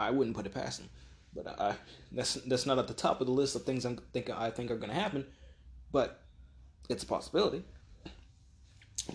I 0.00 0.10
wouldn't 0.10 0.36
put 0.36 0.46
it 0.46 0.54
past 0.54 0.80
them. 0.80 0.90
But 1.34 1.58
uh, 1.58 1.74
that's 2.10 2.34
that's 2.34 2.66
not 2.66 2.78
at 2.78 2.88
the 2.88 2.94
top 2.94 3.20
of 3.20 3.26
the 3.26 3.32
list 3.32 3.56
of 3.56 3.64
things 3.64 3.84
I'm 3.84 3.98
thinking 4.12 4.34
I 4.34 4.50
think 4.50 4.70
are 4.70 4.76
going 4.76 4.90
to 4.90 5.00
happen. 5.00 5.26
But 5.90 6.22
it's 6.88 7.02
a 7.02 7.06
possibility. 7.06 7.64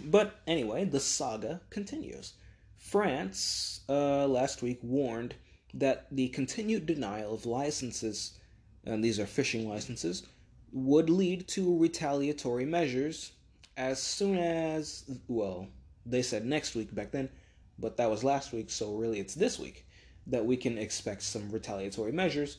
But 0.06 0.40
anyway, 0.48 0.86
the 0.86 1.00
saga 1.00 1.62
continues. 1.70 2.34
France 2.78 3.82
uh, 3.90 4.28
last 4.28 4.62
week 4.62 4.80
warned 4.82 5.36
that 5.74 6.08
the 6.12 6.30
continued 6.30 6.86
denial 6.86 7.34
of 7.34 7.46
licenses, 7.46 8.38
and 8.86 9.04
these 9.04 9.20
are 9.20 9.26
fishing 9.26 9.68
licenses, 9.68 10.24
would 10.72 11.10
lead 11.10 11.48
to 11.50 11.78
retaliatory 11.78 12.66
measures 12.66 13.32
as 13.78 14.02
soon 14.02 14.38
as, 14.38 15.06
well, 15.28 15.68
they 16.06 16.22
said 16.22 16.46
next 16.46 16.76
week 16.76 16.94
back 16.94 17.12
then, 17.12 17.30
but 17.78 17.98
that 17.98 18.10
was 18.10 18.24
last 18.24 18.52
week, 18.52 18.70
so 18.70 18.96
really 18.96 19.20
it's 19.20 19.36
this 19.36 19.60
week 19.60 19.87
that 20.28 20.46
we 20.46 20.58
can 20.58 20.78
expect 20.78 21.24
some 21.24 21.50
retaliatory 21.52 22.12
measures. 22.12 22.58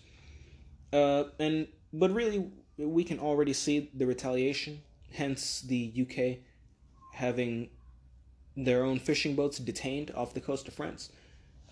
Uh, 0.93 1.25
and 1.39 1.69
but 1.93 2.11
really, 2.13 2.51
we 2.77 3.05
can 3.05 3.19
already 3.19 3.53
see 3.53 3.91
the 3.95 4.07
retaliation 4.07 4.83
hence 5.13 5.63
the 5.63 5.93
UK 5.97 6.39
having 7.15 7.71
their 8.57 8.85
own 8.85 8.99
fishing 8.99 9.35
boats 9.35 9.59
detained 9.59 10.11
off 10.15 10.35
the 10.35 10.41
coast 10.41 10.69
of 10.69 10.75
France. 10.75 11.11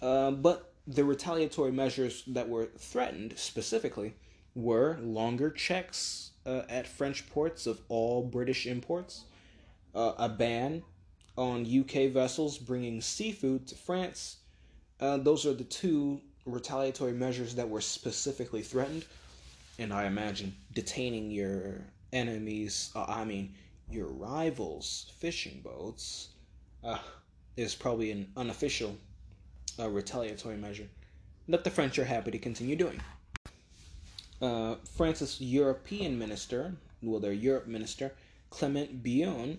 Uh, 0.00 0.30
but 0.30 0.72
the 0.86 1.04
retaliatory 1.04 1.72
measures 1.72 2.22
that 2.26 2.48
were 2.48 2.66
threatened 2.78 3.34
specifically 3.36 4.14
were 4.54 4.98
longer 5.00 5.50
checks 5.50 6.30
uh, 6.46 6.62
at 6.68 6.86
French 6.86 7.28
ports 7.28 7.66
of 7.66 7.80
all 7.88 8.22
British 8.22 8.66
imports, 8.66 9.24
uh, 9.94 10.12
a 10.16 10.28
ban 10.28 10.82
on 11.36 11.66
UK 11.66 12.10
vessels 12.10 12.56
bringing 12.56 13.00
seafood 13.00 13.66
to 13.66 13.74
France. 13.74 14.38
Uh, 15.00 15.18
those 15.18 15.44
are 15.46 15.52
the 15.52 15.64
two 15.64 16.20
retaliatory 16.46 17.12
measures 17.12 17.54
that 17.54 17.68
were 17.68 17.80
specifically 17.80 18.62
threatened. 18.62 19.04
And 19.78 19.92
I 19.92 20.06
imagine 20.06 20.54
detaining 20.72 21.30
your 21.30 21.82
enemies, 22.12 22.90
uh, 22.94 23.04
I 23.06 23.24
mean, 23.24 23.54
your 23.90 24.06
rivals' 24.06 25.12
fishing 25.18 25.60
boats, 25.62 26.28
uh, 26.82 26.98
is 27.56 27.74
probably 27.74 28.10
an 28.10 28.30
unofficial 28.36 28.96
uh, 29.78 29.88
retaliatory 29.88 30.56
measure 30.56 30.88
that 31.48 31.64
the 31.64 31.70
French 31.70 31.98
are 31.98 32.04
happy 32.04 32.30
to 32.30 32.38
continue 32.38 32.76
doing. 32.76 33.00
Uh, 34.40 34.76
France's 34.96 35.40
European 35.40 36.18
minister, 36.18 36.74
well, 37.02 37.20
their 37.20 37.32
Europe 37.32 37.66
minister, 37.66 38.12
Clement 38.50 39.02
Beaune, 39.02 39.58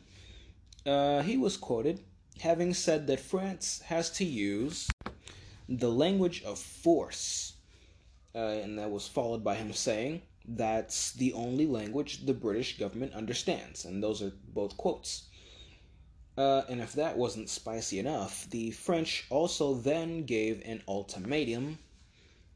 uh, 0.86 1.22
he 1.22 1.38
was 1.38 1.58
quoted 1.58 2.02
having 2.42 2.74
said 2.74 3.08
that 3.08 3.20
France 3.20 3.82
has 3.86 4.10
to 4.12 4.24
use 4.24 4.88
the 5.68 5.92
language 5.92 6.44
of 6.44 6.60
force. 6.60 7.54
Uh, 8.36 8.60
and 8.62 8.78
that 8.78 8.92
was 8.92 9.08
followed 9.08 9.44
by 9.44 9.56
him 9.56 9.74
saying, 9.74 10.22
that's 10.48 11.12
the 11.14 11.34
only 11.34 11.66
language 11.66 12.26
the 12.26 12.34
British 12.34 12.78
government 12.78 13.14
understands, 13.14 13.84
and 13.84 14.02
those 14.02 14.22
are 14.22 14.32
both 14.54 14.78
quotes. 14.78 15.28
Uh, 16.38 16.62
and 16.70 16.80
if 16.80 16.94
that 16.94 17.18
wasn't 17.18 17.50
spicy 17.50 18.00
enough, 18.00 18.48
the 18.52 18.72
French 18.72 19.26
also 19.30 19.74
then 19.74 20.24
gave 20.24 20.62
an 20.66 20.82
ultimatum 20.88 21.80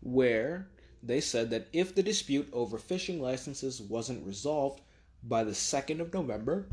where 0.01 0.67
they 1.03 1.19
said 1.19 1.49
that 1.49 1.67
if 1.73 1.95
the 1.95 2.03
dispute 2.03 2.47
over 2.53 2.77
fishing 2.77 3.19
licenses 3.19 3.81
wasn't 3.81 4.25
resolved 4.25 4.81
by 5.23 5.43
the 5.43 5.51
2nd 5.51 5.99
of 5.99 6.13
November, 6.13 6.67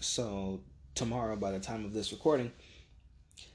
so 0.00 0.60
tomorrow 0.94 1.36
by 1.36 1.50
the 1.50 1.60
time 1.60 1.84
of 1.84 1.92
this 1.92 2.10
recording, 2.10 2.50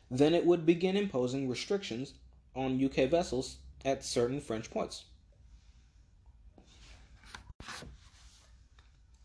then 0.10 0.34
it 0.34 0.46
would 0.46 0.66
begin 0.66 0.96
imposing 0.98 1.50
restrictions 1.50 2.14
on 2.56 2.84
UK 2.84 3.10
vessels 3.10 3.58
at 3.84 4.04
certain 4.04 4.40
French 4.40 4.70
ports. 4.70 5.06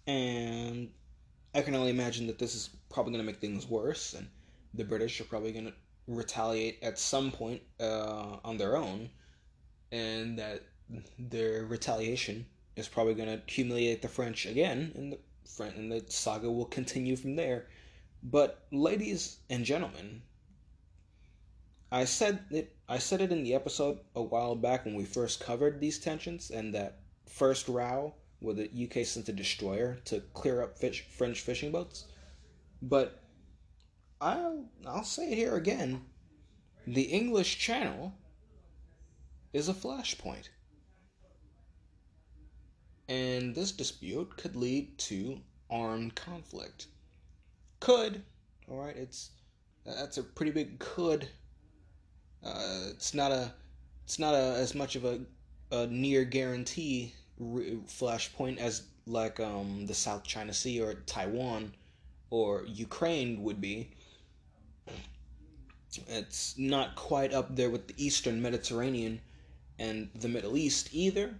And 0.07 0.91
I 1.55 1.63
can 1.63 1.75
only 1.75 1.91
imagine 1.91 2.27
that 2.27 2.39
this 2.39 2.55
is 2.55 2.71
probably 2.91 3.13
going 3.13 3.25
to 3.25 3.31
make 3.31 3.41
things 3.41 3.69
worse, 3.69 4.15
and 4.15 4.29
the 4.75 4.85
British 4.85 5.21
are 5.21 5.25
probably 5.25 5.53
going 5.53 5.67
to 5.67 5.75
retaliate 6.07 6.83
at 6.83 6.99
some 6.99 7.31
point 7.31 7.63
uh, 7.79 8.39
on 8.45 8.57
their 8.57 8.77
own, 8.77 9.11
and 9.93 10.39
that 10.39 10.63
their 11.19 11.65
retaliation 11.65 12.47
is 12.77 12.89
probably 12.89 13.15
going 13.15 13.29
to 13.29 13.41
humiliate 13.53 14.03
the 14.03 14.09
French 14.09 14.47
again, 14.47 14.93
and 14.97 15.13
the 15.13 15.19
and 15.59 15.93
the 15.93 16.03
saga 16.09 16.51
will 16.51 16.65
continue 16.65 17.17
from 17.17 17.37
there. 17.37 17.67
But 18.23 18.67
ladies 18.71 19.39
and 19.51 19.65
gentlemen, 19.65 20.23
I 21.93 22.05
said 22.05 22.45
it 22.51 22.77
I 22.89 22.99
said 22.99 23.21
it 23.21 23.33
in 23.33 23.43
the 23.43 23.55
episode 23.55 23.99
a 24.15 24.23
while 24.23 24.55
back 24.55 24.85
when 24.85 24.95
we 24.95 25.05
first 25.05 25.41
covered 25.41 25.81
these 25.81 25.99
tensions 25.99 26.51
and 26.51 26.75
that 26.75 27.01
first 27.27 27.69
row 27.69 28.15
where 28.41 28.55
the 28.55 28.71
UK 28.85 29.05
sent 29.05 29.29
a 29.29 29.33
destroyer 29.33 29.99
to 30.07 30.21
clear 30.33 30.63
up 30.63 30.79
fish, 30.79 31.05
French 31.17 31.41
fishing 31.41 31.73
boats. 31.73 32.07
But 32.81 33.23
I'll 34.21 34.65
I'll 34.87 35.05
say 35.05 35.33
it 35.33 35.37
here 35.37 35.57
again. 35.57 36.05
The 36.87 37.03
English 37.03 37.59
Channel 37.59 38.15
is 39.53 39.69
a 39.69 39.75
flashpoint. 39.75 40.49
And 43.09 43.55
this 43.55 43.73
dispute 43.73 44.37
could 44.37 44.55
lead 44.57 44.97
to 44.99 45.41
armed 45.69 46.15
conflict. 46.15 46.87
Could, 47.81 48.23
all 48.69 48.79
right, 48.79 48.97
it's 48.97 49.31
that's 49.85 50.19
a 50.19 50.23
pretty 50.23 50.53
big 50.53 50.79
could. 50.79 51.29
Uh, 52.45 52.89
it's 52.91 53.15
not 53.15 53.33
a 53.33 53.53
it's 54.05 54.19
not 54.19 54.35
a, 54.35 54.57
as 54.59 54.75
much 54.75 54.97
of 54.97 55.05
a, 55.05 55.21
a 55.71 55.87
near 55.87 56.25
guarantee 56.25 57.15
flashpoint 57.41 58.59
as 58.59 58.83
like 59.07 59.41
um, 59.41 59.87
the 59.87 59.95
South 59.95 60.25
China 60.25 60.53
Sea 60.53 60.81
or 60.81 60.95
Taiwan 61.07 61.73
or 62.31 62.65
Ukraine 62.67 63.43
would 63.43 63.61
be. 63.61 63.91
It's 66.09 66.57
not 66.57 66.95
quite 66.95 67.33
up 67.33 67.55
there 67.55 67.71
with 67.71 67.89
the 67.89 67.95
Eastern 67.97 68.41
Mediterranean 68.41 69.21
and 69.79 70.09
the 70.15 70.29
Middle 70.29 70.57
East 70.57 70.91
either, 70.93 71.35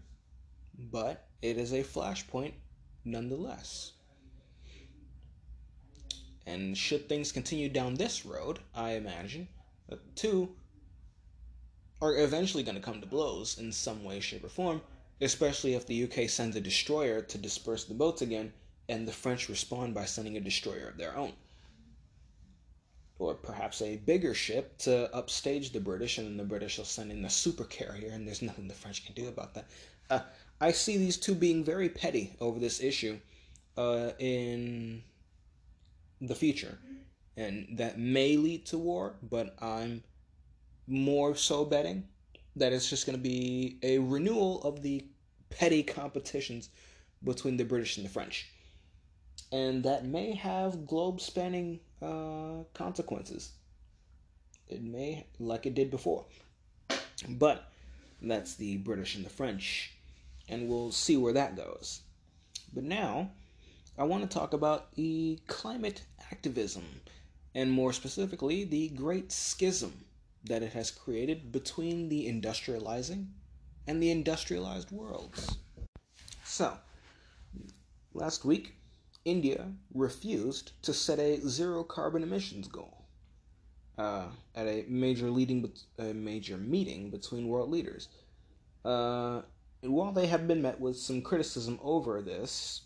but 0.91 1.29
it 1.41 1.57
is 1.57 1.73
a 1.73 1.85
flashpoint 1.85 2.53
nonetheless. 3.05 3.93
And 6.47 6.77
should 6.77 7.09
things 7.09 7.31
continue 7.31 7.69
down 7.69 7.95
this 7.95 8.27
road, 8.27 8.59
I 8.75 8.93
imagine, 8.93 9.47
the 9.89 9.99
two 10.17 10.57
are 12.03 12.17
eventually 12.19 12.63
going 12.63 12.77
to 12.77 12.83
come 12.83 13.01
to 13.01 13.07
blows 13.07 13.59
in 13.59 13.73
some 13.73 14.05
way, 14.05 14.21
shape, 14.21 14.45
or 14.45 14.49
form 14.49 14.81
especially 15.21 15.75
if 15.75 15.87
the 15.87 16.05
UK 16.05 16.29
sends 16.29 16.57
a 16.57 16.61
destroyer 16.61 17.21
to 17.21 17.39
disperse 17.39 17.85
the 17.85 17.95
boats 17.95 18.23
again 18.23 18.53
and 18.89 19.07
the 19.07 19.13
French 19.13 19.49
respond 19.49 19.95
by 19.95 20.05
sending 20.05 20.37
a 20.37 20.41
destroyer 20.41 20.89
of 20.89 20.97
their 20.97 21.17
own. 21.17 21.33
or 23.19 23.35
perhaps 23.35 23.83
a 23.83 23.99
bigger 23.99 24.33
ship 24.33 24.79
to 24.79 25.15
upstage 25.15 25.73
the 25.73 25.81
British, 25.81 26.17
and 26.17 26.27
then 26.27 26.39
the 26.39 26.43
British 26.43 26.79
will 26.79 26.87
send 26.87 27.13
in 27.13 27.23
a 27.23 27.29
super 27.29 27.65
carrier, 27.65 28.11
and 28.11 28.27
there's 28.27 28.41
nothing 28.41 28.67
the 28.67 28.73
French 28.73 29.05
can 29.05 29.15
do 29.15 29.29
about 29.29 29.53
that. 29.53 29.67
Uh, 30.09 30.21
I 30.59 30.73
see 30.73 30.97
these 30.97 31.19
two 31.19 31.35
being 31.35 31.63
very 31.63 31.91
petty 31.91 32.33
over 32.41 32.59
this 32.59 32.83
issue 32.83 33.19
uh, 33.77 34.13
in 34.19 35.03
the 36.23 36.35
future, 36.35 36.79
and 37.37 37.69
that 37.73 37.99
may 37.99 38.39
lead 38.39 38.65
to 38.67 38.79
war, 38.79 39.17
but 39.23 39.55
I'm 39.61 40.03
more 40.91 41.37
so 41.37 41.65
betting 41.65 42.05
that 42.57 42.73
it's 42.73 42.91
just 42.91 43.07
going 43.07 43.17
to 43.17 43.23
be 43.23 43.79
a 43.83 43.99
renewal 43.99 44.63
of 44.63 44.83
the 44.83 45.07
petty 45.49 45.83
competitions 45.83 46.69
between 47.23 47.57
the 47.57 47.65
British 47.65 47.97
and 47.97 48.05
the 48.05 48.11
French. 48.11 48.49
And 49.53 49.85
that 49.85 50.05
may 50.05 50.35
have 50.35 50.87
globe 50.87 51.21
spanning 51.21 51.81
uh, 52.03 52.65
consequences. 52.75 53.53
It 54.69 54.83
may, 54.83 55.27
like 55.39 55.67
it 55.67 55.75
did 55.75 55.91
before. 55.91 56.25
But 57.29 57.71
that's 58.23 58.55
the 58.55 58.77
British 58.79 59.17
and 59.17 59.25
the 59.25 59.31
French. 59.31 59.93
And 60.49 60.69
we'll 60.69 60.93
see 60.93 61.17
where 61.17 61.33
that 61.33 61.57
goes. 61.57 62.01
But 62.73 62.85
now, 62.85 63.31
I 63.99 64.05
want 64.05 64.23
to 64.23 64.39
talk 64.39 64.53
about 64.53 64.95
the 64.95 65.39
climate 65.47 66.03
activism, 66.31 66.85
and 67.55 67.71
more 67.71 67.93
specifically, 67.93 68.65
the 68.65 68.89
Great 68.89 69.33
Schism 69.33 69.93
that 70.45 70.63
it 70.63 70.73
has 70.73 70.91
created 70.91 71.53
between 71.53 72.09
the 72.09 72.27
industrializing 72.27 73.27
and 73.87 74.03
the 74.03 74.11
industrialized 74.11 74.91
worlds. 74.91 75.59
So, 76.45 76.77
last 78.15 78.45
week, 78.45 78.75
India 79.25 79.73
refused 79.95 80.73
to 80.83 80.95
set 80.95 81.19
a 81.19 81.41
zero 81.47 81.85
carbon 81.85 82.23
emissions 82.23 82.69
goal 82.69 83.05
uh, 83.99 84.29
at 84.55 84.67
a 84.67 84.85
major 84.89 85.31
leading 85.31 85.71
a 85.99 86.15
major 86.15 86.57
meeting 86.57 87.11
between 87.11 87.49
world 87.49 87.71
leaders. 87.71 88.09
Uh, 88.85 89.43
and 89.83 89.93
while 89.93 90.13
they 90.13 90.27
have 90.27 90.49
been 90.49 90.63
met 90.63 90.81
with 90.81 90.97
some 90.97 91.21
criticism 91.23 91.79
over 91.83 92.23
this, 92.23 92.83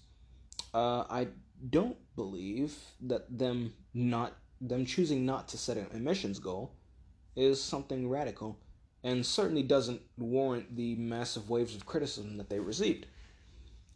uh, 0.73 1.05
I 1.09 1.29
don't 1.71 1.97
believe 2.17 2.77
that 3.01 3.39
them 3.39 3.75
not 3.93 4.37
them 4.61 4.87
choosing 4.87 5.25
not 5.25 5.49
to 5.49 5.59
set 5.59 5.77
an 5.77 5.87
emissions 5.93 6.39
goal 6.39 6.75
is 7.37 7.63
something 7.63 8.09
radical 8.09 8.59
and 9.03 9.25
certainly 9.25 9.63
doesn't 9.63 10.01
warrant 10.17 10.77
the 10.77 10.95
massive 10.97 11.51
waves 11.51 11.75
of 11.75 11.85
criticism 11.85 12.39
that 12.39 12.49
they 12.49 12.59
received. 12.59 13.07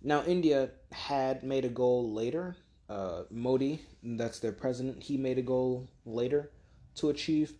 Now, 0.02 0.22
India 0.24 0.70
had 0.92 1.42
made 1.42 1.64
a 1.64 1.70
goal 1.70 2.12
later. 2.12 2.56
Uh, 2.88 3.22
Modi, 3.30 3.80
that's 4.02 4.38
their 4.38 4.52
president, 4.52 5.02
he 5.02 5.16
made 5.16 5.38
a 5.38 5.42
goal 5.42 5.88
later 6.04 6.50
to 6.96 7.10
achieve 7.10 7.52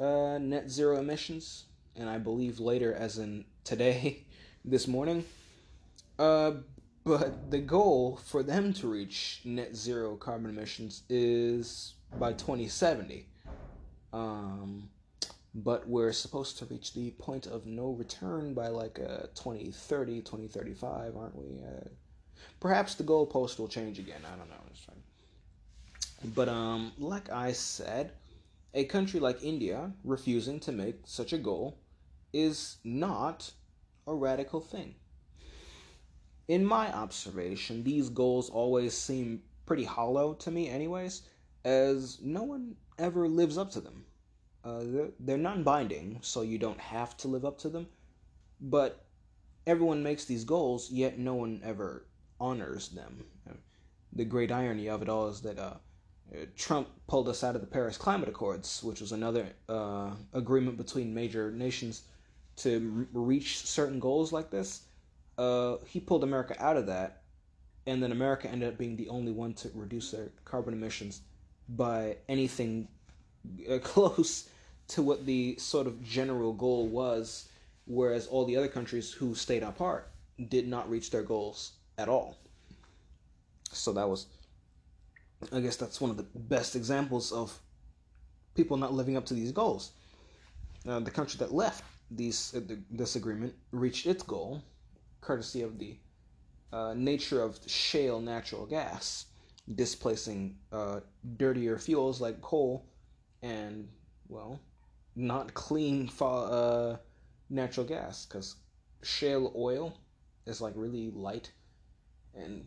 uh, 0.00 0.38
net 0.38 0.70
zero 0.70 0.98
emissions, 0.98 1.64
and 1.96 2.08
I 2.08 2.18
believe 2.18 2.58
later, 2.58 2.92
as 2.92 3.18
in 3.18 3.44
today, 3.64 4.24
this 4.64 4.88
morning. 4.88 5.24
Uh, 6.18 6.52
but 7.04 7.50
the 7.50 7.58
goal 7.58 8.18
for 8.24 8.42
them 8.42 8.72
to 8.74 8.88
reach 8.88 9.40
net 9.44 9.74
zero 9.74 10.16
carbon 10.16 10.50
emissions 10.50 11.02
is 11.08 11.94
by 12.18 12.32
2070. 12.32 13.26
Um, 14.12 14.88
but 15.54 15.86
we're 15.88 16.12
supposed 16.12 16.58
to 16.58 16.64
reach 16.66 16.94
the 16.94 17.10
point 17.12 17.46
of 17.46 17.66
no 17.66 17.90
return 17.90 18.54
by 18.54 18.68
like 18.68 18.98
uh, 18.98 19.26
2030, 19.34 20.20
2035, 20.20 21.16
aren't 21.16 21.36
we? 21.36 21.62
Uh, 21.62 21.88
perhaps 22.60 22.94
the 22.94 23.04
goalpost 23.04 23.58
will 23.58 23.68
change 23.68 23.98
again. 23.98 24.22
I 24.26 24.36
don't 24.36 24.48
know. 24.48 24.56
But 26.34 26.48
um, 26.48 26.92
like 26.98 27.30
I 27.30 27.52
said, 27.52 28.12
a 28.74 28.84
country 28.84 29.18
like 29.20 29.42
India 29.42 29.92
refusing 30.04 30.60
to 30.60 30.72
make 30.72 31.00
such 31.04 31.32
a 31.32 31.38
goal 31.38 31.78
is 32.32 32.76
not 32.84 33.50
a 34.06 34.14
radical 34.14 34.60
thing. 34.60 34.94
In 36.48 36.64
my 36.64 36.92
observation, 36.92 37.82
these 37.82 38.08
goals 38.08 38.50
always 38.50 38.96
seem 38.96 39.42
pretty 39.66 39.84
hollow 39.84 40.34
to 40.34 40.50
me, 40.50 40.68
anyways, 40.68 41.22
as 41.64 42.18
no 42.22 42.42
one 42.42 42.76
ever 42.98 43.28
lives 43.28 43.58
up 43.58 43.70
to 43.72 43.80
them. 43.80 44.04
Uh, 44.64 44.80
they're, 44.82 45.08
they're 45.20 45.38
non 45.38 45.62
binding, 45.62 46.18
so 46.22 46.42
you 46.42 46.58
don't 46.58 46.80
have 46.80 47.16
to 47.18 47.28
live 47.28 47.44
up 47.44 47.58
to 47.58 47.68
them. 47.68 47.86
But 48.60 49.04
everyone 49.66 50.02
makes 50.02 50.24
these 50.24 50.44
goals, 50.44 50.90
yet 50.90 51.18
no 51.18 51.34
one 51.34 51.60
ever 51.64 52.06
honors 52.40 52.88
them. 52.88 53.24
The 54.12 54.24
great 54.24 54.52
irony 54.52 54.88
of 54.88 55.00
it 55.02 55.08
all 55.08 55.28
is 55.28 55.40
that 55.40 55.58
uh, 55.58 55.74
Trump 56.56 56.88
pulled 57.06 57.28
us 57.28 57.42
out 57.42 57.54
of 57.54 57.60
the 57.60 57.66
Paris 57.66 57.96
Climate 57.96 58.28
Accords, 58.28 58.82
which 58.82 59.00
was 59.00 59.12
another 59.12 59.46
uh, 59.68 60.10
agreement 60.32 60.76
between 60.76 61.14
major 61.14 61.50
nations 61.50 62.02
to 62.56 63.06
reach 63.12 63.58
certain 63.66 63.98
goals 63.98 64.32
like 64.32 64.50
this. 64.50 64.82
Uh, 65.38 65.76
he 65.86 65.98
pulled 65.98 66.24
America 66.24 66.54
out 66.58 66.76
of 66.76 66.86
that, 66.86 67.22
and 67.86 68.02
then 68.02 68.12
America 68.12 68.48
ended 68.50 68.68
up 68.68 68.78
being 68.78 68.96
the 68.96 69.08
only 69.08 69.32
one 69.32 69.54
to 69.54 69.70
reduce 69.74 70.10
their 70.10 70.30
carbon 70.44 70.74
emissions 70.74 71.22
by 71.70 72.16
anything 72.28 72.88
uh, 73.70 73.78
close 73.82 74.48
to 74.88 75.02
what 75.02 75.26
the 75.26 75.56
sort 75.58 75.86
of 75.86 76.02
general 76.02 76.52
goal 76.52 76.86
was, 76.86 77.48
whereas 77.86 78.26
all 78.26 78.44
the 78.44 78.56
other 78.56 78.68
countries 78.68 79.12
who 79.12 79.34
stayed 79.34 79.62
apart 79.62 80.10
did 80.48 80.68
not 80.68 80.90
reach 80.90 81.10
their 81.10 81.22
goals 81.22 81.72
at 81.98 82.08
all. 82.08 82.38
So 83.72 83.92
that 83.92 84.08
was, 84.08 84.26
I 85.52 85.60
guess, 85.60 85.76
that's 85.76 86.00
one 86.00 86.10
of 86.10 86.16
the 86.16 86.26
best 86.34 86.76
examples 86.76 87.32
of 87.32 87.58
people 88.54 88.76
not 88.76 88.92
living 88.92 89.16
up 89.16 89.24
to 89.26 89.34
these 89.34 89.52
goals. 89.52 89.92
Uh, 90.86 91.00
the 91.00 91.10
country 91.10 91.38
that 91.38 91.52
left 91.54 91.84
these 92.10 92.52
uh, 92.54 92.60
the, 92.66 92.78
this 92.90 93.16
agreement 93.16 93.54
reached 93.70 94.06
its 94.06 94.22
goal, 94.22 94.62
courtesy 95.20 95.62
of 95.62 95.78
the 95.78 95.96
uh, 96.72 96.94
nature 96.94 97.42
of 97.42 97.58
shale 97.66 98.20
natural 98.20 98.66
gas, 98.66 99.26
displacing 99.74 100.56
uh, 100.72 101.00
dirtier 101.36 101.78
fuels 101.78 102.20
like 102.20 102.40
coal 102.42 102.84
and 103.42 103.88
well 104.28 104.60
not 105.14 105.52
clean 105.54 106.10
uh, 106.20 106.96
natural 107.50 107.86
gas 107.86 108.24
because 108.24 108.56
shale 109.02 109.52
oil 109.56 109.98
is 110.46 110.60
like 110.60 110.72
really 110.76 111.10
light 111.10 111.50
and 112.34 112.64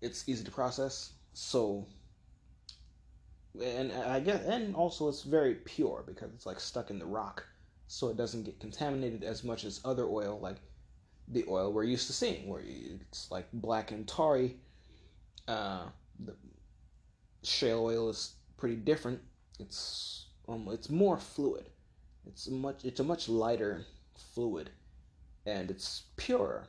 it's 0.00 0.28
easy 0.28 0.44
to 0.44 0.50
process. 0.50 1.12
So, 1.32 1.86
and 3.62 3.92
I 3.92 4.20
guess, 4.20 4.44
and 4.44 4.74
also 4.74 5.08
it's 5.08 5.22
very 5.22 5.54
pure 5.54 6.04
because 6.06 6.30
it's 6.34 6.46
like 6.46 6.60
stuck 6.60 6.90
in 6.90 6.98
the 6.98 7.06
rock, 7.06 7.44
so 7.86 8.08
it 8.08 8.16
doesn't 8.16 8.42
get 8.44 8.60
contaminated 8.60 9.22
as 9.22 9.44
much 9.44 9.64
as 9.64 9.80
other 9.84 10.06
oil, 10.06 10.38
like 10.40 10.56
the 11.28 11.44
oil 11.48 11.72
we're 11.72 11.84
used 11.84 12.06
to 12.08 12.12
seeing, 12.12 12.48
where 12.48 12.62
it's 12.64 13.30
like 13.30 13.46
black 13.52 13.92
and 13.92 14.06
tarry. 14.08 14.56
Uh, 15.48 15.84
the 16.24 16.34
shale 17.42 17.84
oil 17.84 18.08
is 18.10 18.34
pretty 18.56 18.76
different. 18.76 19.20
It's 19.62 20.26
um, 20.48 20.68
it's 20.72 20.90
more 20.90 21.18
fluid. 21.18 21.66
It's 22.26 22.48
much 22.48 22.84
it's 22.84 23.00
a 23.00 23.04
much 23.04 23.28
lighter 23.28 23.86
fluid, 24.34 24.70
and 25.46 25.70
it's 25.70 26.02
purer. 26.16 26.66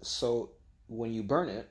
So 0.00 0.50
when 0.88 1.12
you 1.12 1.22
burn 1.22 1.48
it, 1.48 1.68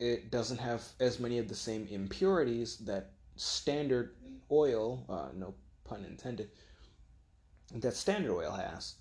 it 0.00 0.30
doesn't 0.30 0.58
have 0.58 0.82
as 0.98 1.20
many 1.20 1.38
of 1.38 1.48
the 1.48 1.54
same 1.54 1.86
impurities 1.88 2.78
that 2.78 3.12
standard 3.36 4.16
oil, 4.50 5.04
uh, 5.08 5.28
no 5.36 5.54
pun 5.84 6.04
intended, 6.04 6.50
that 7.74 7.94
standard 7.94 8.32
oil 8.32 8.52
has. 8.52 8.96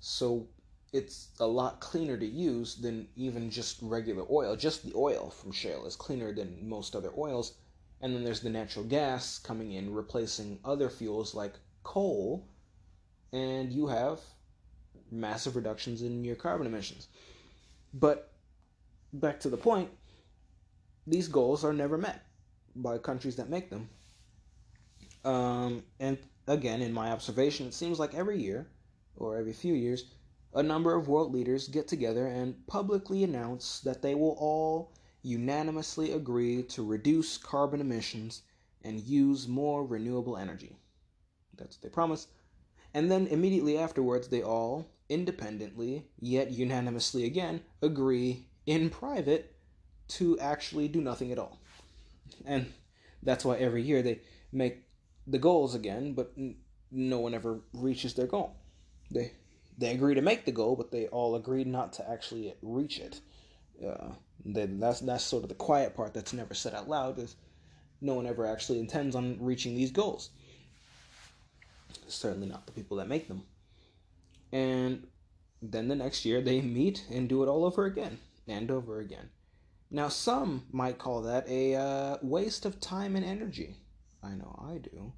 So 0.00 0.48
it's 0.92 1.28
a 1.40 1.46
lot 1.46 1.80
cleaner 1.80 2.16
to 2.16 2.26
use 2.26 2.76
than 2.76 3.08
even 3.16 3.50
just 3.50 3.78
regular 3.82 4.24
oil. 4.30 4.56
Just 4.56 4.84
the 4.84 4.94
oil 4.94 5.30
from 5.30 5.52
shale 5.52 5.84
is 5.86 5.96
cleaner 5.96 6.32
than 6.32 6.68
most 6.68 6.96
other 6.96 7.12
oils 7.18 7.54
and 8.00 8.14
then 8.14 8.24
there's 8.24 8.40
the 8.40 8.50
natural 8.50 8.84
gas 8.84 9.38
coming 9.38 9.72
in, 9.72 9.94
replacing 9.94 10.58
other 10.64 10.90
fuels 10.90 11.34
like 11.34 11.54
coal, 11.82 12.46
and 13.32 13.72
you 13.72 13.86
have 13.86 14.20
massive 15.10 15.56
reductions 15.56 16.02
in 16.02 16.24
your 16.24 16.36
carbon 16.36 16.66
emissions. 16.66 17.08
But 17.92 18.32
back 19.12 19.40
to 19.40 19.48
the 19.48 19.56
point, 19.56 19.90
these 21.06 21.28
goals 21.28 21.64
are 21.64 21.72
never 21.72 21.96
met 21.98 22.24
by 22.76 22.98
countries 22.98 23.36
that 23.36 23.48
make 23.48 23.70
them. 23.70 23.88
Um, 25.24 25.84
and 26.00 26.18
again, 26.46 26.82
in 26.82 26.92
my 26.92 27.10
observation, 27.10 27.66
it 27.66 27.74
seems 27.74 27.98
like 27.98 28.14
every 28.14 28.40
year, 28.40 28.66
or 29.16 29.36
every 29.36 29.52
few 29.52 29.74
years, 29.74 30.06
a 30.54 30.62
number 30.62 30.94
of 30.94 31.08
world 31.08 31.32
leaders 31.32 31.68
get 31.68 31.88
together 31.88 32.26
and 32.26 32.66
publicly 32.66 33.24
announce 33.24 33.80
that 33.80 34.02
they 34.02 34.14
will 34.14 34.36
all 34.38 34.92
unanimously 35.24 36.12
agreed 36.12 36.68
to 36.68 36.84
reduce 36.84 37.38
carbon 37.38 37.80
emissions 37.80 38.42
and 38.82 39.00
use 39.00 39.48
more 39.48 39.84
renewable 39.84 40.36
energy. 40.36 40.76
That's 41.56 41.76
what 41.76 41.82
they 41.82 41.88
promised. 41.88 42.28
And 42.92 43.10
then 43.10 43.26
immediately 43.26 43.78
afterwards, 43.78 44.28
they 44.28 44.42
all, 44.42 44.86
independently, 45.08 46.06
yet 46.20 46.50
unanimously 46.50 47.24
again, 47.24 47.62
agree 47.82 48.46
in 48.66 48.90
private 48.90 49.56
to 50.08 50.38
actually 50.38 50.88
do 50.88 51.00
nothing 51.00 51.32
at 51.32 51.38
all. 51.38 51.58
And 52.44 52.72
that's 53.22 53.44
why 53.44 53.56
every 53.56 53.82
year 53.82 54.02
they 54.02 54.20
make 54.52 54.84
the 55.26 55.38
goals 55.38 55.74
again, 55.74 56.12
but 56.12 56.32
n- 56.36 56.56
no 56.90 57.18
one 57.18 57.34
ever 57.34 57.60
reaches 57.72 58.14
their 58.14 58.26
goal. 58.26 58.54
They 59.10 59.32
they 59.76 59.90
agree 59.90 60.14
to 60.14 60.22
make 60.22 60.44
the 60.44 60.52
goal, 60.52 60.76
but 60.76 60.92
they 60.92 61.08
all 61.08 61.34
agree 61.34 61.64
not 61.64 61.94
to 61.94 62.08
actually 62.08 62.54
reach 62.62 63.00
it. 63.00 63.20
Uh, 63.84 64.12
then 64.44 64.78
that's 64.78 65.00
that's 65.00 65.24
sort 65.24 65.42
of 65.42 65.48
the 65.48 65.54
quiet 65.54 65.96
part 65.96 66.12
that's 66.12 66.32
never 66.32 66.54
said 66.54 66.74
out 66.74 66.88
loud. 66.88 67.18
Is 67.18 67.36
no 68.00 68.14
one 68.14 68.26
ever 68.26 68.46
actually 68.46 68.78
intends 68.78 69.16
on 69.16 69.38
reaching 69.40 69.74
these 69.74 69.90
goals. 69.90 70.30
Certainly 72.06 72.48
not 72.48 72.66
the 72.66 72.72
people 72.72 72.98
that 72.98 73.08
make 73.08 73.28
them. 73.28 73.44
And 74.52 75.06
then 75.62 75.88
the 75.88 75.96
next 75.96 76.24
year 76.24 76.40
they 76.40 76.60
meet 76.60 77.04
and 77.10 77.28
do 77.28 77.42
it 77.42 77.48
all 77.48 77.64
over 77.64 77.86
again 77.86 78.18
and 78.46 78.70
over 78.70 79.00
again. 79.00 79.30
Now, 79.90 80.08
some 80.08 80.64
might 80.72 80.98
call 80.98 81.22
that 81.22 81.48
a 81.48 81.76
uh, 81.76 82.16
waste 82.20 82.66
of 82.66 82.80
time 82.80 83.16
and 83.16 83.24
energy. 83.24 83.76
I 84.22 84.30
know 84.30 84.58
I 84.68 84.78
do. 84.78 85.12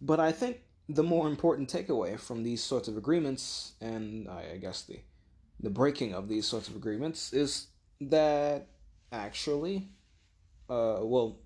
But 0.00 0.20
I 0.20 0.32
think 0.32 0.60
the 0.88 1.02
more 1.02 1.26
important 1.26 1.68
takeaway 1.70 2.18
from 2.18 2.42
these 2.42 2.62
sorts 2.62 2.88
of 2.88 2.96
agreements, 2.96 3.72
and 3.80 4.28
I 4.28 4.56
guess 4.58 4.82
the, 4.82 5.00
the 5.60 5.70
breaking 5.70 6.14
of 6.14 6.28
these 6.28 6.46
sorts 6.46 6.68
of 6.68 6.76
agreements, 6.76 7.32
is 7.32 7.68
that 8.00 8.68
actually, 9.12 9.88
uh, 10.68 10.98
well, 11.02 11.38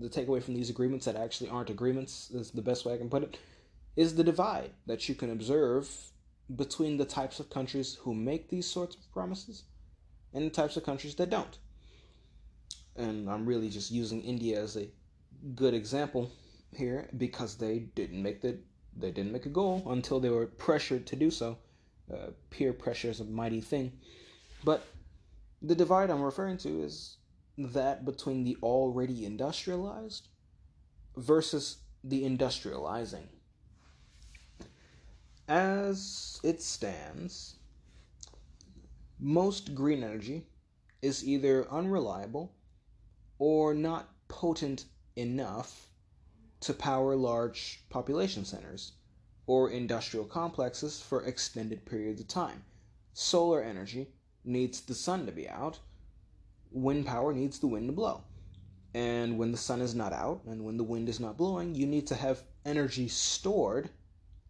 the 0.00 0.08
takeaway 0.08 0.42
from 0.42 0.54
these 0.54 0.70
agreements 0.70 1.04
that 1.04 1.16
actually 1.16 1.50
aren't 1.50 1.70
agreements 1.70 2.30
is 2.30 2.50
the 2.50 2.62
best 2.62 2.84
way 2.84 2.94
I 2.94 2.98
can 2.98 3.10
put 3.10 3.22
it, 3.22 3.38
is 3.96 4.14
the 4.14 4.24
divide 4.24 4.70
that 4.86 5.08
you 5.08 5.14
can 5.14 5.30
observe 5.30 5.88
between 6.56 6.96
the 6.96 7.04
types 7.04 7.40
of 7.40 7.50
countries 7.50 7.96
who 8.02 8.14
make 8.14 8.48
these 8.48 8.66
sorts 8.66 8.96
of 8.96 9.12
promises 9.12 9.64
and 10.32 10.44
the 10.44 10.50
types 10.50 10.76
of 10.76 10.84
countries 10.84 11.14
that 11.14 11.30
don't. 11.30 11.58
And 12.96 13.28
I'm 13.30 13.46
really 13.46 13.68
just 13.68 13.90
using 13.90 14.22
India 14.22 14.60
as 14.60 14.76
a 14.76 14.88
good 15.54 15.74
example 15.74 16.30
here 16.76 17.08
because 17.16 17.56
they 17.56 17.80
didn't 17.94 18.22
make 18.22 18.40
the 18.40 18.58
they 18.96 19.10
didn't 19.10 19.32
make 19.32 19.46
a 19.46 19.50
goal 19.50 19.82
until 19.86 20.20
they 20.20 20.30
were 20.30 20.46
pressured 20.46 21.04
to 21.08 21.16
do 21.16 21.30
so. 21.30 21.58
Uh, 22.12 22.30
peer 22.50 22.72
pressure 22.72 23.08
is 23.08 23.20
a 23.20 23.24
mighty 23.24 23.60
thing, 23.60 23.92
but 24.62 24.84
the 25.62 25.74
divide 25.74 26.10
I'm 26.10 26.22
referring 26.22 26.58
to 26.58 26.82
is 26.82 27.16
that 27.56 28.04
between 28.04 28.44
the 28.44 28.56
already 28.62 29.24
industrialized 29.24 30.28
versus 31.16 31.78
the 32.02 32.22
industrializing. 32.22 33.24
As 35.48 36.40
it 36.42 36.60
stands, 36.60 37.56
most 39.18 39.74
green 39.74 40.02
energy 40.02 40.46
is 41.00 41.26
either 41.26 41.70
unreliable 41.70 42.52
or 43.38 43.74
not 43.74 44.08
potent 44.28 44.84
enough 45.16 45.88
to 46.60 46.72
power 46.72 47.14
large 47.14 47.82
population 47.90 48.44
centers 48.44 48.92
or 49.46 49.70
industrial 49.70 50.24
complexes 50.24 51.00
for 51.00 51.24
extended 51.24 51.84
periods 51.84 52.20
of 52.20 52.28
time. 52.28 52.64
Solar 53.12 53.62
energy 53.62 54.08
needs 54.44 54.80
the 54.80 54.94
sun 54.94 55.26
to 55.26 55.32
be 55.32 55.48
out, 55.48 55.78
wind 56.70 57.06
power 57.06 57.32
needs 57.32 57.58
the 57.58 57.66
wind 57.66 57.88
to 57.88 57.92
blow. 57.92 58.22
And 58.94 59.38
when 59.38 59.50
the 59.50 59.58
sun 59.58 59.80
is 59.80 59.94
not 59.94 60.12
out 60.12 60.42
and 60.46 60.64
when 60.64 60.76
the 60.76 60.84
wind 60.84 61.08
is 61.08 61.20
not 61.20 61.36
blowing, 61.36 61.74
you 61.74 61.86
need 61.86 62.06
to 62.08 62.14
have 62.14 62.44
energy 62.64 63.08
stored 63.08 63.90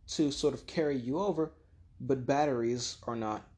to 0.09 0.31
sort 0.31 0.55
of 0.55 0.67
carry 0.67 0.97
you 0.97 1.19
over, 1.19 1.53
but 2.01 2.27
batteries 2.27 2.99
are 3.07 3.17
not 3.17 3.49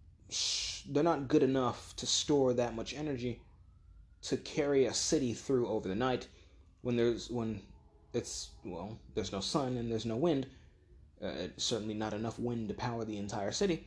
they're 0.88 1.04
not 1.04 1.28
good 1.28 1.42
enough 1.42 1.94
to 1.96 2.06
store 2.06 2.52
that 2.52 2.74
much 2.74 2.94
energy 2.94 3.40
to 4.22 4.36
carry 4.36 4.86
a 4.86 4.94
city 4.94 5.32
through 5.32 5.68
over 5.68 5.88
the 5.88 5.94
night 5.94 6.26
when 6.82 6.96
there's 6.96 7.30
when 7.30 7.60
it's 8.12 8.50
well 8.64 8.98
there's 9.14 9.32
no 9.32 9.40
sun 9.40 9.76
and 9.76 9.90
there's 9.90 10.06
no 10.06 10.16
wind 10.16 10.46
uh, 11.22 11.48
certainly 11.56 11.94
not 11.94 12.12
enough 12.12 12.38
wind 12.38 12.68
to 12.68 12.74
power 12.74 13.04
the 13.04 13.16
entire 13.16 13.52
city. 13.52 13.86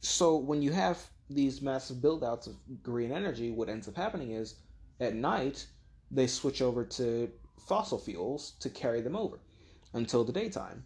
So 0.00 0.36
when 0.36 0.62
you 0.62 0.72
have 0.72 0.98
these 1.30 1.60
massive 1.60 1.98
buildouts 1.98 2.46
of 2.46 2.56
green 2.82 3.12
energy 3.12 3.50
what 3.50 3.68
ends 3.68 3.86
up 3.88 3.96
happening 3.96 4.30
is 4.30 4.54
at 5.00 5.14
night 5.14 5.66
they 6.10 6.26
switch 6.26 6.62
over 6.62 6.84
to 6.84 7.30
fossil 7.66 7.98
fuels 7.98 8.52
to 8.60 8.70
carry 8.70 9.00
them 9.00 9.16
over 9.16 9.38
until 9.92 10.24
the 10.24 10.32
daytime. 10.32 10.84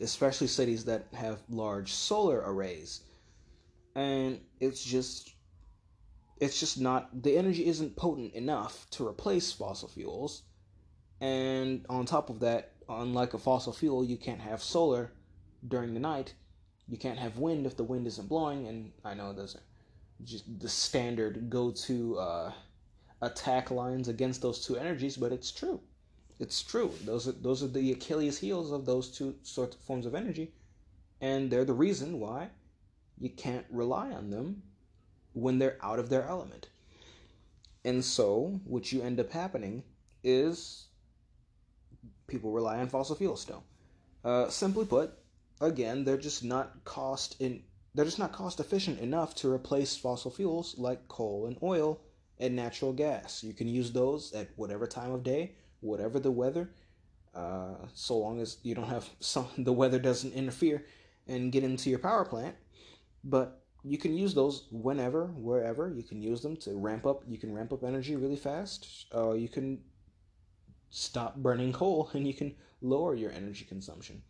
Especially 0.00 0.46
cities 0.46 0.84
that 0.86 1.06
have 1.12 1.42
large 1.48 1.92
solar 1.92 2.42
arrays. 2.44 3.02
And 3.94 4.40
it's 4.60 4.82
just 4.82 5.34
it's 6.40 6.58
just 6.58 6.80
not 6.80 7.22
the 7.22 7.36
energy 7.36 7.66
isn't 7.66 7.94
potent 7.94 8.34
enough 8.34 8.88
to 8.90 9.06
replace 9.06 9.52
fossil 9.52 9.88
fuels. 9.88 10.42
And 11.20 11.86
on 11.88 12.06
top 12.06 12.28
of 12.28 12.40
that 12.40 12.72
unlike 12.88 13.34
a 13.34 13.38
fossil 13.38 13.72
fuel 13.72 14.04
you 14.04 14.16
can't 14.16 14.40
have 14.40 14.62
solar 14.62 15.12
during 15.66 15.94
the 15.94 16.00
night. 16.00 16.34
You 16.88 16.98
can't 16.98 17.18
have 17.18 17.38
wind 17.38 17.66
if 17.66 17.76
the 17.76 17.84
wind 17.84 18.06
isn't 18.06 18.28
blowing 18.28 18.66
and 18.66 18.92
i 19.04 19.14
know 19.14 19.32
those 19.32 19.56
are 19.56 19.62
just 20.22 20.44
the 20.60 20.68
standard 20.68 21.50
go-to 21.50 22.18
uh, 22.18 22.52
attack 23.22 23.70
lines 23.70 24.08
against 24.08 24.42
those 24.42 24.64
two 24.64 24.76
energies 24.76 25.16
but 25.16 25.32
it's 25.32 25.50
true. 25.50 25.80
It's 26.40 26.62
true. 26.62 26.92
Those 27.04 27.28
are 27.28 27.32
those 27.32 27.62
are 27.62 27.68
the 27.68 27.92
achilles 27.92 28.38
heels 28.38 28.72
of 28.72 28.86
those 28.86 29.10
two 29.10 29.36
sorts 29.42 29.76
of 29.76 29.82
forms 29.82 30.06
of 30.06 30.14
energy 30.14 30.52
and 31.20 31.50
they're 31.50 31.64
the 31.64 31.72
reason 31.72 32.20
why 32.20 32.50
you 33.18 33.30
can't 33.30 33.66
rely 33.70 34.10
on 34.10 34.30
them 34.30 34.62
when 35.32 35.58
they're 35.58 35.78
out 35.82 35.98
of 35.98 36.08
their 36.08 36.24
element. 36.24 36.68
And 37.84 38.04
so, 38.04 38.60
what 38.64 38.92
you 38.92 39.02
end 39.02 39.20
up 39.20 39.30
happening 39.30 39.82
is 40.22 40.86
people 42.26 42.52
rely 42.52 42.78
on 42.78 42.88
fossil 42.88 43.16
fuels 43.16 43.40
still. 43.40 43.64
Uh, 44.24 44.48
simply 44.48 44.86
put, 44.86 45.12
again, 45.60 46.04
they're 46.04 46.16
just 46.16 46.44
not 46.44 46.84
cost 46.84 47.36
in 47.40 47.62
they're 47.94 48.04
just 48.04 48.18
not 48.18 48.32
cost 48.32 48.58
efficient 48.58 48.98
enough 48.98 49.36
to 49.36 49.52
replace 49.52 49.96
fossil 49.96 50.30
fuels 50.30 50.76
like 50.76 51.06
coal 51.06 51.46
and 51.46 51.56
oil 51.62 52.00
and 52.40 52.56
natural 52.56 52.92
gas. 52.92 53.44
You 53.44 53.52
can 53.54 53.68
use 53.68 53.92
those 53.92 54.32
at 54.32 54.48
whatever 54.56 54.88
time 54.88 55.12
of 55.12 55.22
day, 55.22 55.52
whatever 55.80 56.18
the 56.18 56.32
weather, 56.32 56.70
uh, 57.34 57.74
so 57.94 58.18
long 58.18 58.40
as 58.40 58.58
you 58.62 58.74
don't 58.74 58.88
have 58.88 59.08
some 59.20 59.48
the 59.58 59.72
weather 59.72 59.98
doesn't 59.98 60.32
interfere 60.32 60.84
and 61.26 61.52
get 61.52 61.64
into 61.64 61.90
your 61.90 61.98
power 61.98 62.24
plant. 62.24 62.56
But 63.22 63.62
you 63.82 63.98
can 63.98 64.16
use 64.16 64.34
those 64.34 64.66
whenever, 64.70 65.26
wherever. 65.26 65.88
You 65.88 66.02
can 66.02 66.20
use 66.20 66.40
them 66.40 66.56
to 66.58 66.76
ramp 66.76 67.06
up. 67.06 67.22
You 67.28 67.38
can 67.38 67.54
ramp 67.54 67.72
up 67.72 67.84
energy 67.84 68.16
really 68.16 68.36
fast. 68.36 69.06
Uh, 69.14 69.32
you 69.32 69.48
can 69.48 69.80
stop 70.90 71.36
burning 71.36 71.72
coal 71.72 72.10
and 72.14 72.26
you 72.26 72.34
can 72.34 72.54
lower 72.80 73.14
your 73.14 73.32
energy 73.32 73.64
consumption 73.64 74.22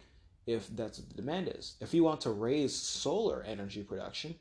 if 0.46 0.68
that's 0.76 0.98
what 0.98 1.09
the 1.09 1.14
demand 1.14 1.52
is. 1.55 1.74
If 1.80 1.94
you 1.94 2.05
want 2.05 2.20
to 2.22 2.30
raise 2.30 2.74
solar 2.74 3.42
energy 3.42 3.82
production, 3.82 4.34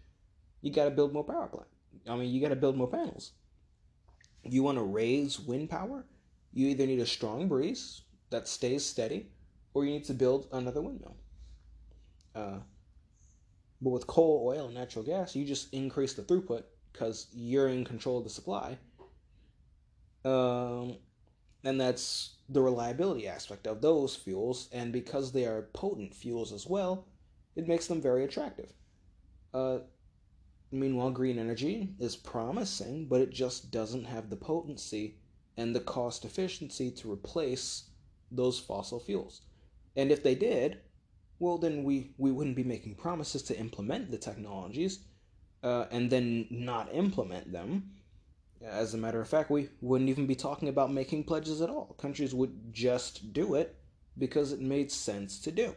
you 0.61 0.71
got 0.71 0.85
to 0.85 0.91
build 0.91 1.13
more 1.13 1.23
power 1.23 1.47
plant. 1.47 1.67
I 2.07 2.15
mean, 2.15 2.33
you 2.33 2.41
got 2.41 2.49
to 2.49 2.55
build 2.55 2.75
more 2.75 2.89
panels. 2.89 3.31
If 4.43 4.53
you 4.53 4.63
want 4.63 4.77
to 4.77 4.83
raise 4.83 5.39
wind 5.39 5.69
power, 5.69 6.05
you 6.53 6.67
either 6.67 6.85
need 6.85 6.99
a 6.99 7.05
strong 7.05 7.47
breeze 7.47 8.01
that 8.29 8.47
stays 8.47 8.85
steady, 8.85 9.27
or 9.73 9.85
you 9.85 9.91
need 9.91 10.03
to 10.05 10.13
build 10.13 10.47
another 10.51 10.81
windmill. 10.81 11.15
Uh, 12.35 12.59
but 13.81 13.89
with 13.91 14.07
coal, 14.07 14.45
oil, 14.47 14.65
and 14.65 14.75
natural 14.75 15.03
gas, 15.03 15.35
you 15.35 15.45
just 15.45 15.73
increase 15.73 16.13
the 16.13 16.21
throughput 16.21 16.63
because 16.91 17.27
you're 17.33 17.69
in 17.69 17.83
control 17.83 18.17
of 18.17 18.23
the 18.23 18.29
supply. 18.29 18.77
Um, 20.25 20.97
and 21.63 21.79
that's 21.79 22.35
the 22.49 22.61
reliability 22.61 23.27
aspect 23.27 23.67
of 23.67 23.81
those 23.81 24.15
fuels. 24.15 24.69
And 24.71 24.91
because 24.91 25.31
they 25.31 25.45
are 25.45 25.69
potent 25.73 26.13
fuels 26.13 26.51
as 26.51 26.67
well, 26.67 27.07
it 27.55 27.67
makes 27.67 27.87
them 27.87 28.01
very 28.01 28.23
attractive. 28.23 28.73
Uh, 29.53 29.79
meanwhile, 30.71 31.11
green 31.11 31.39
energy 31.39 31.89
is 31.99 32.15
promising, 32.15 33.05
but 33.07 33.21
it 33.21 33.29
just 33.29 33.71
doesn't 33.71 34.05
have 34.05 34.29
the 34.29 34.35
potency 34.35 35.15
and 35.57 35.75
the 35.75 35.79
cost 35.79 36.25
efficiency 36.25 36.89
to 36.91 37.11
replace 37.11 37.89
those 38.31 38.59
fossil 38.59 38.99
fuels. 38.99 39.41
And 39.95 40.11
if 40.11 40.23
they 40.23 40.35
did, 40.35 40.79
well, 41.39 41.57
then 41.57 41.83
we, 41.83 42.11
we 42.17 42.31
wouldn't 42.31 42.55
be 42.55 42.63
making 42.63 42.95
promises 42.95 43.43
to 43.43 43.57
implement 43.57 44.09
the 44.09 44.17
technologies 44.17 44.99
uh, 45.61 45.85
and 45.91 46.09
then 46.09 46.47
not 46.49 46.93
implement 46.93 47.51
them. 47.51 47.91
As 48.63 48.93
a 48.93 48.97
matter 48.97 49.19
of 49.19 49.27
fact, 49.27 49.49
we 49.49 49.69
wouldn't 49.81 50.09
even 50.09 50.25
be 50.25 50.35
talking 50.35 50.69
about 50.69 50.91
making 50.91 51.25
pledges 51.25 51.61
at 51.61 51.69
all. 51.69 51.95
Countries 51.99 52.33
would 52.33 52.73
just 52.73 53.33
do 53.33 53.55
it 53.55 53.75
because 54.17 54.53
it 54.53 54.61
made 54.61 54.91
sense 54.91 55.39
to 55.41 55.51
do. 55.51 55.75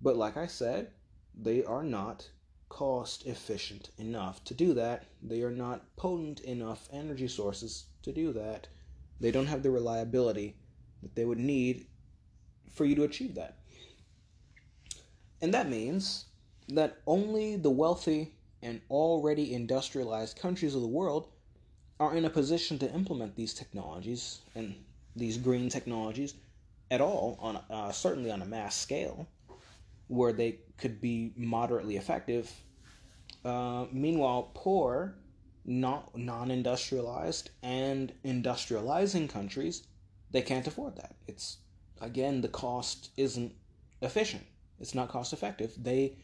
But 0.00 0.16
like 0.16 0.36
I 0.36 0.46
said, 0.46 0.92
they 1.34 1.64
are 1.64 1.82
not 1.82 2.28
cost 2.68 3.26
efficient 3.26 3.90
enough 3.98 4.44
to 4.44 4.54
do 4.54 4.72
that. 4.74 5.06
They 5.22 5.42
are 5.42 5.50
not 5.50 5.96
potent 5.96 6.40
enough 6.40 6.88
energy 6.92 7.26
sources 7.26 7.86
to 8.02 8.12
do 8.12 8.32
that. 8.34 8.68
They 9.18 9.30
don't 9.30 9.46
have 9.46 9.62
the 9.62 9.70
reliability 9.70 10.56
that 11.02 11.14
they 11.16 11.24
would 11.24 11.38
need 11.38 11.86
for 12.72 12.84
you 12.84 12.94
to 12.96 13.04
achieve 13.04 13.34
that. 13.34 13.58
And 15.42 15.52
that 15.54 15.68
means 15.68 16.26
that 16.68 16.98
only 17.06 17.56
the 17.56 17.70
wealthy 17.70 18.34
and 18.62 18.80
already 18.90 19.52
industrialized 19.52 20.38
countries 20.38 20.74
of 20.74 20.82
the 20.82 20.88
world 20.88 21.28
are 21.98 22.14
in 22.14 22.24
a 22.24 22.30
position 22.30 22.78
to 22.78 22.92
implement 22.92 23.36
these 23.36 23.54
technologies 23.54 24.40
and 24.54 24.74
these 25.14 25.38
green 25.38 25.68
technologies 25.68 26.34
at 26.90 27.00
all 27.00 27.38
on 27.40 27.58
uh, 27.70 27.90
certainly 27.90 28.30
on 28.30 28.42
a 28.42 28.46
mass 28.46 28.76
scale 28.76 29.26
where 30.08 30.32
they 30.32 30.58
could 30.78 31.00
be 31.00 31.32
moderately 31.36 31.96
effective. 31.96 32.52
Uh, 33.44 33.86
meanwhile, 33.90 34.50
poor, 34.54 35.14
not 35.64 36.16
non-industrialized 36.16 37.50
and 37.62 38.12
industrializing 38.24 39.28
countries, 39.28 39.86
they 40.30 40.42
can't 40.42 40.66
afford 40.66 40.96
that. 40.96 41.16
It's 41.26 41.58
again 42.00 42.40
the 42.40 42.48
cost 42.48 43.10
isn't 43.16 43.52
efficient. 44.02 44.44
It's 44.78 44.94
not 44.94 45.08
cost 45.08 45.32
effective. 45.32 45.72
They 45.82 46.18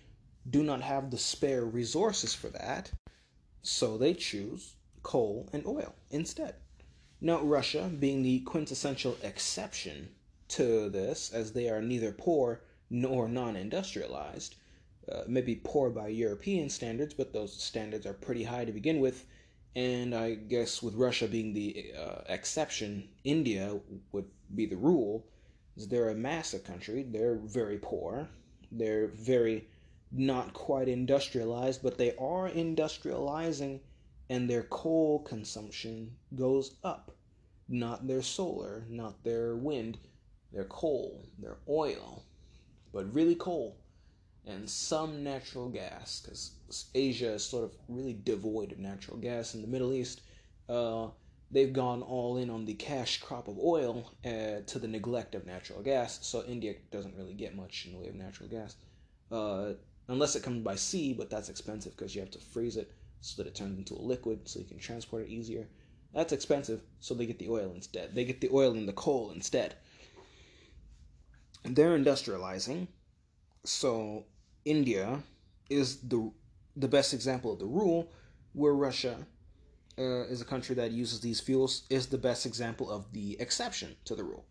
do 0.48 0.62
not 0.62 0.82
have 0.82 1.10
the 1.10 1.18
spare 1.18 1.64
resources 1.64 2.34
for 2.34 2.48
that, 2.50 2.92
so 3.62 3.96
they 3.96 4.12
choose 4.12 4.74
coal 5.03 5.48
and 5.53 5.66
oil 5.66 5.94
instead. 6.11 6.55
Now, 7.20 7.40
Russia, 7.40 7.90
being 7.98 8.22
the 8.22 8.40
quintessential 8.40 9.16
exception 9.22 10.11
to 10.48 10.90
this, 10.90 11.32
as 11.32 11.53
they 11.53 11.68
are 11.68 11.80
neither 11.80 12.12
poor 12.12 12.62
nor 12.90 13.28
non 13.28 13.57
industrialized, 13.57 14.57
uh, 15.11 15.22
maybe 15.26 15.57
poor 15.57 15.90
by 15.90 16.09
European 16.09 16.68
standards, 16.68 17.14
but 17.14 17.32
those 17.32 17.53
standards 17.53 18.07
are 18.07 18.12
pretty 18.12 18.44
high 18.44 18.64
to 18.64 18.72
begin 18.72 19.00
with. 19.00 19.26
And 19.74 20.14
I 20.14 20.34
guess 20.34 20.82
with 20.82 20.94
Russia 20.94 21.26
being 21.26 21.55
the 21.55 21.92
uh, 21.98 22.22
exception, 22.28 23.09
India 23.24 23.80
would 24.12 24.28
be 24.55 24.66
the 24.66 24.76
rule. 24.76 25.26
They're 25.76 26.11
a 26.11 26.14
massive 26.14 26.64
country. 26.64 27.03
They're 27.03 27.36
very 27.36 27.78
poor. 27.78 28.28
They're 28.70 29.09
very 29.09 29.66
not 30.12 30.53
quite 30.53 30.88
industrialized, 30.88 31.82
but 31.82 31.96
they 31.96 32.14
are 32.16 32.50
industrializing, 32.50 33.80
and 34.28 34.48
their 34.48 34.62
coal 34.64 35.20
consumption 35.20 36.16
goes 36.34 36.76
up. 36.84 37.16
Not 37.68 38.06
their 38.06 38.22
solar, 38.22 38.84
not 38.88 39.24
their 39.24 39.56
wind, 39.56 39.98
their 40.52 40.64
coal, 40.64 41.26
their 41.38 41.58
oil, 41.68 42.24
but 42.92 43.12
really 43.14 43.34
coal 43.34 43.76
and 44.46 44.68
some 44.68 45.22
natural 45.22 45.68
gas 45.68 46.20
because 46.20 46.86
Asia 46.94 47.34
is 47.34 47.44
sort 47.44 47.64
of 47.64 47.72
really 47.88 48.18
devoid 48.24 48.72
of 48.72 48.78
natural 48.78 49.16
gas. 49.16 49.54
In 49.54 49.62
the 49.62 49.68
Middle 49.68 49.92
East, 49.92 50.22
uh, 50.68 51.08
they've 51.50 51.72
gone 51.72 52.02
all 52.02 52.36
in 52.38 52.50
on 52.50 52.64
the 52.64 52.74
cash 52.74 53.20
crop 53.20 53.46
of 53.48 53.58
oil 53.58 54.12
uh, 54.24 54.62
to 54.66 54.78
the 54.78 54.88
neglect 54.88 55.34
of 55.34 55.46
natural 55.46 55.82
gas. 55.82 56.18
So 56.22 56.44
India 56.44 56.74
doesn't 56.90 57.16
really 57.16 57.34
get 57.34 57.54
much 57.54 57.86
in 57.86 57.92
the 57.92 57.98
way 57.98 58.08
of 58.08 58.14
natural 58.14 58.48
gas, 58.48 58.76
uh, 59.30 59.74
unless 60.08 60.34
it 60.34 60.42
comes 60.42 60.64
by 60.64 60.74
sea, 60.74 61.12
but 61.12 61.30
that's 61.30 61.48
expensive 61.48 61.96
because 61.96 62.14
you 62.14 62.20
have 62.20 62.30
to 62.32 62.40
freeze 62.40 62.76
it 62.76 62.92
so 63.22 63.42
that 63.42 63.48
it 63.48 63.54
turns 63.54 63.78
into 63.78 63.94
a 63.94 64.02
liquid 64.02 64.46
so 64.46 64.58
you 64.58 64.66
can 64.66 64.78
transport 64.78 65.22
it 65.24 65.30
easier. 65.30 65.68
That's 66.12 66.32
expensive, 66.34 66.82
so 67.00 67.14
they 67.14 67.24
get 67.24 67.38
the 67.38 67.48
oil 67.48 67.72
instead. 67.74 68.14
They 68.14 68.24
get 68.24 68.42
the 68.42 68.50
oil 68.52 68.72
and 68.72 68.86
the 68.86 68.92
coal 68.92 69.30
instead. 69.30 69.76
They're 71.64 71.96
industrializing, 71.96 72.88
so 73.64 74.24
India 74.64 75.22
is 75.70 76.00
the 76.00 76.32
the 76.76 76.88
best 76.88 77.14
example 77.14 77.52
of 77.52 77.58
the 77.58 77.66
rule, 77.66 78.10
where 78.52 78.74
Russia 78.74 79.26
uh, 79.98 80.24
is 80.24 80.40
a 80.40 80.44
country 80.44 80.74
that 80.74 80.90
uses 80.90 81.20
these 81.20 81.40
fuels 81.40 81.82
is 81.88 82.06
the 82.06 82.18
best 82.18 82.46
example 82.46 82.90
of 82.90 83.12
the 83.12 83.40
exception 83.40 83.94
to 84.06 84.14
the 84.14 84.24
rule. 84.24 84.44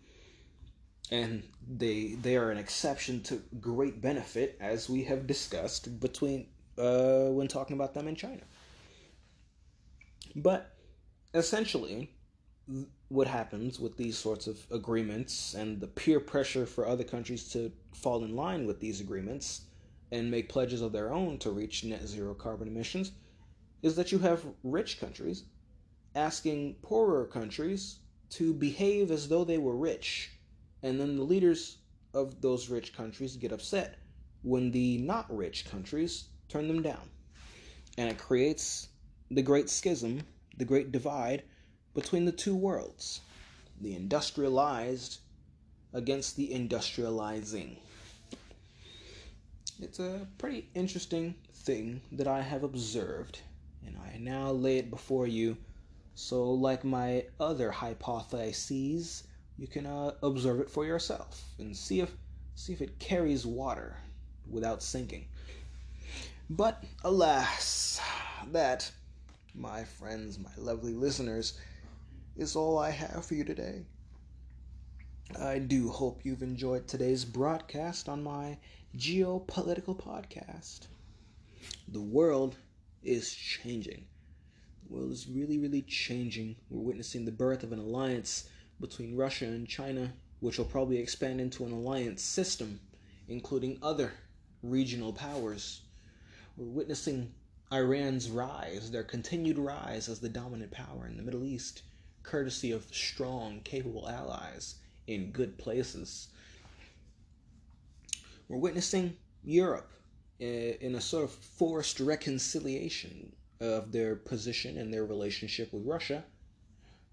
And 1.11 1.43
they 1.67 2.15
they 2.22 2.38
are 2.38 2.49
an 2.49 2.57
exception 2.57 3.22
to 3.24 3.41
great 3.59 4.01
benefit, 4.01 4.57
as 4.61 4.89
we 4.89 5.03
have 5.03 5.28
discussed 5.28 5.99
between 5.99 6.47
uh, 6.78 7.26
when 7.26 7.47
talking 7.47 7.76
about 7.76 7.93
them 7.93 8.07
in 8.07 8.15
China. 8.15 8.41
But 10.36 10.75
essentially, 11.34 12.11
what 13.09 13.27
happens 13.27 13.79
with 13.79 13.97
these 13.97 14.17
sorts 14.17 14.47
of 14.47 14.65
agreements 14.71 15.53
and 15.53 15.79
the 15.79 15.88
peer 15.88 16.19
pressure 16.19 16.65
for 16.65 16.88
other 16.88 17.03
countries 17.03 17.49
to 17.49 17.71
fall 17.93 18.23
in 18.23 18.36
line 18.36 18.65
with 18.65 18.79
these 18.79 19.01
agreements 19.01 19.61
and 20.11 20.29
make 20.29 20.49
pledges 20.49 20.82
of 20.82 20.91
their 20.91 21.13
own 21.13 21.38
to 21.39 21.51
reach 21.51 21.84
net 21.84 22.07
zero 22.07 22.34
carbon 22.34 22.67
emissions 22.67 23.11
is 23.82 23.95
that 23.95 24.11
you 24.11 24.19
have 24.19 24.45
rich 24.63 24.99
countries 24.99 25.43
asking 26.15 26.75
poorer 26.82 27.25
countries 27.25 27.99
to 28.29 28.53
behave 28.53 29.11
as 29.11 29.27
though 29.27 29.43
they 29.43 29.57
were 29.57 29.75
rich. 29.75 30.32
And 30.84 30.99
then 30.99 31.15
the 31.15 31.23
leaders 31.23 31.77
of 32.13 32.41
those 32.41 32.69
rich 32.69 32.93
countries 32.93 33.36
get 33.36 33.51
upset 33.51 33.99
when 34.41 34.71
the 34.71 34.97
not 34.99 35.34
rich 35.36 35.65
countries 35.69 36.25
turn 36.47 36.67
them 36.67 36.82
down. 36.82 37.09
And 37.97 38.09
it 38.09 38.17
creates 38.17 38.89
the 39.32 39.41
great 39.41 39.69
schism, 39.69 40.21
the 40.57 40.65
great 40.65 40.91
divide 40.91 41.43
between 41.93 42.25
the 42.25 42.32
two 42.32 42.55
worlds 42.55 43.21
the 43.82 43.95
industrialized 43.95 45.19
against 45.93 46.36
the 46.36 46.49
industrializing. 46.49 47.77
It's 49.82 49.99
a 49.99 50.27
pretty 50.38 50.69
interesting 50.75 51.34
thing 51.51 52.01
that 52.11 52.27
I 52.27 52.41
have 52.41 52.63
observed, 52.63 53.39
and 53.86 53.97
I 53.97 54.17
now 54.19 54.51
lay 54.51 54.77
it 54.77 54.91
before 54.91 55.25
you. 55.25 55.57
So, 56.13 56.51
like 56.51 56.84
my 56.84 57.25
other 57.39 57.71
hypotheses, 57.71 59.23
you 59.57 59.65
can 59.65 59.88
uh, 59.88 60.11
observe 60.21 60.59
it 60.59 60.69
for 60.69 60.86
yourself 60.86 61.43
and 61.57 61.75
see 61.75 62.01
if 62.01 62.11
see 62.53 62.73
if 62.73 62.82
it 62.82 62.99
carries 62.99 63.45
water 63.45 63.97
without 64.47 64.84
sinking. 64.84 65.25
But 66.49 66.84
alas, 67.03 67.99
that, 68.51 68.91
my 69.54 69.84
friends, 69.84 70.39
my 70.39 70.52
lovely 70.58 70.93
listeners, 70.93 71.60
is 72.38 72.56
all 72.56 72.78
I 72.78 72.89
have 72.91 73.26
for 73.26 73.36
you 73.36 73.43
today. 73.43 73.86
I 75.39 75.60
do 75.60 75.89
hope 75.89 76.22
you've 76.24 76.41
enjoyed 76.41 76.88
today's 76.88 77.26
broadcast 77.26 78.10
on 78.10 78.24
my 78.24 78.58
geopolitical 78.97 79.97
podcast. 79.97 80.88
The 81.88 82.02
world 82.02 82.56
is 83.04 83.34
changing. 83.34 84.06
The 84.84 84.93
world 84.93 85.12
is 85.12 85.28
really, 85.28 85.58
really 85.58 85.84
changing. 85.84 86.56
We're 86.70 86.82
witnessing 86.82 87.26
the 87.26 87.32
birth 87.32 87.64
of 87.64 87.72
an 87.72 87.80
alliance 87.80 88.49
between 88.80 89.16
Russia 89.16 89.45
and 89.45 89.68
China, 89.68 90.14
which 90.39 90.58
will 90.58 90.66
probably 90.66 90.97
expand 90.97 91.39
into 91.39 91.66
an 91.66 91.72
alliance 91.72 92.24
system, 92.24 92.80
including 93.28 93.78
other 93.82 94.14
regional 94.64 95.14
powers. 95.14 95.82
We're 96.58 96.66
witnessing 96.66 97.32
Iran's 97.74 98.30
rise, 98.30 98.91
their 98.91 99.03
continued 99.03 99.57
rise 99.57 100.09
as 100.09 100.19
the 100.19 100.28
dominant 100.28 100.72
power 100.72 101.07
in 101.07 101.15
the 101.15 101.24
Middle 101.24 101.45
East, 101.45 101.84
courtesy 102.22 102.72
of 102.72 102.86
strong, 102.93 103.61
capable 103.63 104.09
allies 104.09 104.76
in 105.07 105.32
good 105.32 105.57
places. 105.57 106.28
We're 108.49 108.57
witnessing 108.57 109.15
Europe 109.43 109.89
eh, 110.41 110.74
in 110.82 110.95
a 110.95 111.01
sort 111.01 111.24
of 111.24 111.32
forced 111.32 112.01
reconciliation 112.01 113.34
of 113.61 113.93
their 113.93 114.15
position 114.17 114.78
and 114.78 114.93
their 114.93 115.05
relationship 115.05 115.72
with 115.72 115.86
Russia, 115.86 116.26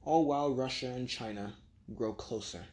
all 0.05 0.25
while 0.25 0.53
Russia 0.53 0.87
and 0.89 1.09
China 1.09 1.55
grow 1.95 2.13
closer. 2.13 2.65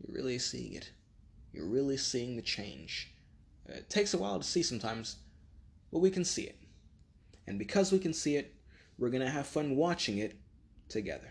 You're 0.00 0.16
really 0.16 0.38
seeing 0.40 0.74
it. 0.74 0.90
You're 1.52 1.68
really 1.68 1.96
seeing 1.96 2.34
the 2.34 2.42
change. 2.42 3.12
It 3.68 3.90
takes 3.90 4.14
a 4.14 4.18
while 4.18 4.38
to 4.38 4.46
see 4.46 4.62
sometimes, 4.62 5.16
but 5.92 5.98
we 5.98 6.10
can 6.10 6.24
see 6.24 6.42
it. 6.42 6.58
And 7.46 7.58
because 7.58 7.92
we 7.92 7.98
can 7.98 8.12
see 8.12 8.36
it, 8.36 8.54
we're 8.98 9.10
going 9.10 9.22
to 9.24 9.30
have 9.30 9.46
fun 9.46 9.76
watching 9.76 10.18
it 10.18 10.36
together. 10.88 11.30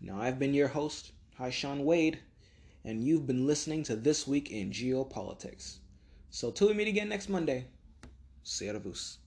Now, 0.00 0.20
I've 0.20 0.38
been 0.38 0.54
your 0.54 0.68
host, 0.68 1.12
Hi 1.38 1.50
Sean 1.50 1.84
Wade 1.84 2.18
and 2.86 3.02
you've 3.02 3.26
been 3.26 3.48
listening 3.48 3.82
to 3.82 3.96
This 3.96 4.28
Week 4.28 4.52
in 4.52 4.70
Geopolitics. 4.70 5.78
So 6.30 6.52
till 6.52 6.68
we 6.68 6.74
meet 6.74 6.86
again 6.86 7.08
next 7.08 7.28
Monday, 7.28 7.66
Servus. 8.44 9.18